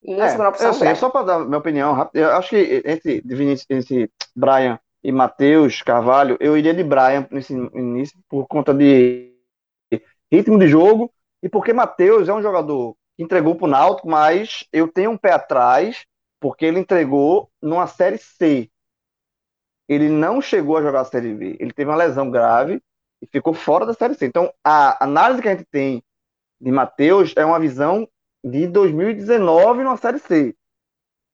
E 0.02 0.14
é, 0.14 0.30
segunda 0.30 0.50
opção, 0.50 0.68
eu 0.68 0.74
sei, 0.74 0.96
só 0.96 1.10
para 1.10 1.26
dar 1.26 1.40
minha 1.40 1.58
opinião 1.58 1.94
rápida, 1.94 2.26
eu 2.26 2.32
acho 2.32 2.50
que 2.50 2.84
entre 2.86 3.24
entre 3.70 4.12
Brian 4.36 4.80
e 5.04 5.12
Matheus 5.12 5.82
Carvalho, 5.82 6.38
eu 6.40 6.58
iria 6.58 6.74
de 6.74 6.84
Brian 6.84 7.28
nesse 7.32 7.54
início 7.54 8.18
por 8.30 8.48
conta 8.48 8.74
de 8.74 9.34
ritmo 10.32 10.58
de 10.60 10.68
jogo 10.68 11.12
e 11.42 11.50
porque 11.50 11.74
Matheus 11.74 12.30
é 12.30 12.34
um 12.34 12.42
jogador 12.42 12.96
que 13.16 13.24
entregou 13.24 13.56
para 13.56 13.66
o 13.66 13.70
Náutico, 13.70 14.08
mas 14.08 14.66
eu 14.72 14.88
tenho 14.88 15.12
um 15.12 15.18
pé 15.18 15.32
atrás 15.32 16.06
porque 16.46 16.64
ele 16.64 16.80
entregou 16.80 17.50
numa 17.60 17.88
Série 17.88 18.20
C. 18.20 18.70
Ele 19.90 20.08
não 20.08 20.40
chegou 20.40 20.78
a 20.78 20.82
jogar 20.84 21.02
a 21.02 21.06
Série 21.06 21.34
B. 21.34 21.58
Ele 21.60 21.74
teve 21.74 21.90
uma 21.90 21.98
lesão 21.98 22.30
grave 22.30 22.84
e 23.20 23.26
ficou 23.26 23.52
fora 23.52 23.84
da 23.84 23.96
Série 23.96 24.14
C. 24.14 24.28
Então, 24.28 24.54
a 24.64 25.04
análise 25.04 25.42
que 25.42 25.48
a 25.48 25.56
gente 25.56 25.66
tem 25.66 26.04
de 26.62 26.72
Matheus 26.72 27.34
é 27.36 27.44
uma 27.44 27.60
visão 27.60 28.08
de 28.44 28.68
2019 28.68 29.82
numa 29.82 29.98
Série 29.98 30.20
C. 30.20 30.56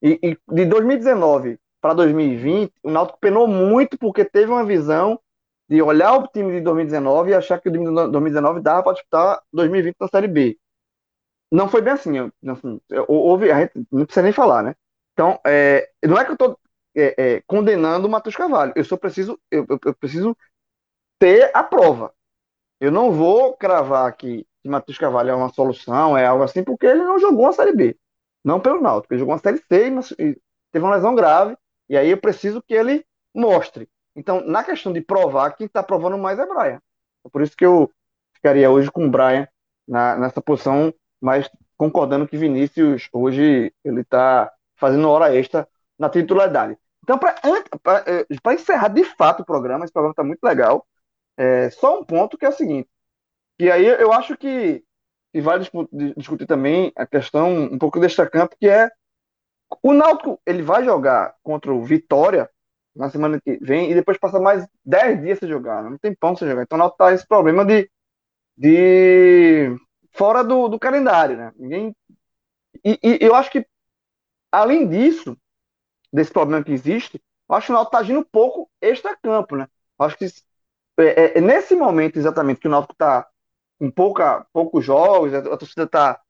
E, 0.00 0.18
e 0.22 0.38
de 0.50 0.64
2019 0.64 1.58
para 1.78 1.92
2020, 1.92 2.72
o 2.82 2.90
Náutico 2.90 3.20
penou 3.20 3.46
muito 3.46 3.98
porque 3.98 4.24
teve 4.24 4.50
uma 4.50 4.64
visão 4.64 5.20
de 5.68 5.82
olhar 5.82 6.16
o 6.16 6.26
time 6.26 6.52
de 6.52 6.62
2019 6.62 7.32
e 7.32 7.34
achar 7.34 7.60
que 7.60 7.68
o 7.68 7.72
time 7.72 7.84
de 7.84 7.92
2019 7.92 8.60
dava 8.60 8.82
para 8.82 8.94
disputar 8.94 9.42
2020 9.52 9.94
na 10.00 10.08
Série 10.08 10.28
B. 10.28 10.58
Não 11.50 11.68
foi 11.68 11.82
bem 11.82 11.92
assim. 11.92 12.18
assim 12.48 12.80
houve, 13.06 13.52
a 13.52 13.60
gente 13.60 13.72
não 13.92 14.06
precisa 14.06 14.22
nem 14.22 14.32
falar, 14.32 14.62
né? 14.62 14.74
Então, 15.12 15.38
é, 15.46 15.90
não 16.04 16.18
é 16.18 16.24
que 16.24 16.30
eu 16.30 16.34
estou 16.34 16.58
é, 16.96 17.14
é, 17.36 17.42
condenando 17.42 18.06
o 18.06 18.10
Matheus 18.10 18.36
Carvalho. 18.36 18.72
Eu 18.76 18.84
só 18.84 18.96
preciso, 18.96 19.38
eu, 19.50 19.66
eu, 19.68 19.94
preciso 19.94 20.36
ter 21.18 21.50
a 21.54 21.62
prova. 21.62 22.12
Eu 22.80 22.90
não 22.90 23.12
vou 23.12 23.54
cravar 23.56 24.08
aqui 24.08 24.46
que 24.62 24.68
Matheus 24.68 24.98
Carvalho 24.98 25.30
é 25.30 25.34
uma 25.34 25.52
solução, 25.52 26.16
é 26.16 26.26
algo 26.26 26.44
assim, 26.44 26.62
porque 26.62 26.86
ele 26.86 27.02
não 27.02 27.18
jogou 27.18 27.48
a 27.48 27.52
Série 27.52 27.74
B. 27.74 27.96
Não 28.44 28.60
pelo 28.60 28.80
Náutico. 28.80 29.12
Ele 29.12 29.20
jogou 29.20 29.34
uma 29.34 29.40
Série 29.40 29.58
C 29.58 29.88
e 30.18 30.40
teve 30.72 30.84
uma 30.84 30.94
lesão 30.94 31.14
grave 31.14 31.56
e 31.88 31.96
aí 31.96 32.10
eu 32.10 32.16
preciso 32.16 32.62
que 32.62 32.74
ele 32.74 33.04
mostre. 33.34 33.88
Então, 34.14 34.40
na 34.46 34.62
questão 34.62 34.92
de 34.92 35.00
provar, 35.00 35.52
quem 35.52 35.66
está 35.66 35.82
provando 35.82 36.18
mais 36.18 36.38
é 36.38 36.46
Brian. 36.46 36.80
É 37.24 37.28
por 37.30 37.42
isso 37.42 37.56
que 37.56 37.64
eu 37.64 37.90
ficaria 38.34 38.70
hoje 38.70 38.90
com 38.90 39.06
o 39.06 39.10
Brian 39.10 39.48
na, 39.86 40.16
nessa 40.16 40.40
posição, 40.40 40.92
mas 41.20 41.50
concordando 41.76 42.26
que 42.26 42.36
Vinícius 42.36 43.08
hoje 43.12 43.72
ele 43.84 44.00
está 44.00 44.52
fazendo 44.82 45.08
hora 45.08 45.34
extra 45.34 45.68
na 45.96 46.10
titularidade. 46.10 46.76
Então, 47.04 47.16
para 47.16 47.34
eh, 48.06 48.26
encerrar 48.54 48.88
de 48.88 49.04
fato 49.04 49.42
o 49.42 49.46
programa, 49.46 49.84
esse 49.84 49.92
programa 49.92 50.12
está 50.12 50.24
muito 50.24 50.42
legal. 50.42 50.84
É, 51.36 51.70
só 51.70 52.00
um 52.00 52.04
ponto 52.04 52.36
que 52.36 52.44
é 52.44 52.48
o 52.48 52.52
seguinte, 52.52 52.88
que 53.58 53.70
aí 53.70 53.86
eu 53.86 54.12
acho 54.12 54.36
que, 54.36 54.84
que 55.32 55.40
vale 55.40 55.64
discutir 56.16 56.46
também 56.46 56.92
a 56.96 57.06
questão 57.06 57.48
um 57.64 57.78
pouco 57.78 58.00
deste 58.00 58.24
campo, 58.26 58.56
que 58.58 58.68
é 58.68 58.90
o 59.82 59.92
Náutico, 59.92 60.40
ele 60.44 60.62
vai 60.62 60.84
jogar 60.84 61.34
contra 61.42 61.72
o 61.72 61.82
Vitória 61.82 62.50
na 62.94 63.08
semana 63.08 63.40
que 63.40 63.56
vem 63.62 63.90
e 63.90 63.94
depois 63.94 64.18
passa 64.18 64.38
mais 64.38 64.66
10 64.84 65.22
dias 65.22 65.38
sem 65.38 65.48
jogar. 65.48 65.82
Né? 65.82 65.90
Não 65.90 65.98
tem 65.98 66.14
pão 66.14 66.36
sem 66.36 66.48
jogar. 66.48 66.62
Então 66.62 66.76
o 66.76 66.78
Náutico 66.80 66.98
tá 66.98 67.12
esse 67.12 67.26
problema 67.26 67.64
de, 67.64 67.88
de 68.56 69.74
fora 70.12 70.42
do, 70.44 70.68
do 70.68 70.78
calendário, 70.78 71.36
né? 71.36 71.52
Ninguém... 71.56 71.96
E, 72.84 72.98
e, 73.02 73.18
eu 73.20 73.34
acho 73.34 73.50
que, 73.50 73.64
além 74.52 74.86
disso, 74.86 75.36
desse 76.12 76.30
problema 76.30 76.62
que 76.62 76.72
existe, 76.72 77.20
acho 77.48 77.66
que 77.66 77.72
o 77.72 77.74
Náutico 77.74 77.92
tá 77.92 77.98
agindo 77.98 78.24
pouco 78.24 78.70
extra-campo, 78.80 79.56
né? 79.56 79.66
Acho 79.98 80.16
que 80.16 80.26
é, 80.98 81.04
é, 81.04 81.38
é, 81.38 81.40
nesse 81.40 81.74
momento 81.74 82.18
exatamente 82.18 82.60
que 82.60 82.68
o 82.68 82.70
Náutico 82.70 82.94
tá 82.94 83.26
com 83.78 83.90
pouca, 83.90 84.46
poucos 84.52 84.84
jogos, 84.84 85.32
a, 85.32 85.38
a 85.38 85.56
torcida 85.56 85.86
tá, 85.86 86.20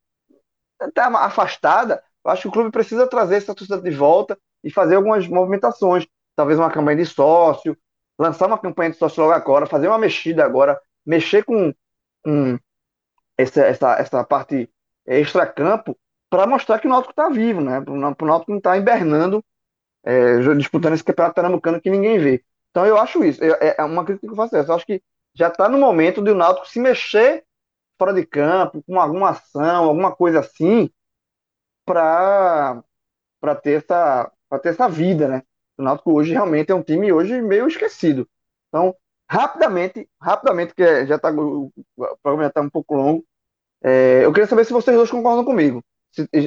tá 0.94 1.06
afastada, 1.24 2.02
acho 2.24 2.42
que 2.42 2.48
o 2.48 2.52
clube 2.52 2.70
precisa 2.70 3.06
trazer 3.06 3.36
essa 3.36 3.54
torcida 3.54 3.80
de 3.80 3.90
volta 3.90 4.38
e 4.62 4.70
fazer 4.70 4.94
algumas 4.96 5.26
movimentações. 5.26 6.06
Talvez 6.36 6.58
uma 6.58 6.70
campanha 6.70 6.96
de 6.96 7.06
sócio, 7.06 7.76
lançar 8.18 8.46
uma 8.46 8.58
campanha 8.58 8.90
de 8.90 8.96
sócio 8.96 9.22
logo 9.22 9.34
agora, 9.34 9.66
fazer 9.66 9.88
uma 9.88 9.98
mexida 9.98 10.44
agora, 10.44 10.80
mexer 11.04 11.44
com, 11.44 11.74
com 12.24 12.58
essa, 13.36 13.62
essa, 13.62 13.94
essa 13.98 14.24
parte 14.24 14.70
extra-campo 15.04 15.98
para 16.32 16.46
mostrar 16.46 16.78
que 16.78 16.86
o 16.86 16.90
Náutico 16.90 17.12
está 17.12 17.28
vivo, 17.28 17.60
né? 17.60 17.82
Para 17.82 17.92
o 17.92 18.26
Náutico 18.26 18.50
não 18.52 18.56
estar 18.56 18.70
tá 18.70 18.78
hibernando, 18.78 19.44
é, 20.02 20.38
disputando 20.56 20.94
esse 20.94 21.04
campeonato 21.04 21.34
pernambucano 21.34 21.78
que 21.78 21.90
ninguém 21.90 22.18
vê. 22.18 22.42
Então 22.70 22.86
eu 22.86 22.96
acho 22.96 23.22
isso. 23.22 23.44
É, 23.44 23.76
é 23.76 23.84
uma 23.84 24.02
crítica 24.02 24.26
que 24.26 24.32
eu 24.32 24.36
faço 24.36 24.56
essa. 24.56 24.70
Eu 24.70 24.76
acho 24.76 24.86
que 24.86 25.02
já 25.34 25.48
está 25.48 25.68
no 25.68 25.76
momento 25.76 26.22
de 26.22 26.30
o 26.30 26.34
Náutico 26.34 26.66
se 26.66 26.80
mexer 26.80 27.44
fora 27.98 28.14
de 28.14 28.24
campo, 28.24 28.82
com 28.82 28.98
alguma 28.98 29.28
ação, 29.28 29.84
alguma 29.84 30.10
coisa 30.16 30.40
assim, 30.40 30.90
para 31.84 32.82
para 33.38 33.54
ter 33.54 33.82
essa 33.82 34.32
ter 34.62 34.70
essa 34.70 34.88
vida, 34.88 35.28
né? 35.28 35.42
O 35.76 35.82
Náutico 35.82 36.14
hoje 36.14 36.32
realmente 36.32 36.72
é 36.72 36.74
um 36.74 36.82
time 36.82 37.12
hoje 37.12 37.42
meio 37.42 37.68
esquecido. 37.68 38.26
Então, 38.68 38.96
rapidamente, 39.30 40.08
rapidamente 40.18 40.74
que 40.74 41.04
já 41.04 41.18
tá 41.18 41.30
o 41.30 41.70
programa 42.22 42.44
já 42.44 42.48
está 42.48 42.62
um 42.62 42.70
pouco 42.70 42.94
longo, 42.94 43.22
é, 43.84 44.24
eu 44.24 44.32
queria 44.32 44.46
saber 44.46 44.64
se 44.64 44.72
vocês 44.72 44.96
dois 44.96 45.10
concordam 45.10 45.44
comigo. 45.44 45.84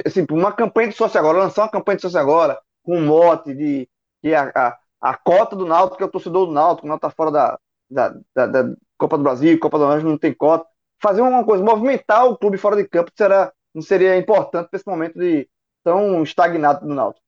Assim, 0.05 0.25
uma 0.29 0.51
campanha 0.51 0.89
de 0.89 0.95
sócio 0.95 1.19
agora, 1.19 1.39
lançar 1.39 1.63
uma 1.63 1.71
campanha 1.71 1.95
de 1.95 2.01
sócio 2.03 2.19
agora 2.19 2.59
com 2.83 2.97
um 2.97 3.05
mote 3.05 3.53
de 3.53 3.89
que 4.21 4.33
a, 4.33 4.51
a, 4.55 4.77
a 5.01 5.17
cota 5.17 5.55
do 5.55 5.65
Náutico, 5.65 5.97
que 5.97 6.03
é 6.03 6.05
o 6.05 6.11
torcedor 6.11 6.45
do 6.47 6.51
Náutico, 6.51 6.85
o 6.85 6.89
Náutico 6.89 7.07
está 7.07 7.15
fora 7.15 7.31
da, 7.31 7.59
da, 7.89 8.15
da, 8.35 8.45
da, 8.47 8.75
Copa 8.97 9.17
do 9.17 9.23
Brasil, 9.23 9.59
Copa 9.59 9.77
do 9.77 9.85
Anjo 9.85 10.07
não 10.07 10.17
tem 10.17 10.33
cota. 10.33 10.65
Fazer 11.01 11.21
uma 11.21 11.43
coisa, 11.43 11.63
movimentar 11.63 12.25
o 12.25 12.37
clube 12.37 12.57
fora 12.57 12.75
de 12.75 12.87
campo 12.87 13.11
será 13.15 13.51
não 13.75 13.81
seria 13.81 14.17
importante 14.17 14.69
para 14.69 14.77
esse 14.77 14.87
momento 14.87 15.19
de 15.19 15.49
tão 15.83 16.23
estagnado 16.23 16.87
do 16.87 16.93
Náutico. 16.93 17.25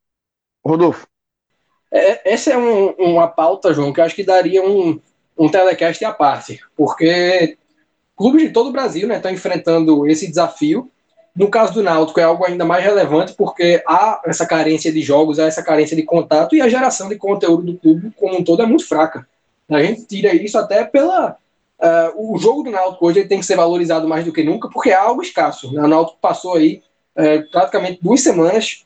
Rodolfo. 0.65 1.05
É, 1.91 2.33
essa 2.33 2.51
é 2.51 2.57
um, 2.57 2.91
uma 2.91 3.27
pauta, 3.27 3.73
João, 3.73 3.91
que 3.91 3.99
eu 3.99 4.05
acho 4.05 4.15
que 4.15 4.23
daria 4.23 4.63
um, 4.63 4.99
um 5.37 5.49
telecast 5.49 6.03
à 6.05 6.13
parte, 6.13 6.59
porque 6.75 7.57
clubes 8.15 8.43
de 8.43 8.49
todo 8.49 8.69
o 8.69 8.71
Brasil 8.71 9.11
estão 9.11 9.31
né, 9.31 9.37
enfrentando 9.37 10.07
esse 10.07 10.27
desafio. 10.27 10.89
No 11.37 11.49
caso 11.49 11.73
do 11.73 11.83
Náutico 11.83 12.19
é 12.19 12.23
algo 12.23 12.43
ainda 12.43 12.65
mais 12.65 12.83
relevante 12.83 13.33
porque 13.33 13.83
há 13.87 14.21
essa 14.25 14.45
carência 14.45 14.91
de 14.91 15.01
jogos, 15.01 15.37
há 15.37 15.45
essa 15.45 15.61
carência 15.61 15.95
de 15.95 16.01
contato 16.01 16.55
e 16.55 16.61
a 16.61 16.67
geração 16.67 17.07
de 17.07 17.15
conteúdo 17.15 17.63
do 17.63 17.77
clube 17.77 18.11
como 18.17 18.39
um 18.39 18.43
todo 18.43 18.63
é 18.63 18.65
muito 18.65 18.87
fraca. 18.87 19.27
A 19.69 19.83
gente 19.83 20.05
tira 20.05 20.33
isso 20.33 20.57
até 20.57 20.83
pela 20.83 21.37
Uh, 21.79 22.33
o 22.33 22.39
jogo 22.39 22.63
do 22.63 22.71
Náutico 22.71 23.05
hoje 23.05 23.25
tem 23.25 23.39
que 23.39 23.45
ser 23.45 23.55
valorizado 23.55 24.07
mais 24.07 24.25
do 24.25 24.33
que 24.33 24.43
nunca, 24.43 24.67
porque 24.67 24.89
é 24.89 24.95
algo 24.95 25.21
escasso. 25.21 25.69
O 25.69 25.87
Náutico 25.87 26.17
passou 26.19 26.55
aí 26.55 26.81
uh, 27.15 27.51
praticamente 27.51 27.99
duas 28.01 28.21
semanas 28.21 28.83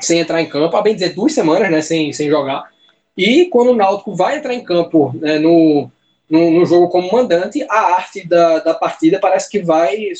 sem 0.00 0.18
entrar 0.18 0.40
em 0.40 0.48
campo, 0.48 0.74
a 0.74 0.82
bem 0.82 0.94
dizer, 0.94 1.10
duas 1.10 1.34
semanas 1.34 1.70
né, 1.70 1.82
sem, 1.82 2.12
sem 2.12 2.30
jogar. 2.30 2.70
E 3.16 3.46
quando 3.46 3.72
o 3.72 3.76
Náutico 3.76 4.14
vai 4.14 4.38
entrar 4.38 4.54
em 4.54 4.64
campo 4.64 5.12
né, 5.14 5.38
no, 5.38 5.90
no, 6.32 6.50
no, 6.50 6.64
jogo 6.64 6.88
como 6.88 7.12
mandante, 7.12 7.62
a 7.68 7.94
arte 7.94 8.26
da, 8.26 8.60
da 8.60 8.72
partida 8.72 9.20
parece 9.20 9.50
que 9.50 9.58
vai, 9.58 10.12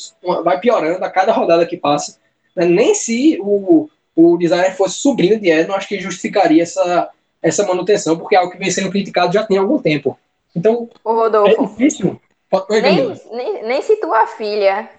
vai 0.44 0.60
piorando 0.60 1.02
a 1.02 1.08
cada 1.08 1.32
rodada 1.32 1.64
que 1.64 1.78
passa. 1.78 2.18
Né? 2.54 2.66
Nem 2.66 2.94
se 2.94 3.38
o, 3.40 3.88
o 4.14 4.36
designer 4.36 4.76
fosse 4.76 4.96
sobrinho 4.96 5.40
de 5.40 5.50
Edson, 5.50 5.72
acho 5.72 5.88
que 5.88 5.98
justificaria 5.98 6.62
essa, 6.62 7.08
essa 7.42 7.66
manutenção, 7.66 8.18
porque 8.18 8.36
é 8.36 8.38
algo 8.38 8.52
que 8.52 8.58
vem 8.58 8.70
sendo 8.70 8.90
criticado 8.90 9.32
já 9.32 9.42
tem 9.42 9.56
algum 9.56 9.78
tempo. 9.78 10.18
Então, 10.54 10.86
Ô, 11.02 11.14
Rodolfo, 11.14 11.62
é 11.62 11.66
difícil. 11.66 12.20
nem, 12.68 13.20
nem, 13.32 13.62
nem 13.62 13.80
se 13.80 13.96
tua 13.96 14.26
filha 14.26 14.90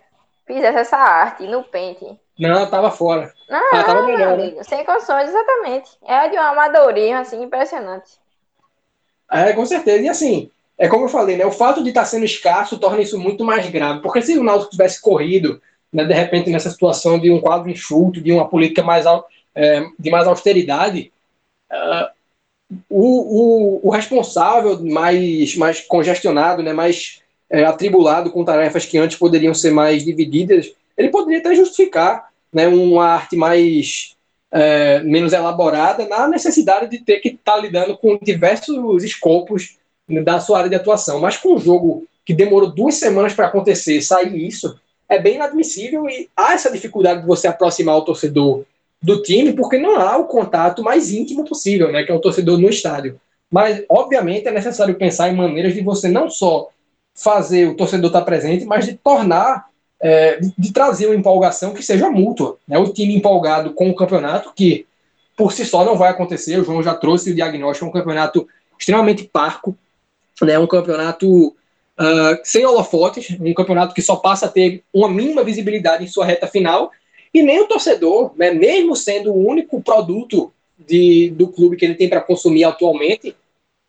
fizesse 0.47 0.80
essa 0.80 0.97
arte 0.97 1.45
no 1.45 1.64
pente. 1.64 2.07
Não, 2.39 2.68
tava 2.68 2.89
fora. 2.89 3.32
Não, 3.47 3.70
ah, 3.72 3.84
tava 3.84 4.07
melhor, 4.07 4.36
né? 4.36 4.45
amigo, 4.45 4.64
sem 4.64 4.84
condições, 4.84 5.30
exatamente. 5.30 5.91
É 6.07 6.28
de 6.30 6.38
um 6.38 6.41
amadorismo, 6.41 7.18
assim, 7.18 7.43
impressionante. 7.43 8.14
É, 9.32 9.53
com 9.53 9.64
certeza. 9.64 10.01
E 10.03 10.09
assim, 10.09 10.51
é 10.84 10.88
como 10.89 11.05
eu 11.05 11.09
falei, 11.09 11.38
né? 11.38 11.45
O 11.45 11.51
fato 11.51 11.81
de 11.81 11.89
estar 11.89 12.01
tá 12.01 12.05
sendo 12.05 12.25
escasso 12.25 12.77
torna 12.77 13.01
isso 13.01 13.17
muito 13.17 13.45
mais 13.45 13.69
grave. 13.69 14.01
Porque 14.01 14.21
se 14.21 14.38
o 14.38 14.43
Náutico 14.43 14.71
tivesse 14.71 15.01
corrido, 15.01 15.61
né, 15.93 16.03
de 16.03 16.13
repente, 16.13 16.49
nessa 16.49 16.69
situação 16.69 17.17
de 17.17 17.31
um 17.31 17.39
quadro 17.39 17.71
enxuto, 17.71 18.19
de 18.19 18.34
uma 18.34 18.49
política 18.49 18.84
mais, 18.84 19.05
é, 19.55 19.86
de 19.97 20.11
mais 20.11 20.27
austeridade, 20.27 21.09
uh, 21.71 22.11
o, 22.89 23.79
o, 23.79 23.88
o, 23.88 23.89
responsável 23.91 24.77
mais, 24.84 25.55
mais 25.55 25.79
congestionado, 25.79 26.61
né, 26.61 26.73
mais 26.73 27.21
é, 27.49 27.63
atribulado 27.63 28.29
com 28.29 28.43
tarefas 28.43 28.86
que 28.86 28.97
antes 28.97 29.17
poderiam 29.17 29.53
ser 29.53 29.71
mais 29.71 30.03
divididas, 30.03 30.69
ele 30.97 31.07
poderia 31.07 31.39
até 31.39 31.55
justificar 31.55 32.27
né, 32.51 32.67
uma 32.67 33.05
arte 33.05 33.38
mais 33.38 34.17
é, 34.51 34.99
menos 34.99 35.31
elaborada 35.31 36.05
na 36.09 36.27
necessidade 36.27 36.89
de 36.89 36.97
ter 36.97 37.21
que 37.21 37.29
estar 37.29 37.53
tá 37.53 37.57
lidando 37.57 37.97
com 37.97 38.19
diversos 38.21 39.01
escopos 39.01 39.77
da 40.24 40.39
sua 40.39 40.60
área 40.60 40.70
de 40.70 40.76
atuação. 40.76 41.20
Mas 41.20 41.38
com 41.38 41.56
um 41.56 41.60
jogo 41.60 42.06
que 42.26 42.34
demorou 42.34 42.72
duas 42.72 42.95
semanas 42.95 43.34
para 43.34 43.47
acontecer, 43.47 44.01
sair 44.01 44.36
isso, 44.36 44.80
é 45.10 45.20
bem 45.20 45.36
inadmissível 45.36 46.10
e 46.10 46.30
há 46.36 46.54
essa 46.54 46.72
dificuldade 46.72 47.22
de 47.22 47.28
você 47.28 47.47
aproximar 47.47 47.97
o 47.97 48.06
torcedor 48.06 48.64
do 49.01 49.22
time, 49.22 49.54
porque 49.54 49.78
não 49.78 49.97
há 49.97 50.18
o 50.18 50.26
contato 50.26 50.82
mais 50.82 51.12
íntimo 51.12 51.43
possível, 51.43 51.91
né, 51.91 52.04
que 52.04 52.12
é 52.12 52.16
o 52.16 52.22
torcedor 52.22 52.58
no 52.58 52.70
estádio. 52.70 53.20
Mas, 53.51 53.84
obviamente, 53.89 54.47
é 54.47 54.51
necessário 54.51 54.95
pensar 54.95 55.30
em 55.30 55.36
maneiras 55.36 55.74
de 55.74 55.82
você 55.82 56.08
não 56.08 56.30
só 56.30 56.70
fazer 57.14 57.68
o 57.68 57.76
torcedor 57.76 58.08
estar 58.08 58.22
presente, 58.22 58.66
mas 58.66 58.86
de 58.86 58.93
tornar, 58.93 59.68
é, 60.01 60.39
de, 60.58 60.74
trazer 60.74 61.06
uma 61.06 61.16
empolgação 61.16 61.74
que 61.74 61.84
seja 61.84 62.10
mútua. 62.10 62.58
Né? 62.68 62.78
O 62.78 62.91
time 62.91 63.16
empolgado 63.16 63.74
com 63.74 63.89
o 63.89 63.95
campeonato, 63.95 64.51
que 64.56 64.88
por 65.38 65.51
si 65.51 65.66
só 65.66 65.86
não 65.86 65.97
vai 65.97 66.10
acontecer, 66.10 66.60
o 66.60 66.64
João 66.64 66.82
já 66.82 66.95
trouxe 66.95 67.32
o 67.32 67.36
diagnóstico, 67.36 67.86
é 67.86 67.89
um 67.89 67.93
campeonato 67.93 68.47
extremamente 68.80 69.24
parco, 69.26 69.78
né? 70.41 70.57
um 70.57 70.67
campeonato 70.67 71.47
uh, 71.47 72.39
sem 72.43 72.65
holofotes, 72.65 73.36
um 73.39 73.53
campeonato 73.53 73.93
que 73.93 74.01
só 74.01 74.15
passa 74.15 74.45
a 74.45 74.49
ter 74.49 74.84
uma 74.93 75.09
mínima 75.09 75.43
visibilidade 75.43 76.03
em 76.03 76.07
sua 76.07 76.25
reta 76.25 76.47
final, 76.47 76.91
e 77.34 77.41
nem 77.41 77.61
o 77.61 77.67
torcedor, 77.67 78.31
né, 78.36 78.51
mesmo 78.51 78.95
sendo 78.95 79.31
o 79.34 79.47
único 79.47 79.81
produto 79.81 80.53
de, 80.77 81.31
do 81.31 81.47
clube 81.47 81.75
que 81.75 81.84
ele 81.84 81.95
tem 81.95 82.07
para 82.07 82.21
consumir 82.21 82.63
atualmente, 82.63 83.36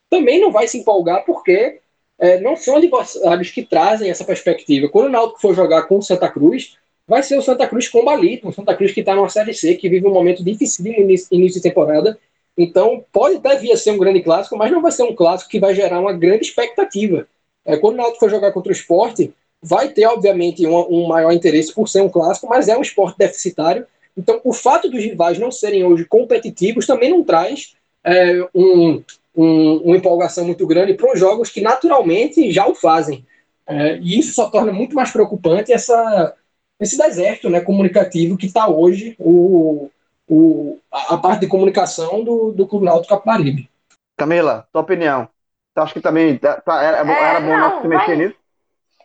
também 0.08 0.40
não 0.40 0.50
vai 0.50 0.66
se 0.66 0.78
empolgar 0.78 1.24
porque 1.26 1.80
é, 2.18 2.40
não 2.40 2.56
são 2.56 2.76
adversários 2.76 3.50
que 3.50 3.62
trazem 3.62 4.10
essa 4.10 4.24
perspectiva. 4.24 4.88
Quando 4.88 5.06
o 5.06 5.10
Náutico 5.10 5.40
for 5.40 5.54
jogar 5.54 5.82
com 5.82 5.98
o 5.98 6.02
Santa 6.02 6.28
Cruz, 6.28 6.76
vai 7.06 7.22
ser 7.22 7.36
o 7.36 7.42
Santa 7.42 7.66
Cruz 7.66 7.88
combalido, 7.88 8.48
o 8.48 8.52
Santa 8.52 8.74
Cruz 8.74 8.92
que 8.92 9.00
está 9.00 9.14
numa 9.14 9.28
Série 9.28 9.52
C, 9.52 9.74
que 9.74 9.88
vive 9.88 10.06
um 10.06 10.12
momento 10.12 10.42
difícil 10.42 10.84
no 10.84 10.92
início, 10.92 11.28
início 11.30 11.60
de 11.60 11.68
temporada. 11.68 12.18
Então, 12.56 13.04
pode 13.12 13.36
até 13.36 13.56
vir 13.56 13.72
a 13.72 13.76
ser 13.76 13.90
um 13.90 13.98
grande 13.98 14.22
clássico, 14.22 14.56
mas 14.56 14.70
não 14.70 14.80
vai 14.80 14.92
ser 14.92 15.02
um 15.02 15.14
clássico 15.14 15.50
que 15.50 15.58
vai 15.58 15.74
gerar 15.74 16.00
uma 16.00 16.12
grande 16.12 16.44
expectativa. 16.44 17.26
É, 17.64 17.76
quando 17.76 17.94
o 17.94 17.96
Náutico 17.96 18.20
for 18.20 18.30
jogar 18.30 18.52
contra 18.52 18.70
o 18.70 18.74
esporte, 18.74 19.32
vai 19.60 19.88
ter, 19.88 20.06
obviamente, 20.06 20.66
um, 20.66 20.76
um 20.88 21.06
maior 21.08 21.32
interesse 21.32 21.72
por 21.72 21.88
ser 21.88 22.02
um 22.02 22.08
clássico, 22.08 22.48
mas 22.48 22.68
é 22.68 22.76
um 22.76 22.82
esporte 22.82 23.18
deficitário. 23.18 23.86
Então, 24.16 24.40
o 24.44 24.52
fato 24.52 24.88
dos 24.88 25.02
rivais 25.02 25.38
não 25.38 25.50
serem 25.50 25.84
hoje 25.84 26.04
competitivos 26.04 26.86
também 26.86 27.10
não 27.10 27.24
traz 27.24 27.74
é, 28.04 28.46
um, 28.54 29.02
um, 29.34 29.76
uma 29.78 29.96
empolgação 29.96 30.44
muito 30.44 30.66
grande 30.66 30.94
para 30.94 31.12
os 31.12 31.18
jogos 31.18 31.50
que 31.50 31.60
naturalmente 31.60 32.52
já 32.52 32.66
o 32.68 32.74
fazem. 32.74 33.24
É, 33.66 33.96
e 33.96 34.18
isso 34.18 34.34
só 34.34 34.48
torna 34.50 34.72
muito 34.72 34.94
mais 34.94 35.10
preocupante 35.10 35.72
essa, 35.72 36.34
esse 36.78 36.98
deserto 36.98 37.48
né, 37.48 37.60
comunicativo 37.60 38.36
que 38.36 38.46
está 38.46 38.68
hoje 38.68 39.16
o, 39.18 39.90
o, 40.28 40.78
a 40.90 41.16
parte 41.16 41.40
de 41.40 41.48
comunicação 41.48 42.22
do, 42.24 42.52
do 42.52 42.66
Clube 42.66 42.86
Náutico 42.86 43.14
Capibaribe. 43.14 43.70
Camila, 44.16 44.66
tua 44.72 44.82
opinião. 44.82 45.28
Tu 45.74 45.80
acha 45.80 45.92
que 45.92 46.00
também 46.00 46.38
tá, 46.38 46.60
tá 46.60 46.82
era, 46.82 46.98
é, 46.98 47.22
era 47.22 47.40
bom 47.40 47.56
não, 47.56 47.82
se 47.82 47.88
mexer 47.88 48.16
nisso? 48.16 48.36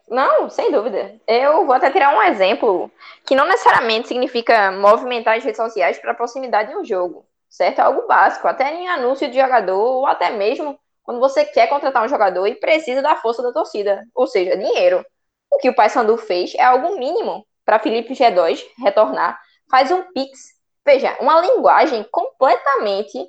Não, 0.07 0.49
sem 0.49 0.71
dúvida. 0.71 1.15
Eu 1.27 1.65
vou 1.65 1.73
até 1.73 1.89
tirar 1.89 2.15
um 2.15 2.21
exemplo 2.21 2.91
que 3.25 3.35
não 3.35 3.47
necessariamente 3.47 4.07
significa 4.07 4.71
movimentar 4.71 5.37
as 5.37 5.43
redes 5.43 5.57
sociais 5.57 5.99
para 5.99 6.13
proximidade 6.13 6.71
de 6.71 6.77
um 6.77 6.85
jogo 6.85 7.25
certo? 7.49 7.79
É 7.79 7.81
algo 7.81 8.07
básico, 8.07 8.47
até 8.47 8.73
em 8.73 8.87
anúncio 8.87 9.29
de 9.29 9.39
jogador, 9.39 9.79
ou 9.79 10.05
até 10.05 10.29
mesmo 10.29 10.79
quando 11.03 11.19
você 11.19 11.43
quer 11.43 11.67
contratar 11.67 12.05
um 12.05 12.09
jogador 12.09 12.45
e 12.45 12.55
precisa 12.55 13.01
da 13.01 13.15
força 13.15 13.41
da 13.41 13.51
torcida, 13.51 14.05
ou 14.13 14.27
seja, 14.27 14.55
dinheiro. 14.55 15.03
O 15.51 15.57
que 15.57 15.69
o 15.69 15.75
Paysandu 15.75 16.15
fez 16.17 16.53
é 16.53 16.61
algo 16.63 16.99
mínimo 16.99 17.45
para 17.65 17.79
Felipe 17.79 18.13
G2 18.13 18.63
retornar. 18.77 19.39
Faz 19.69 19.89
um 19.89 20.03
Pix. 20.13 20.58
Veja, 20.89 21.15
uma 21.21 21.39
linguagem 21.39 22.03
completamente 22.11 23.23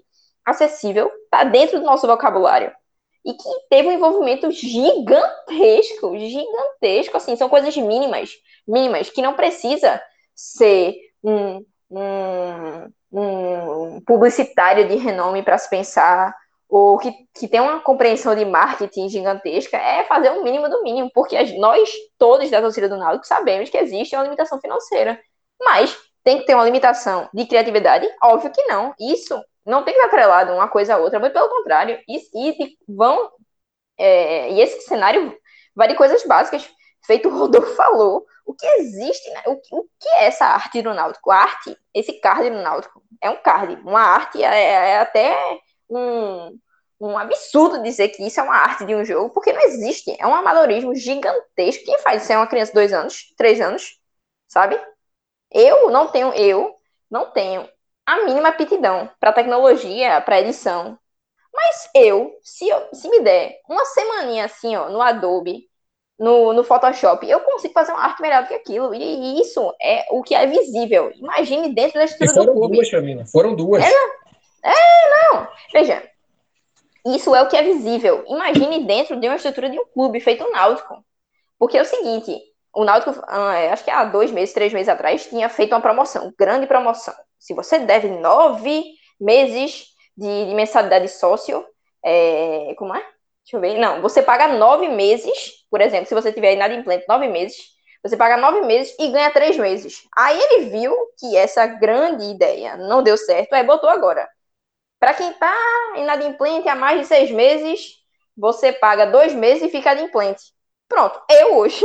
acessível, 0.46 1.12
está 1.24 1.44
dentro 1.44 1.78
do 1.78 1.84
nosso 1.84 2.06
vocabulário. 2.06 2.72
E 3.22 3.34
que 3.34 3.48
teve 3.68 3.88
um 3.88 3.92
envolvimento 3.92 4.50
gigantesco, 4.50 6.16
gigantesco, 6.16 7.18
assim, 7.18 7.36
são 7.36 7.50
coisas 7.50 7.76
mínimas, 7.76 8.30
mínimas, 8.66 9.10
que 9.10 9.20
não 9.20 9.34
precisa 9.34 10.02
ser 10.34 10.94
um, 11.22 11.62
um, 11.90 12.92
um 13.12 14.00
publicitário 14.06 14.88
de 14.88 14.94
renome 14.94 15.42
para 15.42 15.58
se 15.58 15.68
pensar, 15.68 16.34
ou 16.66 16.96
que, 16.96 17.12
que 17.34 17.46
tem 17.46 17.60
uma 17.60 17.80
compreensão 17.80 18.34
de 18.34 18.46
marketing 18.46 19.10
gigantesca, 19.10 19.76
é 19.76 20.04
fazer 20.04 20.30
o 20.30 20.42
mínimo 20.42 20.66
do 20.70 20.82
mínimo, 20.82 21.10
porque 21.12 21.36
nós, 21.58 21.90
todos 22.16 22.48
da 22.48 22.62
torcida 22.62 22.88
do 22.88 22.96
Náutico, 22.96 23.26
sabemos 23.26 23.68
que 23.68 23.76
existe 23.76 24.16
uma 24.16 24.24
limitação 24.24 24.58
financeira. 24.58 25.20
Mas 25.62 25.94
tem 26.22 26.38
que 26.38 26.46
ter 26.46 26.54
uma 26.54 26.64
limitação 26.64 27.28
de 27.32 27.46
criatividade? 27.46 28.08
Óbvio 28.22 28.52
que 28.52 28.62
não. 28.64 28.94
Isso 28.98 29.42
não 29.64 29.82
tem 29.82 29.94
que 29.94 30.00
estar 30.00 30.08
atrelado 30.08 30.52
uma 30.52 30.68
coisa 30.68 30.94
a 30.94 30.98
outra, 30.98 31.18
muito 31.18 31.32
pelo 31.32 31.48
contrário. 31.48 31.98
E, 32.08 32.18
e 32.34 32.76
vão. 32.88 33.30
É, 33.98 34.52
e 34.52 34.60
esse 34.60 34.82
cenário 34.82 35.36
vai 35.74 35.88
de 35.88 35.94
coisas 35.94 36.24
básicas, 36.24 36.68
feito 37.04 37.28
o 37.28 37.38
Rodolfo 37.38 37.74
falou 37.74 38.24
o 38.46 38.54
que 38.54 38.66
existe, 38.66 39.30
né? 39.30 39.42
o, 39.46 39.52
o, 39.52 39.84
que 40.00 40.08
é 40.08 40.26
essa 40.26 40.44
arte 40.46 40.82
do 40.82 40.92
Náutico? 40.92 41.30
A 41.30 41.36
arte, 41.36 41.76
esse 41.94 42.14
card 42.14 42.50
do 42.50 42.62
Náutico, 42.62 43.02
é 43.20 43.30
um 43.30 43.36
card. 43.36 43.74
Uma 43.82 44.00
arte 44.00 44.42
é, 44.42 44.90
é 44.90 44.98
até 44.98 45.60
um, 45.88 46.58
um 47.00 47.16
absurdo 47.16 47.82
dizer 47.82 48.08
que 48.08 48.26
isso 48.26 48.40
é 48.40 48.42
uma 48.42 48.56
arte 48.56 48.84
de 48.84 48.94
um 48.94 49.04
jogo, 49.04 49.30
porque 49.32 49.52
não 49.52 49.60
existe. 49.62 50.16
É 50.18 50.26
um 50.26 50.34
amadorismo 50.34 50.94
gigantesco. 50.94 51.84
Quem 51.84 51.98
faz 51.98 52.22
isso 52.22 52.32
é 52.32 52.36
uma 52.36 52.46
criança 52.46 52.72
de 52.72 52.74
dois 52.74 52.92
anos, 52.92 53.32
três 53.36 53.60
anos, 53.60 53.98
sabe? 54.48 54.80
Eu 55.50 55.90
não 55.90 56.08
tenho, 56.08 56.32
eu 56.34 56.74
não 57.10 57.30
tenho 57.30 57.68
a 58.06 58.24
mínima 58.24 58.48
aptidão 58.48 59.10
para 59.18 59.32
tecnologia, 59.32 60.20
para 60.20 60.40
edição. 60.40 60.98
Mas 61.52 61.90
eu, 61.94 62.32
se, 62.42 62.68
eu, 62.68 62.88
se 62.92 63.08
me 63.08 63.20
der 63.20 63.60
uma 63.68 63.84
semaninha 63.84 64.44
assim, 64.44 64.76
ó, 64.76 64.88
no 64.88 65.02
Adobe, 65.02 65.68
no, 66.18 66.52
no 66.52 66.62
Photoshop, 66.62 67.28
eu 67.28 67.40
consigo 67.40 67.72
fazer 67.72 67.92
uma 67.92 68.02
arte 68.02 68.20
melhor 68.20 68.42
do 68.42 68.48
que 68.48 68.54
aquilo. 68.54 68.94
E 68.94 69.40
isso 69.40 69.74
é 69.80 70.06
o 70.10 70.22
que 70.22 70.34
é 70.34 70.46
visível. 70.46 71.10
Imagine 71.16 71.74
dentro 71.74 71.98
da 71.98 72.04
estrutura 72.04 72.46
do 72.46 72.52
clube. 72.52 72.76
Duas, 72.76 72.90
Camila. 72.90 73.24
Foram 73.26 73.56
duas. 73.56 73.82
É, 73.82 73.92
é, 74.62 75.32
não. 75.32 75.48
Veja, 75.72 76.02
isso 77.06 77.34
é 77.34 77.42
o 77.42 77.48
que 77.48 77.56
é 77.56 77.62
visível. 77.62 78.24
Imagine 78.28 78.84
dentro 78.84 79.18
de 79.18 79.26
uma 79.26 79.36
estrutura 79.36 79.70
de 79.70 79.78
um 79.78 79.86
clube 79.86 80.20
feito 80.20 80.44
um 80.44 80.52
Náutico. 80.52 81.02
Porque 81.58 81.78
é 81.78 81.82
o 81.82 81.86
seguinte, 81.86 82.38
o 82.74 82.84
Náutico, 82.84 83.22
ah, 83.26 83.54
é, 83.56 83.70
acho 83.72 83.84
que 83.84 83.90
há 83.90 84.04
dois 84.04 84.30
meses, 84.30 84.54
três 84.54 84.72
meses 84.72 84.88
atrás, 84.88 85.26
tinha 85.26 85.48
feito 85.48 85.72
uma 85.74 85.80
promoção, 85.80 86.32
grande 86.38 86.66
promoção. 86.66 87.14
Se 87.38 87.54
você 87.54 87.78
deve 87.80 88.08
nove 88.08 88.84
meses 89.20 89.86
de, 90.16 90.46
de 90.46 90.54
mensalidade 90.54 91.08
sócio, 91.08 91.64
é, 92.04 92.74
como 92.76 92.94
é? 92.94 93.00
Deixa 93.44 93.56
eu 93.56 93.60
ver. 93.60 93.78
Não, 93.78 94.00
você 94.00 94.22
paga 94.22 94.48
nove 94.48 94.88
meses, 94.88 95.64
por 95.70 95.80
exemplo, 95.80 96.06
se 96.06 96.14
você 96.14 96.32
tiver 96.32 96.52
inadimplente 96.54 97.06
nove 97.08 97.26
meses, 97.28 97.56
você 98.02 98.16
paga 98.16 98.36
nove 98.36 98.62
meses 98.62 98.94
e 98.98 99.08
ganha 99.08 99.30
três 99.30 99.56
meses. 99.58 100.02
Aí 100.16 100.38
ele 100.38 100.70
viu 100.70 100.94
que 101.18 101.36
essa 101.36 101.66
grande 101.66 102.24
ideia 102.30 102.76
não 102.76 103.02
deu 103.02 103.16
certo, 103.16 103.52
aí 103.52 103.64
botou 103.64 103.90
agora. 103.90 104.28
Para 104.98 105.14
quem 105.14 105.32
tá 105.34 105.54
inadimplente 105.96 106.68
há 106.68 106.74
mais 106.74 107.00
de 107.00 107.06
seis 107.06 107.30
meses, 107.30 107.96
você 108.36 108.72
paga 108.72 109.06
dois 109.06 109.34
meses 109.34 109.64
e 109.64 109.68
fica 109.68 109.90
adimplente. 109.90 110.42
Pronto, 110.88 111.20
eu 111.30 111.56
hoje, 111.56 111.84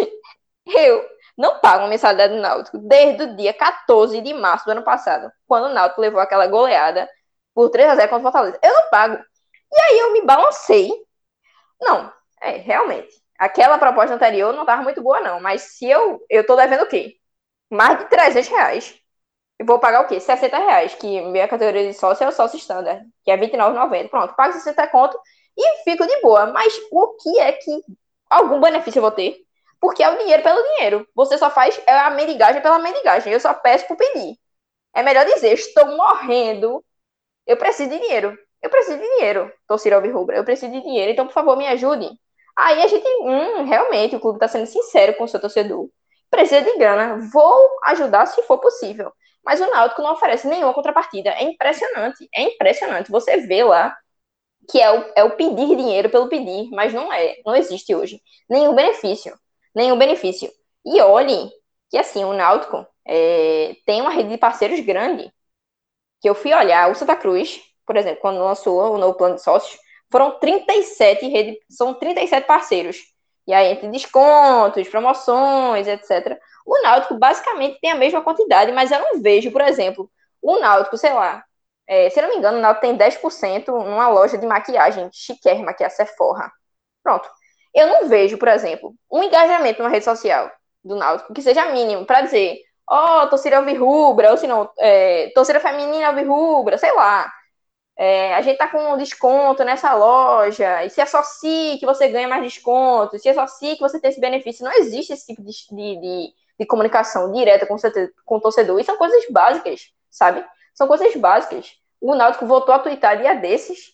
eu 0.66 1.06
não 1.38 1.60
pago 1.60 1.84
uma 1.84 1.90
mensalidade 1.90 2.34
do 2.34 2.42
Náutico 2.42 2.78
desde 2.78 3.24
o 3.24 3.36
dia 3.36 3.54
14 3.54 4.22
de 4.22 4.34
março 4.34 4.66
do 4.66 4.72
ano 4.72 4.84
passado, 4.84 5.32
quando 5.48 5.66
o 5.66 5.74
Náutico 5.74 6.02
levou 6.02 6.20
aquela 6.20 6.48
goleada 6.48 7.10
por 7.54 7.70
3 7.70 7.90
a 7.90 7.96
0 7.96 8.10
contra 8.10 8.20
o 8.20 8.32
Fortaleza. 8.32 8.60
Eu 8.64 8.74
não 8.74 8.90
pago. 8.90 9.18
E 9.74 9.82
aí 9.82 10.00
eu 10.00 10.14
me 10.14 10.22
balancei 10.22 10.92
não, 11.82 12.12
É, 12.42 12.58
realmente. 12.58 13.10
Aquela 13.38 13.78
proposta 13.78 14.16
anterior 14.16 14.54
não 14.54 14.62
estava 14.62 14.82
muito 14.84 15.02
boa, 15.02 15.20
não. 15.22 15.40
Mas 15.40 15.62
se 15.64 15.90
eu. 15.90 16.24
Eu 16.30 16.46
tô 16.46 16.56
devendo 16.56 16.84
o 16.84 16.88
quê? 16.88 17.18
Mais 17.70 18.00
de 18.00 18.06
300 18.10 18.48
reais. 18.50 18.96
Eu 19.60 19.66
vou 19.66 19.80
pagar 19.80 20.02
o 20.04 20.08
quê? 20.08 20.20
60 20.20 20.58
reais, 20.58 20.96
que 20.96 21.22
minha 21.22 21.48
categoria 21.48 21.88
de 21.88 21.94
sócio 21.98 22.24
é 22.26 22.28
o 22.28 22.32
sócio 22.32 22.58
standard, 22.58 23.06
que 23.24 23.32
é 23.32 23.36
R$29,90. 23.36 24.10
Pronto, 24.10 24.36
pago 24.36 24.54
60 24.54 24.88
conto 24.90 25.20
e 25.58 25.84
fico 25.84 26.06
de 26.08 26.22
boa. 26.22 26.48
Mas 26.48 26.74
o 26.92 27.16
que 27.16 27.40
é 27.40 27.54
que 27.54 27.82
algum 28.30 28.60
benefício 28.62 29.00
eu 29.00 29.04
vou 29.04 29.12
ter? 29.12 29.45
Porque 29.86 30.02
é 30.02 30.10
o 30.10 30.18
dinheiro 30.18 30.42
pelo 30.42 30.64
dinheiro. 30.64 31.08
Você 31.14 31.38
só 31.38 31.52
faz 31.52 31.80
é 31.86 31.94
a 31.94 32.10
mendigagem 32.10 32.60
pela 32.60 32.80
mendigagem. 32.80 33.32
Eu 33.32 33.40
só 33.40 33.54
peço 33.54 33.88
por 33.88 33.96
pedir. 33.96 34.36
É 34.96 35.04
melhor 35.04 35.24
dizer, 35.28 35.54
estou 35.54 35.96
morrendo, 35.96 36.84
eu 37.46 37.56
preciso 37.56 37.92
de 37.92 38.00
dinheiro. 38.00 38.36
Eu 38.64 38.70
preciso 38.72 38.98
de 38.98 39.04
dinheiro, 39.04 39.54
torcida 39.68 39.96
Alvirrubra. 39.96 40.38
Eu 40.38 40.44
preciso 40.44 40.72
de 40.72 40.82
dinheiro, 40.82 41.12
então, 41.12 41.28
por 41.28 41.34
favor, 41.34 41.56
me 41.56 41.68
ajude. 41.68 42.10
Aí 42.58 42.82
a 42.82 42.88
gente, 42.88 43.06
hum, 43.22 43.66
realmente, 43.66 44.16
o 44.16 44.20
clube 44.20 44.38
está 44.38 44.48
sendo 44.48 44.66
sincero 44.66 45.14
com 45.18 45.26
o 45.26 45.28
seu 45.28 45.40
torcedor. 45.40 45.88
Precisa 46.32 46.64
de 46.64 46.76
grana, 46.80 47.20
vou 47.32 47.70
ajudar 47.86 48.26
se 48.26 48.42
for 48.42 48.58
possível. 48.58 49.14
Mas 49.46 49.62
o 49.62 49.70
Náutico 49.70 50.02
não 50.02 50.14
oferece 50.14 50.48
nenhuma 50.48 50.74
contrapartida. 50.74 51.30
É 51.30 51.44
impressionante, 51.44 52.28
é 52.34 52.42
impressionante. 52.42 53.12
Você 53.12 53.38
vê 53.38 53.64
lá 53.64 53.96
que 54.68 54.82
é 54.82 54.92
o, 54.92 55.14
é 55.16 55.24
o 55.24 55.36
pedir 55.36 55.76
dinheiro 55.76 56.10
pelo 56.10 56.28
pedir, 56.28 56.70
mas 56.72 56.92
não 56.92 57.14
é, 57.14 57.36
não 57.46 57.56
existe 57.56 57.94
hoje. 57.94 58.20
Nenhum 58.50 58.74
benefício, 58.74 59.38
nenhum 59.76 59.98
benefício. 59.98 60.50
E 60.86 61.02
olhe 61.02 61.50
que, 61.90 61.98
assim, 61.98 62.24
o 62.24 62.34
Náutico 62.34 62.86
é, 63.06 63.76
tem 63.86 64.02
uma 64.02 64.12
rede 64.12 64.30
de 64.30 64.38
parceiros 64.38 64.80
grande, 64.80 65.32
que 66.22 66.30
eu 66.30 66.36
fui 66.36 66.54
olhar, 66.54 66.90
o 66.90 66.96
Santa 66.96 67.16
Cruz, 67.16 67.62
por 67.86 67.96
exemplo, 67.98 68.22
quando 68.22 68.40
lançou 68.44 68.94
o 68.94 68.98
novo 68.98 69.18
plano 69.18 69.36
de 69.36 69.44
sócios, 69.44 69.80
foram 70.12 70.40
37 70.40 71.28
redes, 71.28 71.58
são 71.70 71.94
37 71.94 72.46
parceiros. 72.48 72.98
E 73.48 73.54
aí, 73.54 73.72
entre 73.72 73.88
descontos, 73.90 74.88
promoções, 74.88 75.88
etc. 75.88 76.40
O 76.66 76.82
Náutico 76.82 77.16
basicamente 77.16 77.80
tem 77.80 77.92
a 77.92 77.96
mesma 77.96 78.24
quantidade, 78.24 78.72
mas 78.72 78.92
eu 78.92 79.00
não 79.00 79.22
vejo, 79.22 79.52
por 79.52 79.62
exemplo, 79.62 80.10
o 80.42 80.60
Náutico, 80.60 80.98
sei 80.98 81.14
lá, 81.14 81.44
é, 81.88 82.10
se 82.10 82.22
não 82.22 82.30
me 82.30 82.38
engano, 82.38 82.58
o 82.58 82.62
Náutico 82.62 82.82
tem 82.88 82.98
10% 82.98 83.68
numa 83.68 84.08
loja 84.08 84.38
de 84.38 84.46
maquiagem 84.48 85.10
chiquérrima, 85.14 85.74
que 85.74 85.84
é 85.84 85.88
a 85.88 85.90
Sephora. 85.90 86.52
Pronto. 87.04 87.30
Eu 87.76 87.88
não 87.88 88.08
vejo, 88.08 88.38
por 88.38 88.48
exemplo, 88.48 88.96
um 89.12 89.22
engajamento 89.24 89.80
numa 89.80 89.92
rede 89.92 90.06
social 90.06 90.50
do 90.84 90.96
Náutico 90.96 91.34
que 91.34 91.42
seja 91.42 91.72
mínimo 91.72 92.06
para 92.06 92.22
dizer, 92.22 92.60
ó, 92.90 93.24
oh, 93.24 93.28
torcida 93.28 93.58
alvirrubra, 93.58 94.32
ou 94.32 94.38
se 94.38 94.48
não, 94.48 94.70
é, 94.78 95.32
torcida 95.36 95.60
feminina 95.60 96.08
alvirrubra, 96.08 96.78
sei 96.78 96.94
lá. 96.94 97.32
É, 97.98 98.36
a 98.36 98.42
gente 98.42 98.58
tá 98.58 98.68
com 98.68 98.94
um 98.94 98.98
desconto 98.98 99.64
nessa 99.64 99.94
loja, 99.94 100.84
e 100.84 100.90
se 100.90 101.02
associe 101.02 101.78
que 101.80 101.86
você 101.86 102.10
ganha 102.10 102.28
mais 102.28 102.44
desconto, 102.44 103.18
se 103.18 103.30
associe 103.30 103.76
que 103.76 103.82
você 103.82 104.00
tem 104.00 104.10
esse 104.10 104.20
benefício. 104.20 104.66
Não 104.66 104.74
existe 104.74 105.14
esse 105.14 105.26
tipo 105.26 105.42
de, 105.42 105.52
de, 105.72 106.34
de, 106.60 106.66
comunicação 106.66 107.32
direta 107.32 107.66
com, 107.66 107.76
com 108.26 108.36
o 108.38 108.42
torcedor. 108.42 108.80
E 108.80 108.84
são 108.84 108.98
coisas 108.98 109.26
básicas, 109.30 109.92
sabe? 110.10 110.46
São 110.74 110.88
coisas 110.88 111.16
básicas. 111.16 111.74
O 112.02 112.16
Náutico 112.16 112.46
voltou 112.46 112.76
a 112.76 112.80
twittar 112.80 113.18
dia 113.18 113.34
desses, 113.36 113.94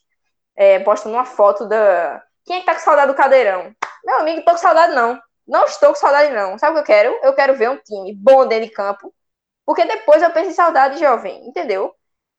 é, 0.56 0.80
postando 0.80 1.16
uma 1.16 1.26
foto 1.26 1.68
da. 1.68 2.24
Quem 2.46 2.58
é 2.58 2.60
que 2.60 2.66
tá 2.66 2.74
com 2.74 2.82
saudade 2.82 3.12
do 3.12 3.18
cadeirão? 3.18 3.74
Meu 4.04 4.20
amigo, 4.20 4.44
tô 4.44 4.52
com 4.52 4.58
saudade, 4.58 4.94
não. 4.94 5.20
Não 5.48 5.66
estou 5.66 5.90
com 5.90 5.96
saudade, 5.96 6.34
não. 6.34 6.58
Sabe 6.58 6.72
o 6.72 6.76
que 6.76 6.80
eu 6.92 6.96
quero? 6.96 7.20
Eu 7.24 7.34
quero 7.34 7.56
ver 7.56 7.70
um 7.70 7.78
time 7.78 8.14
bom 8.14 8.48
dentro 8.48 8.68
de 8.68 8.72
campo. 8.72 9.14
Porque 9.66 9.86
depois 9.86 10.22
eu 10.22 10.32
penso 10.32 10.50
em 10.50 10.54
saudade 10.54 11.00
jovem, 11.00 11.48
entendeu? 11.48 11.94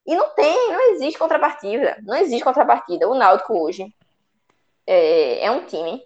E 0.05 0.15
não 0.15 0.29
tem, 0.35 0.71
não 0.71 0.91
existe 0.91 1.17
contrapartida. 1.17 1.97
Não 2.03 2.15
existe 2.17 2.43
contrapartida. 2.43 3.07
O 3.07 3.15
Náutico 3.15 3.57
hoje 3.57 3.93
é, 4.85 5.45
é 5.45 5.51
um 5.51 5.65
time, 5.65 6.01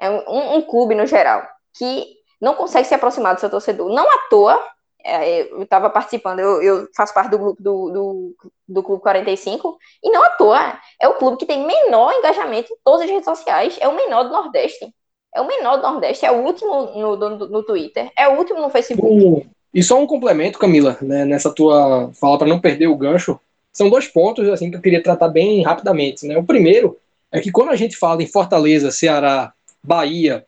é 0.00 0.10
um, 0.10 0.56
um, 0.56 0.62
clube 0.62 0.94
no 0.94 1.06
geral, 1.06 1.46
que 1.76 2.16
não 2.40 2.54
consegue 2.54 2.86
se 2.86 2.94
aproximar 2.94 3.34
do 3.34 3.40
seu 3.40 3.50
torcedor. 3.50 3.88
Não 3.90 4.10
à 4.10 4.18
toa, 4.28 4.62
eu 5.06 5.62
estava 5.62 5.88
participando, 5.88 6.40
eu, 6.40 6.62
eu, 6.62 6.88
faço 6.94 7.14
parte 7.14 7.30
do 7.30 7.38
grupo 7.38 7.62
do, 7.62 7.90
do, 7.90 8.36
do 8.68 8.82
Clube 8.82 9.02
45, 9.02 9.78
e 10.02 10.10
não 10.10 10.24
à 10.24 10.28
toa, 10.30 10.78
é 11.00 11.06
o 11.06 11.14
clube 11.14 11.36
que 11.36 11.46
tem 11.46 11.66
menor 11.66 12.12
engajamento 12.12 12.72
em 12.72 12.76
todas 12.84 13.02
as 13.02 13.10
redes 13.10 13.24
sociais, 13.24 13.76
é 13.80 13.88
o 13.88 13.94
menor 13.94 14.24
do 14.24 14.30
Nordeste. 14.30 14.92
É 15.34 15.40
o 15.40 15.46
menor 15.46 15.76
do 15.76 15.82
Nordeste, 15.82 16.24
é 16.24 16.32
o 16.32 16.42
último 16.42 16.86
no, 16.94 17.16
no, 17.16 17.48
no 17.48 17.62
Twitter, 17.62 18.10
é 18.18 18.26
o 18.26 18.38
último 18.38 18.60
no 18.60 18.70
Facebook. 18.70 19.46
E 19.72 19.82
só 19.82 20.00
um 20.00 20.06
complemento, 20.06 20.58
Camila, 20.58 20.96
né, 21.02 21.26
nessa 21.26 21.52
tua 21.52 22.10
fala 22.14 22.38
para 22.38 22.48
não 22.48 22.58
perder 22.58 22.86
o 22.86 22.96
gancho, 22.96 23.38
são 23.70 23.90
dois 23.90 24.08
pontos 24.08 24.48
assim 24.48 24.70
que 24.70 24.76
eu 24.78 24.80
queria 24.80 25.02
tratar 25.02 25.28
bem 25.28 25.62
rapidamente. 25.62 26.26
Né? 26.26 26.38
O 26.38 26.42
primeiro 26.42 26.96
é 27.30 27.40
que 27.40 27.52
quando 27.52 27.68
a 27.68 27.76
gente 27.76 27.94
fala 27.94 28.22
em 28.22 28.26
Fortaleza, 28.26 28.90
Ceará, 28.90 29.52
Bahia, 29.84 30.46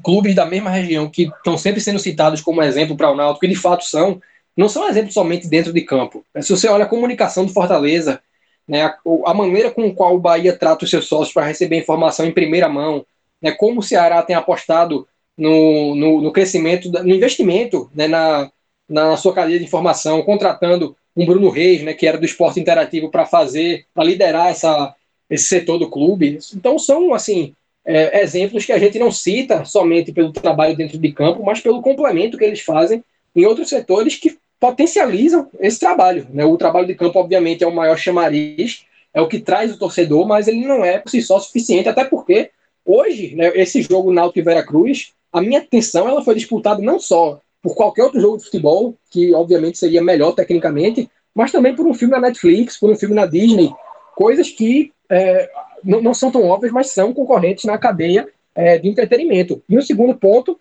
clubes 0.00 0.34
da 0.34 0.46
mesma 0.46 0.70
região 0.70 1.08
que 1.08 1.24
estão 1.24 1.58
sempre 1.58 1.80
sendo 1.80 1.98
citados 1.98 2.40
como 2.40 2.62
exemplo 2.62 2.96
para 2.96 3.10
o 3.10 3.14
Náutico, 3.14 3.40
que 3.40 3.48
de 3.48 3.56
fato 3.56 3.84
são, 3.84 4.20
não 4.56 4.68
são 4.68 4.88
exemplos 4.88 5.14
somente 5.14 5.48
dentro 5.48 5.72
de 5.72 5.82
campo. 5.82 6.24
Se 6.40 6.50
você 6.50 6.68
olha 6.68 6.84
a 6.84 6.88
comunicação 6.88 7.44
do 7.44 7.52
Fortaleza, 7.52 8.20
né, 8.66 8.84
a, 8.84 8.96
a 9.26 9.34
maneira 9.34 9.70
com 9.70 9.94
qual 9.94 10.14
o 10.14 10.20
Bahia 10.20 10.56
trata 10.56 10.84
os 10.84 10.90
seus 10.90 11.06
sócios 11.06 11.32
para 11.32 11.46
receber 11.46 11.76
informação 11.76 12.24
em 12.24 12.32
primeira 12.32 12.68
mão, 12.68 13.04
né, 13.40 13.52
como 13.52 13.80
o 13.80 13.82
Ceará 13.82 14.22
tem 14.22 14.36
apostado 14.36 15.06
no, 15.36 15.94
no, 15.94 16.20
no 16.22 16.32
crescimento, 16.32 16.90
no 16.90 17.14
investimento 17.14 17.90
né, 17.94 18.06
na, 18.06 18.50
na 18.88 19.16
sua 19.16 19.34
cadeia 19.34 19.58
de 19.58 19.64
informação, 19.64 20.22
contratando 20.22 20.96
um 21.14 21.26
Bruno 21.26 21.50
Reis, 21.50 21.82
né, 21.82 21.92
que 21.92 22.06
era 22.06 22.18
do 22.18 22.24
esporte 22.24 22.58
interativo, 22.58 23.10
para 23.10 23.26
fazer, 23.26 23.86
para 23.92 24.04
liderar 24.04 24.48
essa, 24.48 24.94
esse 25.28 25.44
setor 25.44 25.78
do 25.78 25.90
clube. 25.90 26.38
Então 26.54 26.78
são 26.78 27.12
assim 27.12 27.54
é, 27.84 28.22
exemplos 28.22 28.64
que 28.64 28.72
a 28.72 28.78
gente 28.78 28.98
não 28.98 29.10
cita 29.10 29.64
somente 29.64 30.12
pelo 30.12 30.32
trabalho 30.32 30.76
dentro 30.76 30.98
de 30.98 31.12
campo, 31.12 31.42
mas 31.44 31.60
pelo 31.60 31.82
complemento 31.82 32.38
que 32.38 32.44
eles 32.44 32.60
fazem 32.60 33.02
em 33.34 33.44
outros 33.44 33.68
setores 33.68 34.16
que 34.16 34.38
potencializam 34.60 35.48
esse 35.58 35.80
trabalho. 35.80 36.26
Né? 36.30 36.44
O 36.44 36.56
trabalho 36.56 36.86
de 36.86 36.94
campo, 36.94 37.18
obviamente, 37.18 37.64
é 37.64 37.66
o 37.66 37.74
maior 37.74 37.96
chamariz, 37.96 38.84
é 39.12 39.20
o 39.20 39.28
que 39.28 39.40
traz 39.40 39.72
o 39.72 39.78
torcedor, 39.78 40.26
mas 40.26 40.46
ele 40.46 40.66
não 40.66 40.84
é 40.84 40.98
por 40.98 41.10
si 41.10 41.20
só 41.20 41.38
suficiente, 41.38 41.88
até 41.88 42.04
porque 42.04 42.50
hoje, 42.84 43.34
né, 43.34 43.52
esse 43.54 43.82
jogo 43.82 44.12
Náutico 44.12 44.38
e 44.38 44.42
Veracruz, 44.42 45.12
a 45.32 45.40
minha 45.40 45.58
atenção 45.58 46.08
ela 46.08 46.22
foi 46.22 46.34
disputada 46.34 46.80
não 46.80 47.00
só 47.00 47.40
por 47.62 47.74
qualquer 47.74 48.04
outro 48.04 48.20
jogo 48.20 48.38
de 48.38 48.44
futebol, 48.44 48.94
que 49.10 49.32
obviamente 49.34 49.78
seria 49.78 50.02
melhor 50.02 50.32
tecnicamente, 50.32 51.08
mas 51.34 51.52
também 51.52 51.74
por 51.74 51.86
um 51.86 51.94
filme 51.94 52.12
na 52.12 52.20
Netflix, 52.20 52.78
por 52.78 52.90
um 52.90 52.96
filme 52.96 53.14
na 53.14 53.26
Disney, 53.26 53.72
coisas 54.14 54.50
que 54.50 54.92
é, 55.10 55.48
não, 55.84 56.00
não, 56.00 56.14
são 56.14 56.30
tão 56.30 56.46
óbvias, 56.46 56.72
mas 56.72 56.90
são 56.90 57.12
concorrentes 57.12 57.64
na 57.64 57.78
cadeia 57.78 58.28
é, 58.54 58.78
de 58.78 58.88
entretenimento. 58.88 59.62
E 59.68 59.76
o 59.76 59.82
segundo 59.82 60.14
ponto, 60.14 60.58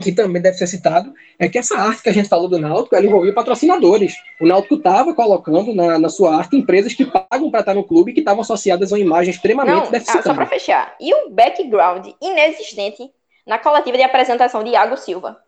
que 0.00 0.12
também 0.12 0.42
deve 0.42 0.56
ser 0.56 0.66
citado, 0.66 1.12
é 1.38 1.48
que 1.48 1.58
essa 1.58 1.76
arte 1.76 2.02
que 2.02 2.08
a 2.08 2.12
gente 2.12 2.28
falou 2.28 2.48
do 2.48 2.58
Náutico, 2.58 2.94
ela 2.94 3.06
envolvia 3.06 3.32
patrocinadores. 3.32 4.14
O 4.40 4.46
Náutico 4.46 4.74
estava 4.74 5.14
colocando 5.14 5.74
na, 5.74 5.98
na, 5.98 6.08
sua 6.08 6.36
arte 6.36 6.56
empresas 6.56 6.94
que 6.94 7.06
pagam 7.06 7.50
para 7.50 7.60
estar 7.60 7.74
no 7.74 7.84
clube 7.84 8.10
e 8.10 8.14
que 8.14 8.20
estavam 8.20 8.42
associadas 8.42 8.92
a 8.92 8.96
uma 8.96 9.00
imagem 9.00 9.32
extremamente 9.32 9.90
não. 9.92 10.00
Ah, 10.08 10.22
só 10.22 10.34
para 10.34 10.46
fechar, 10.46 10.96
e 11.00 11.14
o 11.14 11.30
background 11.30 12.08
inexistente 12.20 13.10
na 13.46 13.58
coletiva 13.58 13.96
de 13.96 14.02
apresentação 14.02 14.64
de 14.64 14.70
Iago 14.70 14.96
Silva. 14.96 15.38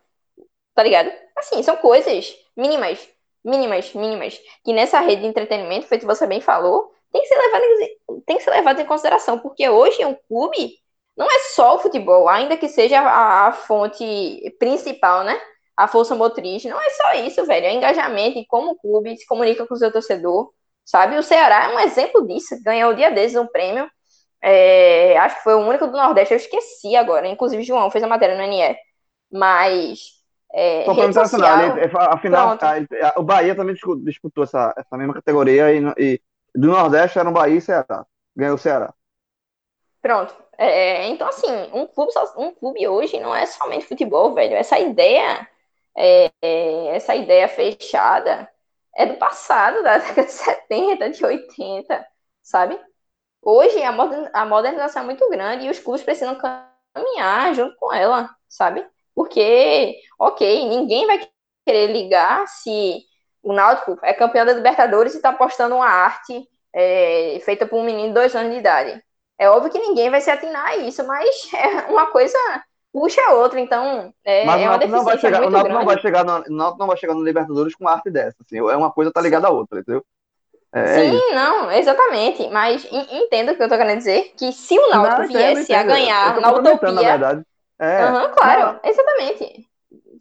Tá 0.75 0.83
ligado? 0.83 1.11
Assim, 1.37 1.63
são 1.63 1.77
coisas 1.77 2.35
mínimas, 2.57 3.09
mínimas, 3.45 3.95
mínimas, 3.95 4.41
que 4.65 4.73
nessa 4.73 5.01
rede 5.01 5.23
de 5.23 5.29
entretenimento, 5.29 5.87
feito 5.87 6.07
você 6.07 6.27
bem 6.27 6.41
falou, 6.41 6.93
tem 7.13 7.23
que 7.23 7.29
ser 7.29 7.37
levado 7.39 7.65
em, 7.65 8.21
tem 8.27 8.37
que 8.37 8.43
ser 8.43 8.51
levado 8.51 8.81
em 8.81 8.87
consideração, 8.87 9.39
porque 9.39 9.69
hoje 9.69 10.05
um 10.05 10.17
clube 10.29 10.75
não 11.17 11.27
é 11.27 11.39
só 11.55 11.77
o 11.77 11.79
futebol, 11.79 12.29
ainda 12.29 12.57
que 12.57 12.69
seja 12.69 13.01
a, 13.01 13.49
a 13.49 13.53
fonte 13.53 14.55
principal, 14.59 15.25
né? 15.25 15.41
A 15.77 15.89
força 15.89 16.15
motriz, 16.15 16.65
não 16.65 16.81
é 16.81 16.91
só 16.91 17.15
isso, 17.15 17.45
velho. 17.47 17.67
É 17.67 17.75
engajamento 17.75 18.39
e 18.39 18.47
como 18.47 18.73
o 18.73 18.77
clube 18.77 19.17
se 19.17 19.27
comunica 19.27 19.67
com 19.67 19.75
o 19.75 19.77
seu 19.77 19.93
torcedor, 19.93 20.51
sabe? 20.85 21.17
O 21.19 21.23
Ceará 21.23 21.71
é 21.71 21.75
um 21.77 21.81
exemplo 21.81 22.27
disso. 22.27 22.57
Ganhou 22.63 22.93
o 22.93 22.95
dia 22.95 23.11
desses 23.11 23.37
um 23.37 23.47
prêmio 23.47 23.91
é, 24.43 25.19
acho 25.19 25.37
que 25.37 25.43
foi 25.43 25.55
o 25.55 25.67
único 25.67 25.87
do 25.87 25.93
Nordeste, 25.93 26.33
eu 26.33 26.39
esqueci 26.39 26.95
agora. 26.95 27.27
Inclusive, 27.27 27.65
João 27.65 27.91
fez 27.91 28.05
a 28.05 28.07
matéria 28.07 28.37
no 28.37 28.47
NE. 28.47 28.77
Mas. 29.33 30.17
É, 30.53 30.85
Foi 30.85 30.95
internacional, 30.95 31.51
afinal, 32.13 32.59
a, 32.63 33.21
o 33.21 33.23
Bahia 33.25 33.55
também 33.55 33.75
disputou 34.05 34.45
essa, 34.45 34.73
essa 34.77 34.97
mesma 34.97 35.13
categoria 35.13 35.73
e, 35.73 35.83
e 35.99 36.21
do 36.57 36.69
Nordeste 36.69 37.19
era 37.19 37.29
um 37.29 37.33
Bahia 37.33 37.59
e 37.59 37.61
Ceará. 37.61 38.07
Ganhou 38.35 38.55
o 38.55 38.59
Ceará. 38.59 38.93
Pronto. 40.01 40.35
É, 40.59 41.07
então, 41.09 41.29
assim, 41.29 41.51
um 41.73 41.87
clube, 41.87 42.13
um 42.37 42.51
clube 42.55 42.89
hoje 42.89 43.21
não 43.21 43.35
é 43.35 43.45
somente 43.47 43.87
futebol, 43.87 44.35
velho. 44.35 44.55
Essa 44.55 44.79
ideia, 44.79 45.47
é, 45.97 46.31
é 46.41 46.97
essa 46.97 47.15
ideia 47.15 47.49
fechada 47.49 48.49
é 48.97 49.05
do 49.07 49.17
passado, 49.17 49.83
da 49.83 49.99
década 49.99 50.25
de 50.25 50.33
70, 50.33 51.11
de 51.11 51.25
80, 51.25 52.07
sabe? 52.43 52.81
Hoje 53.43 53.81
a 53.83 54.45
modernização 54.47 55.03
é 55.03 55.05
muito 55.05 55.29
grande 55.29 55.67
e 55.67 55.71
os 55.71 55.79
clubes 55.79 56.03
precisam 56.03 56.37
caminhar 56.95 57.55
junto 57.55 57.77
com 57.77 57.93
ela, 57.93 58.31
sabe? 58.49 58.85
Porque, 59.15 60.01
ok, 60.19 60.69
ninguém 60.69 61.07
vai 61.07 61.29
querer 61.65 61.89
ligar 61.93 62.47
se 62.49 63.05
o 63.49 63.53
Náutico 63.53 63.99
é 64.03 64.13
campeão 64.13 64.45
da 64.47 64.53
Libertadores 64.53 65.15
e 65.15 65.17
está 65.17 65.33
postando 65.33 65.77
uma 65.77 65.87
arte 65.89 66.47
é, 66.75 67.39
feita 67.45 67.67
por 67.67 67.79
um 67.79 67.85
menino 67.85 68.09
de 68.09 68.15
dois 68.15 68.35
anos 68.35 68.53
de 68.53 68.59
idade. 68.59 69.03
É 69.39 69.49
óbvio 69.51 69.71
que 69.71 69.79
ninguém 69.79 70.11
vai 70.11 70.21
se 70.21 70.31
atinar 70.31 70.67
a 70.67 70.77
isso, 70.77 71.07
mas 71.07 71.51
é 71.55 71.91
uma 71.91 72.07
coisa 72.07 72.39
puxa 72.93 73.21
a 73.29 73.35
outra, 73.35 73.61
então 73.61 74.13
é, 74.25 74.47
Mas 74.47 74.63
é 74.63 74.69
uma 74.71 74.79
não 74.87 75.05
vai 75.05 75.19
chegar, 75.19 75.41
o 75.45 75.51
muito 75.51 75.53
Náutico 75.53 75.75
não 75.75 75.85
grande. 75.85 75.87
vai 75.87 75.99
chegar 76.01 76.25
no, 76.25 76.45
Náutico 76.49 76.79
não 76.79 76.87
vai 76.87 76.97
chegar 76.97 77.15
no 77.15 77.23
Libertadores 77.23 77.75
com 77.75 77.85
uma 77.85 77.93
arte 77.93 78.11
dessa, 78.11 78.37
assim. 78.41 78.59
É 78.59 78.77
uma 78.77 78.91
coisa 78.93 79.13
tá 79.13 79.21
ligada 79.21 79.49
à 79.49 79.51
outra, 79.51 79.81
entendeu? 79.81 80.05
É, 80.75 80.81
é 80.81 80.87
Sim, 80.87 81.35
não, 81.35 81.71
exatamente. 81.73 82.49
Mas 82.49 82.85
en- 82.87 83.25
entenda 83.25 83.53
o 83.53 83.57
que 83.57 83.63
eu 83.63 83.69
tô 83.69 83.77
querendo 83.77 83.99
dizer, 83.99 84.33
que 84.37 84.53
se 84.53 84.79
o 84.79 84.89
Náutico 84.91 85.23
Não, 85.23 85.25
entendo, 85.25 85.59
viesse 85.59 85.73
a 85.75 85.83
entendo. 85.83 85.85
Ganhar 85.85 86.41
na 86.41 86.51
complementando, 86.51 86.93
na 86.95 87.03
utopia, 87.03 87.03
verdade. 87.03 87.43
É, 87.79 88.05
aham, 88.05 88.31
claro, 88.33 88.81
exatamente. 88.85 89.69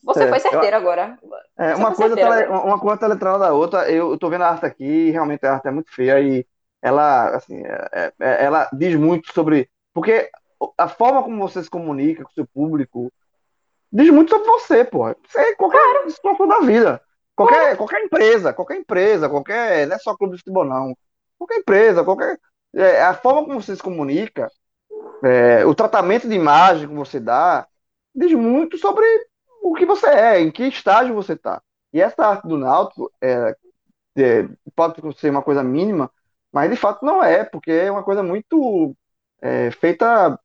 Você 0.06 0.24
É, 0.24 0.28
foi 0.28 0.38
eu- 0.38 0.42
certeiro 0.42 0.76
agora. 0.78 1.18
é, 1.58 1.74
Você 1.74 1.82
uma 1.82 1.94
coisa, 1.94 2.16
tá, 2.16 2.28
agora. 2.28 2.52
uma 2.66 2.80
coisa 2.80 2.98
tá 2.98 3.08
letrada 3.08 3.40
da 3.40 3.54
outra. 3.54 3.90
Eu, 3.92 4.12
eu 4.12 4.18
tô 4.18 4.30
vendo 4.30 4.44
a 4.44 4.50
arte 4.50 4.66
aqui 4.66 5.10
realmente 5.10 5.46
a 5.46 5.54
arte 5.54 5.68
é 5.68 5.72
muito 5.72 5.92
feia 5.94 6.20
e 6.22 6.46
ela, 6.82 7.30
assim, 7.36 7.62
é- 7.66 8.14
é- 8.20 8.46
ela 8.46 8.70
diz 8.72 8.96
muito 8.96 9.34
sobre. 9.34 9.70
Porque 9.94 10.30
a 10.78 10.88
forma 10.88 11.24
como 11.24 11.40
você 11.40 11.64
se 11.64 11.70
comunica 11.70 12.24
com 12.24 12.30
o 12.30 12.34
seu 12.34 12.46
público 12.46 13.12
diz 13.92 14.10
muito 14.12 14.30
sobre 14.30 14.48
você, 14.48 14.84
pô. 14.86 15.10
Isso 15.10 15.38
é 15.40 15.56
qualquer 15.56 16.10
situação 16.12 16.48
da 16.48 16.60
vida. 16.60 17.02
Qualquer, 17.36 17.76
qualquer 17.76 18.04
empresa, 18.04 18.54
qualquer 18.54 18.78
empresa, 18.78 19.28
qualquer. 19.30 19.88
Não 19.88 19.96
é 19.96 20.00
só 20.00 20.16
clube 20.16 20.34
de 20.34 20.40
futebol, 20.40 20.66
não. 20.66 20.96
Qualquer 21.38 21.58
empresa, 21.58 22.04
qualquer. 22.04 22.38
é, 22.76 23.02
a 23.04 23.14
forma 23.14 23.46
como 23.46 23.62
você 23.62 23.76
se 23.76 23.82
comunica, 23.82 24.52
é, 25.24 25.66
o 25.66 25.74
tratamento 25.74 26.28
de 26.28 26.36
imagem 26.36 26.88
que 26.88 26.94
você 26.94 27.20
dá, 27.20 27.66
diz 28.14 28.34
muito 28.34 28.78
sobre 28.78 29.06
o 29.72 29.76
que 29.76 29.86
você 29.86 30.08
é, 30.08 30.40
em 30.42 30.52
que 30.52 30.64
estágio 30.66 31.16
você 31.16 31.34
está. 31.34 31.62
E 31.94 32.02
essa 32.02 32.26
arte 32.26 32.48
do 32.48 32.58
Náutico 32.58 33.12
é, 33.22 33.56
é, 34.18 34.48
pode 34.76 35.02
ser 35.20 35.30
uma 35.32 35.44
coisa 35.44 35.64
mínima, 35.64 36.12
mas 36.52 36.70
de 36.70 36.76
fato 36.78 37.06
não 37.06 37.24
é, 37.24 37.44
porque 37.44 37.72
é 37.72 37.92
uma 37.92 38.04
coisa 38.04 38.24
muito 38.24 38.96
é, 39.42 39.72
feita. 39.72 40.40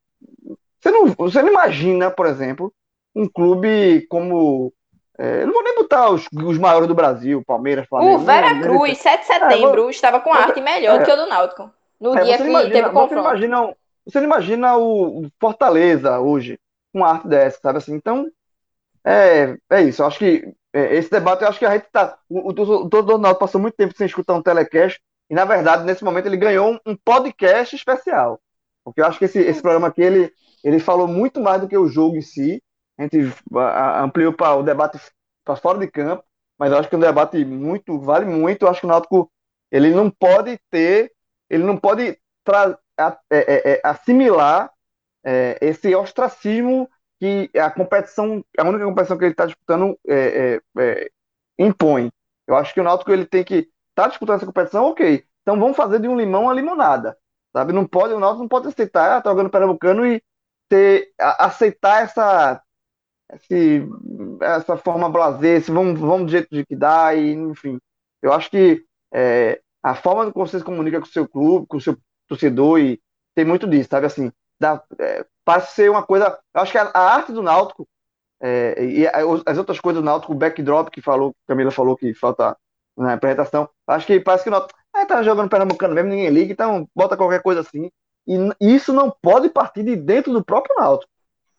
Você 0.81 0.91
não, 0.91 1.07
você 1.09 1.43
não 1.43 1.51
imagina, 1.51 2.11
por 2.11 2.27
exemplo, 2.27 2.73
um 3.15 3.29
clube 3.29 4.07
como. 4.09 4.73
é, 5.19 5.43
eu 5.43 5.47
não 5.47 5.55
vou 5.55 5.63
nem 5.63 5.75
botar 5.77 6.11
os, 6.11 6.27
os 6.33 6.59
maiores 6.59 6.89
do 6.89 6.95
Brasil, 6.95 7.43
Palmeiras, 7.47 7.87
Flamengo. 7.89 8.17
O 8.17 8.19
Vera 8.25 8.55
não, 8.55 8.63
Cruz, 8.63 8.99
7 8.99 9.21
de 9.21 9.27
setembro, 9.27 9.83
vou- 9.83 9.91
estava 9.91 10.21
com 10.21 10.33
arte 10.33 10.61
melhor 10.61 10.99
do 10.99 11.03
é. 11.03 11.05
que 11.05 11.13
o 11.13 11.17
do 11.17 11.27
Náutico. 11.27 11.71
No 12.01 12.17
É, 12.17 12.25
dia 12.25 12.39
que 12.39 12.45
imagina, 12.45 12.73
teve 12.73 12.89
o 12.89 12.93
você 12.93 13.03
confronto. 13.03 13.29
imagina, 13.29 13.75
você 14.07 14.19
não 14.19 14.25
imagina 14.25 14.77
o 14.77 15.25
o 15.27 15.31
Fortaleza 15.39 16.19
hoje 16.19 16.59
com 16.93 17.05
arte 17.05 17.29
dessa, 17.29 17.61
sabe 17.61 17.79
assim? 17.79 17.95
Então, 17.95 18.27
é, 19.05 19.57
é 19.71 19.83
isso. 19.83 20.03
Eu 20.03 20.07
acho 20.07 20.19
que 20.19 20.53
é, 20.73 20.97
esse 20.97 21.11
debate, 21.11 21.43
eu 21.43 21.49
acho 21.49 21.59
que 21.59 21.67
a 21.67 21.73
gente 21.73 21.87
tá. 21.93 22.19
O, 22.29 22.41
o, 22.41 22.49
o 22.51 22.55
torcedor 22.55 23.03
do 23.03 23.19
Náutico 23.19 23.41
passou 23.41 23.61
muito 23.61 23.77
tempo 23.77 23.95
sem 23.97 24.07
escutar 24.07 24.35
um 24.35 24.43
telecast, 24.43 25.01
e 25.29 25.35
na 25.35 25.45
verdade, 25.45 25.85
nesse 25.85 26.05
momento, 26.05 26.27
ele 26.27 26.37
ganhou 26.37 26.73
um, 26.73 26.93
um 26.93 26.97
podcast 26.97 27.75
especial. 27.75 28.41
Porque 28.85 29.01
eu 29.01 29.07
acho 29.07 29.19
que 29.19 29.25
esse, 29.27 29.39
esse 29.41 29.63
programa 29.63 29.89
aqui, 29.89 30.03
ele, 30.03 30.33
ele 30.65 30.79
falou 30.79 31.07
muito 31.07 31.41
mais 31.41 31.61
do 31.61 31.69
que 31.69 31.77
o 31.77 31.89
jogo 31.89 32.17
em 32.17 32.23
si. 32.23 32.63
A 32.99 33.03
gente 33.03 33.19
ampliou 34.03 34.33
para 34.33 34.57
o 34.57 34.63
debate 34.63 34.99
para 35.45 35.57
fora 35.57 35.79
de 35.79 35.87
campo, 35.91 36.25
mas 36.59 36.71
eu 36.71 36.79
acho 36.79 36.89
que 36.89 36.95
é 36.95 36.99
um 36.99 37.01
debate 37.01 37.45
muito, 37.45 37.99
vale 38.01 38.27
muito. 38.27 38.63
Eu 38.65 38.69
acho 38.69 38.81
que 38.81 38.87
o 38.87 38.89
Náutico 38.89 39.31
ele 39.71 39.91
não 39.91 40.11
pode 40.11 40.59
ter, 40.71 41.13
ele 41.49 41.65
não 41.65 41.77
pode 41.77 42.19
tra- 42.45 42.79
é, 42.99 43.07
é, 43.31 43.73
é, 43.73 43.81
assimilar 43.85 44.71
esse 45.61 45.95
ostracismo 45.95 46.89
que 47.21 47.51
a 47.59 47.71
competição, 47.71 48.45
a 48.59 48.65
única 48.69 48.85
competição 48.87 49.19
que 49.19 49.25
ele 49.25 49.33
está 49.33 49.47
disputando 49.47 49.99
é, 50.09 50.55
é, 50.57 50.61
é, 50.81 51.11
impõe. 51.59 52.11
Eu 52.47 52.57
acho 52.57 52.75
que 52.75 52.81
o 52.81 52.85
Náutico 52.85 53.13
ele 53.13 53.27
tem 53.27 53.45
que 53.45 53.69
tá 53.95 54.09
disputando 54.09 54.37
essa 54.39 54.47
competição, 54.47 54.87
ok. 54.87 55.25
Então 55.43 55.59
vamos 55.59 55.77
fazer 55.77 56.01
de 56.01 56.09
um 56.09 56.17
limão 56.19 56.49
a 56.51 56.55
limonada, 56.55 57.17
sabe? 57.55 57.73
Não 57.73 57.87
pode, 57.87 58.15
o 58.15 58.21
Náutico 58.21 58.43
não 58.43 58.49
pode 58.49 58.69
aceitar, 58.69 59.19
ah, 59.19 59.23
tá 59.23 59.31
jogando 59.31 59.51
Pernambucano 59.51 60.07
e 60.07 60.23
ter, 60.69 61.13
a- 61.21 61.47
aceitar 61.47 62.03
essa 62.05 62.63
esse, 63.33 63.83
essa 64.43 64.77
forma 64.77 65.09
blasé, 65.09 65.57
esse 65.57 65.71
vamos, 65.71 65.99
vamos 66.01 66.27
do 66.27 66.31
jeito 66.33 66.49
de 66.55 66.65
que 66.67 66.77
dá, 66.77 67.15
e 67.15 67.33
enfim. 67.33 67.79
Eu 68.23 68.33
acho 68.33 68.51
que 68.51 68.85
é, 69.13 69.61
a 69.83 69.95
forma 69.95 70.31
como 70.33 70.47
você 70.47 70.59
se 70.59 70.65
comunica 70.65 71.01
com 71.01 71.07
o 71.07 71.09
seu 71.11 71.29
clube, 71.29 71.67
com 71.67 71.77
o 71.77 71.81
seu 71.81 71.97
torcedor, 72.29 72.81
e 72.81 73.01
tem 73.35 73.45
muito 73.45 73.67
disso, 73.69 73.89
sabe? 73.91 74.07
Assim, 74.07 74.31
dá, 74.61 74.83
é, 74.99 75.25
parece 75.51 75.75
ser 75.75 75.91
uma 75.91 76.03
coisa. 76.03 76.39
Eu 76.55 76.61
acho 76.63 76.73
que 76.73 76.79
a, 76.79 76.91
a 76.95 77.15
arte 77.15 77.33
do 77.33 77.43
Náutico 77.43 77.87
é, 78.43 78.85
e 78.85 79.07
as 79.07 79.59
outras 79.59 79.81
coisas 79.81 80.01
do 80.01 80.05
Náutico, 80.05 80.33
o 80.33 80.37
backdrop 80.37 80.89
que 80.89 81.03
falou, 81.03 81.33
que 81.33 81.39
a 81.47 81.49
Camila 81.49 81.71
falou 81.71 81.97
que 81.97 82.15
falta 82.15 82.57
na 82.97 83.15
apresentação, 83.15 83.69
acho 83.87 84.07
que 84.07 84.21
parece 84.21 84.45
que 84.45 84.49
o 84.51 84.53
Náutico 84.53 84.79
ah, 84.95 85.07
tá 85.07 85.23
jogando 85.23 85.49
Pernambucano 85.49 85.95
mesmo, 85.95 86.11
ninguém 86.11 86.29
liga, 86.31 86.53
então 86.53 86.89
bota 86.95 87.17
qualquer 87.17 87.43
coisa 87.43 87.61
assim. 87.61 87.91
E 88.27 88.35
n- 88.35 88.55
isso 88.61 88.93
não 88.93 89.13
pode 89.23 89.49
partir 89.49 89.83
de 89.83 89.97
dentro 89.97 90.33
do 90.33 90.45
próprio 90.45 90.75
Náutico. 90.79 91.11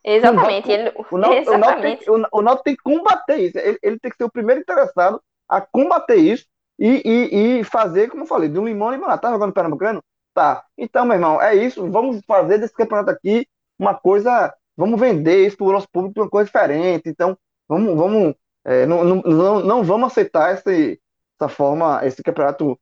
Exatamente. 0.04 0.72
Ele, 0.72 0.92
O 1.12 1.18
Náutico, 1.18 1.52
o 1.52 1.58
Náutico 1.58 1.82
tem, 1.82 1.94
exatamente. 1.94 2.10
o, 2.10 2.28
o 2.32 2.42
Náutico 2.42 2.64
tem 2.64 2.76
que 2.76 2.84
combater 2.84 3.38
isso. 3.38 3.58
Ele, 3.58 3.78
ele 3.84 4.00
tem 4.00 4.12
que 4.12 4.18
ser 4.18 4.24
o 4.24 4.32
primeiro 4.32 4.62
interessado 4.62 5.22
a 5.48 5.62
combater 5.62 6.16
isso 6.16 6.46
e, 6.80 7.02
e, 7.06 7.60
e 7.60 7.64
fazer, 7.64 8.10
como 8.10 8.24
eu 8.24 8.28
falei, 8.28 8.50
de 8.50 8.58
um 8.58 8.66
limão 8.66 8.92
limonada. 8.92 9.22
Tá 9.22 9.30
jogando 9.32 9.54
Pernambucano? 9.54 10.02
Tá. 10.34 10.64
Então, 10.78 11.06
meu 11.06 11.16
irmão, 11.16 11.42
é 11.42 11.54
isso. 11.56 11.90
Vamos 11.92 12.22
fazer 12.26 12.58
desse 12.58 12.74
campeonato 12.74 13.12
aqui 13.12 13.46
uma 13.82 13.96
coisa. 13.96 14.54
Vamos 14.78 15.00
vender 15.00 15.46
isso 15.46 15.58
para 15.58 15.66
o 15.68 15.72
nosso 15.72 15.90
público 15.92 16.22
uma 16.22 16.30
coisa 16.30 16.46
diferente. 16.46 17.10
Então, 17.10 17.38
vamos, 17.68 17.96
vamos, 17.96 18.36
é, 18.66 18.86
não, 18.86 19.04
não, 19.04 19.60
não, 19.62 19.84
vamos 19.84 20.08
aceitar 20.12 20.54
esse, 20.54 21.00
essa 21.40 21.50
forma, 21.50 22.06
esse 22.06 22.24
campeonato 22.24 22.80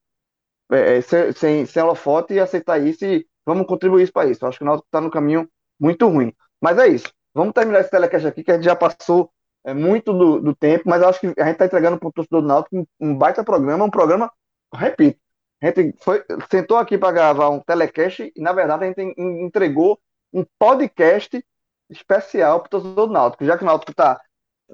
é, 0.72 0.98
é, 0.98 1.02
sem, 1.34 1.66
sem, 1.66 1.84
holofote 1.84 2.34
e 2.34 2.40
aceitar 2.40 2.80
isso 2.80 3.06
e 3.06 3.26
vamos 3.46 3.66
contribuir 3.66 4.12
para 4.12 4.30
isso. 4.30 4.44
Eu 4.44 4.50
acho 4.50 4.58
que 4.60 4.64
o 4.64 4.68
Náutico 4.68 4.88
está 4.88 5.02
no 5.02 5.10
caminho 5.10 5.50
muito 5.80 6.08
ruim. 6.08 6.34
Mas 6.62 6.78
é 6.78 6.88
isso. 6.88 7.12
Vamos 7.34 7.54
terminar 7.54 7.80
esse 7.80 7.92
telecast 7.92 8.28
aqui, 8.28 8.44
que 8.44 8.52
a 8.52 8.56
gente 8.56 8.66
já 8.66 8.76
passou 8.76 9.32
é, 9.66 9.74
muito 9.74 10.14
do, 10.14 10.42
do 10.42 10.56
tempo, 10.56 10.84
mas 10.88 11.02
acho 11.02 11.20
que 11.20 11.28
a 11.28 11.46
gente 11.46 11.54
está 11.54 11.66
entregando 11.66 11.98
para 11.98 12.10
o 12.10 12.12
torcedor 12.12 12.42
do 12.42 12.48
Náutico 12.48 12.78
um, 12.78 12.86
um 13.00 13.18
baita 13.18 13.44
programa, 13.44 13.86
um 13.86 13.90
programa, 13.90 14.32
repito, 14.74 15.20
a 15.62 15.66
gente 15.66 15.94
foi, 16.00 16.24
sentou 16.50 16.78
aqui 16.78 16.98
para 16.98 17.12
gravar 17.12 17.50
um 17.50 17.60
telecast 17.60 18.32
e, 18.34 18.42
na 18.42 18.54
verdade, 18.54 18.86
a 18.86 18.88
gente 18.88 19.02
en- 19.02 19.46
entregou 19.46 20.00
um 20.34 20.46
podcast 20.58 21.44
especial 21.90 22.60
para 22.60 22.68
o 22.68 22.70
torcedor 22.70 23.08
do 23.08 23.14
Náutico. 23.14 23.46
Já 23.46 23.58
que 23.58 23.64
o 23.64 23.66
Náutico 23.66 23.92
está 23.92 24.22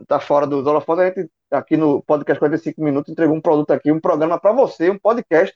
tá 0.08 0.20
fora 0.20 0.46
dos 0.46 0.66
holofotes, 0.68 1.04
a 1.04 1.08
gente, 1.08 1.32
aqui 1.50 1.78
no 1.78 2.02
podcast 2.04 2.40
45 2.40 2.82
Minutos, 2.82 3.12
entregou 3.12 3.36
um 3.36 3.42
produto 3.42 3.72
aqui, 3.72 3.92
um 3.92 4.00
programa 4.00 4.40
para 4.40 4.52
você, 4.52 4.90
um 4.90 5.00
podcast 5.00 5.56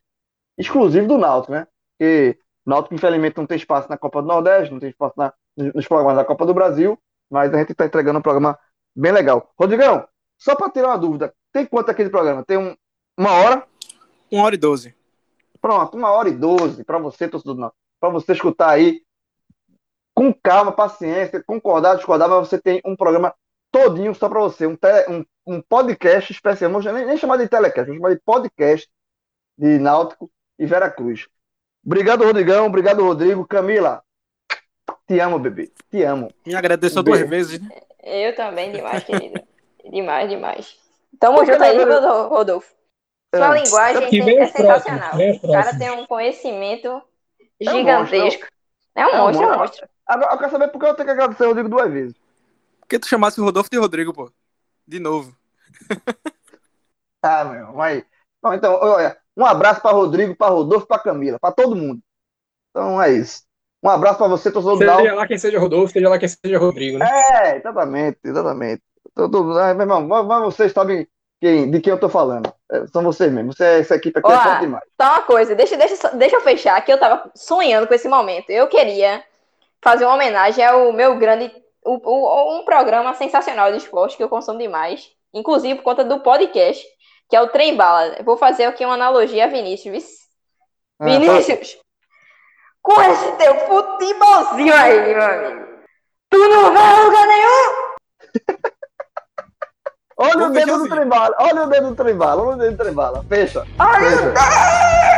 exclusivo 0.58 1.08
do 1.08 1.18
Náutico, 1.18 1.54
né? 1.54 1.68
Porque 1.98 2.40
o 2.66 2.70
Náutico, 2.70 2.96
infelizmente, 2.96 3.38
não 3.38 3.46
tem 3.46 3.58
espaço 3.58 3.90
na 3.90 3.98
Copa 3.98 4.22
do 4.22 4.28
Nordeste, 4.28 4.72
não 4.72 4.80
tem 4.80 4.90
espaço 4.90 5.14
na, 5.18 5.34
nos 5.58 5.88
programas 5.88 6.16
da 6.16 6.26
Copa 6.26 6.46
do 6.46 6.54
Brasil, 6.54 6.98
mas 7.30 7.54
a 7.54 7.58
gente 7.58 7.72
está 7.72 7.86
entregando 7.86 8.20
um 8.20 8.22
programa 8.22 8.58
bem 8.96 9.12
legal. 9.12 9.52
Rodrigão, 9.58 10.08
só 10.38 10.56
para 10.56 10.70
tirar 10.70 10.90
uma 10.90 10.98
dúvida, 10.98 11.34
tem 11.52 11.66
quanto 11.66 11.92
aqui 11.92 12.04
de 12.04 12.10
programa? 12.10 12.44
Tem 12.46 12.58
um, 12.58 12.76
uma 13.18 13.32
hora? 13.32 13.68
Uma 14.32 14.44
hora 14.44 14.56
e 14.56 14.58
doze. 14.58 14.96
Pronto, 15.62 15.98
uma 15.98 16.10
hora 16.12 16.30
e 16.30 16.34
doze 16.34 16.84
para 16.86 16.98
você, 16.98 17.28
torcedor 17.28 17.56
do 17.56 17.62
Náutico, 17.62 17.82
para 18.00 18.10
você 18.10 18.32
escutar 18.32 18.70
aí 18.70 19.02
com 20.20 20.34
calma, 20.34 20.70
paciência, 20.70 21.42
concordar, 21.42 21.96
discordar, 21.96 22.28
mas 22.28 22.50
você 22.50 22.62
tem 22.62 22.82
um 22.84 22.94
programa 22.94 23.34
todinho 23.72 24.14
só 24.14 24.28
para 24.28 24.42
você, 24.42 24.68
um, 24.68 24.76
tele, 24.76 25.06
um, 25.08 25.56
um 25.56 25.62
podcast 25.62 26.30
especial, 26.30 26.70
não 26.70 26.82
vou 26.82 26.92
nem, 26.92 27.06
nem 27.06 27.16
chamar 27.16 27.38
de 27.38 27.48
telecast, 27.48 27.88
vou 27.88 27.96
chamar 27.96 28.14
de 28.16 28.22
podcast 28.26 28.90
de 29.58 29.80
Náutico 29.80 30.30
e 30.60 30.66
Veracruz. 30.66 31.26
Obrigado, 31.86 32.26
Rodrigão, 32.26 32.66
obrigado, 32.66 33.02
Rodrigo. 33.02 33.48
Camila, 33.48 34.04
te 35.08 35.18
amo, 35.22 35.40
bebê, 35.40 35.72
te 35.90 36.04
amo. 36.04 36.30
Me 36.46 36.54
agradeço 36.54 37.00
Um 37.00 37.04
duas 37.04 37.22
vezes, 37.22 37.62
né? 37.62 37.70
Eu 38.04 38.36
também, 38.36 38.74
demais, 38.74 39.02
querido. 39.06 39.42
demais, 39.90 40.30
demais. 40.30 40.76
Tamo 41.18 41.46
junto 41.46 41.64
aí, 41.64 41.78
Rodolfo. 42.28 42.76
Sua 43.34 43.58
É. 43.58 43.64
linguagem 43.64 44.04
é 44.04 44.44
os 44.44 44.52
sensacional. 44.52 45.12
O 45.44 45.52
cara 45.54 45.78
tem 45.78 45.92
um 45.92 46.06
conhecimento 46.06 46.90
É 47.62 47.72
um 47.72 47.78
gigantesco. 47.78 48.46
É 48.96 49.06
um 49.06 49.10
É 49.10 49.22
um 49.22 49.26
monstro, 49.26 49.46
é 49.46 49.48
um 49.48 49.60
monstro. 49.60 49.90
Agora, 50.10 50.34
eu 50.34 50.38
quero 50.40 50.52
saber 50.52 50.68
por 50.70 50.80
que 50.80 50.86
eu 50.88 50.96
tenho 50.96 51.06
que 51.06 51.12
agradecer 51.12 51.44
o 51.44 51.48
Rodrigo 51.50 51.70
duas 51.70 51.92
vezes. 51.92 52.16
Por 52.80 52.88
que 52.88 52.98
tu 52.98 53.08
chamasse 53.08 53.40
o 53.40 53.44
Rodolfo 53.44 53.70
de 53.70 53.78
Rodrigo, 53.78 54.12
pô? 54.12 54.32
De 54.88 55.00
novo. 55.00 55.36
Ah, 57.22 57.44
meu, 57.44 57.74
vai. 57.74 58.06
Bom, 58.42 58.54
então, 58.54 58.74
olha, 58.82 59.18
um 59.36 59.46
abraço 59.46 59.82
para 59.82 59.92
Rodrigo, 59.92 60.34
para 60.38 60.54
Rodolfo, 60.54 60.88
para 60.88 61.00
Camila, 61.04 61.38
para 61.38 61.54
todo 61.54 61.76
mundo. 61.76 62.00
Então 62.70 63.02
é 63.02 63.12
isso. 63.12 63.44
Um 63.84 63.90
abraço 63.90 64.18
para 64.20 64.30
você, 64.30 64.50
torcedor 64.50 64.78
do 64.80 64.86
Náutico. 64.86 65.04
Seja 65.04 65.16
lá 65.16 65.28
quem 65.28 65.38
seja 65.38 65.60
Rodolfo, 65.60 65.92
seja 65.92 66.08
lá 66.10 66.18
quem 66.18 66.30
seja 66.30 66.58
Rodrigo, 66.58 66.98
né? 66.98 67.10
É, 67.10 67.58
exatamente, 67.58 68.20
exatamente. 68.24 68.82
Todo, 69.14 69.58
ah, 69.60 69.74
meu 69.74 69.82
irmão, 69.84 70.08
mas- 70.08 70.26
mas 70.26 70.44
vocês 70.44 70.72
sabem 70.72 71.06
quem, 71.42 71.70
de 71.70 71.82
quem 71.82 71.92
eu 71.92 72.00
tô 72.00 72.08
falando. 72.08 72.54
É, 72.72 72.88
são 72.88 73.04
vocês 73.04 73.30
mesmo. 73.32 73.52
Você, 73.52 73.66
essa 73.66 73.96
equipe 73.96 74.18
aqui 74.18 74.32
é 74.32 74.36
Ó, 74.36 74.42
forte 74.42 74.62
demais. 74.62 74.84
Só 75.02 75.10
uma 75.10 75.24
coisa, 75.24 75.56
deixa, 75.56 75.76
deixa, 75.76 76.10
deixa 76.16 76.36
eu 76.38 76.42
fechar, 76.42 76.80
que 76.86 76.92
eu 76.94 76.98
tava 77.00 77.30
sonhando 77.36 77.86
com 77.86 77.94
esse 77.94 78.08
momento. 78.08 78.50
Eu 78.50 78.68
queria 78.68 79.22
fazer 79.84 80.06
uma 80.06 80.16
homenagem 80.16 80.64
ao 80.66 80.92
meu 80.94 81.18
grande. 81.18 81.52
o- 81.86 81.98
o- 82.04 82.60
um 82.60 82.66
programa 82.66 83.14
sensacional 83.16 83.72
de 83.72 83.78
esporte 83.78 84.18
que 84.18 84.24
eu 84.24 84.28
consumo 84.30 84.60
demais, 84.60 85.10
inclusive 85.34 85.76
por 85.76 85.84
conta 85.84 86.04
do 86.04 86.20
podcast, 86.20 86.86
que 87.30 87.36
é 87.36 87.42
o 87.42 87.48
Trem 87.48 87.76
Bala. 87.76 88.16
Eu 88.20 88.26
Vou 88.26 88.36
fazer 88.38 88.66
aqui 88.66 88.84
uma 88.86 88.96
analogia 88.96 89.46
a 89.46 89.48
Vinícius. 89.48 90.04
Ah, 91.00 91.06
Vinícius! 91.06 91.78
com 92.82 93.02
esse 93.02 93.32
teu 93.34 93.56
futebolzinho 93.68 94.74
aí, 94.74 95.14
meu 95.14 95.24
amigo. 95.24 95.66
Tu 96.30 96.38
não 96.38 96.74
vai 96.74 96.94
a 96.94 97.00
lugar 97.04 97.28
nenhum! 97.28 97.90
Olha 100.22 100.48
o 100.48 100.50
dedo 100.52 100.78
do 100.80 100.90
trembala, 100.90 101.34
olha 101.40 101.64
o 101.64 101.68
dedo 101.70 101.90
do 101.92 101.96
trembala, 101.96 102.42
olha 102.44 102.56
o 102.56 102.60
dedo 102.60 102.72
do 102.76 102.78
trembala. 102.84 103.24
Fecha. 103.30 103.66
Olha 103.80 104.06
o 104.06 104.10
Fecha. 104.10 104.34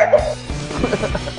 dedo! 0.05 1.30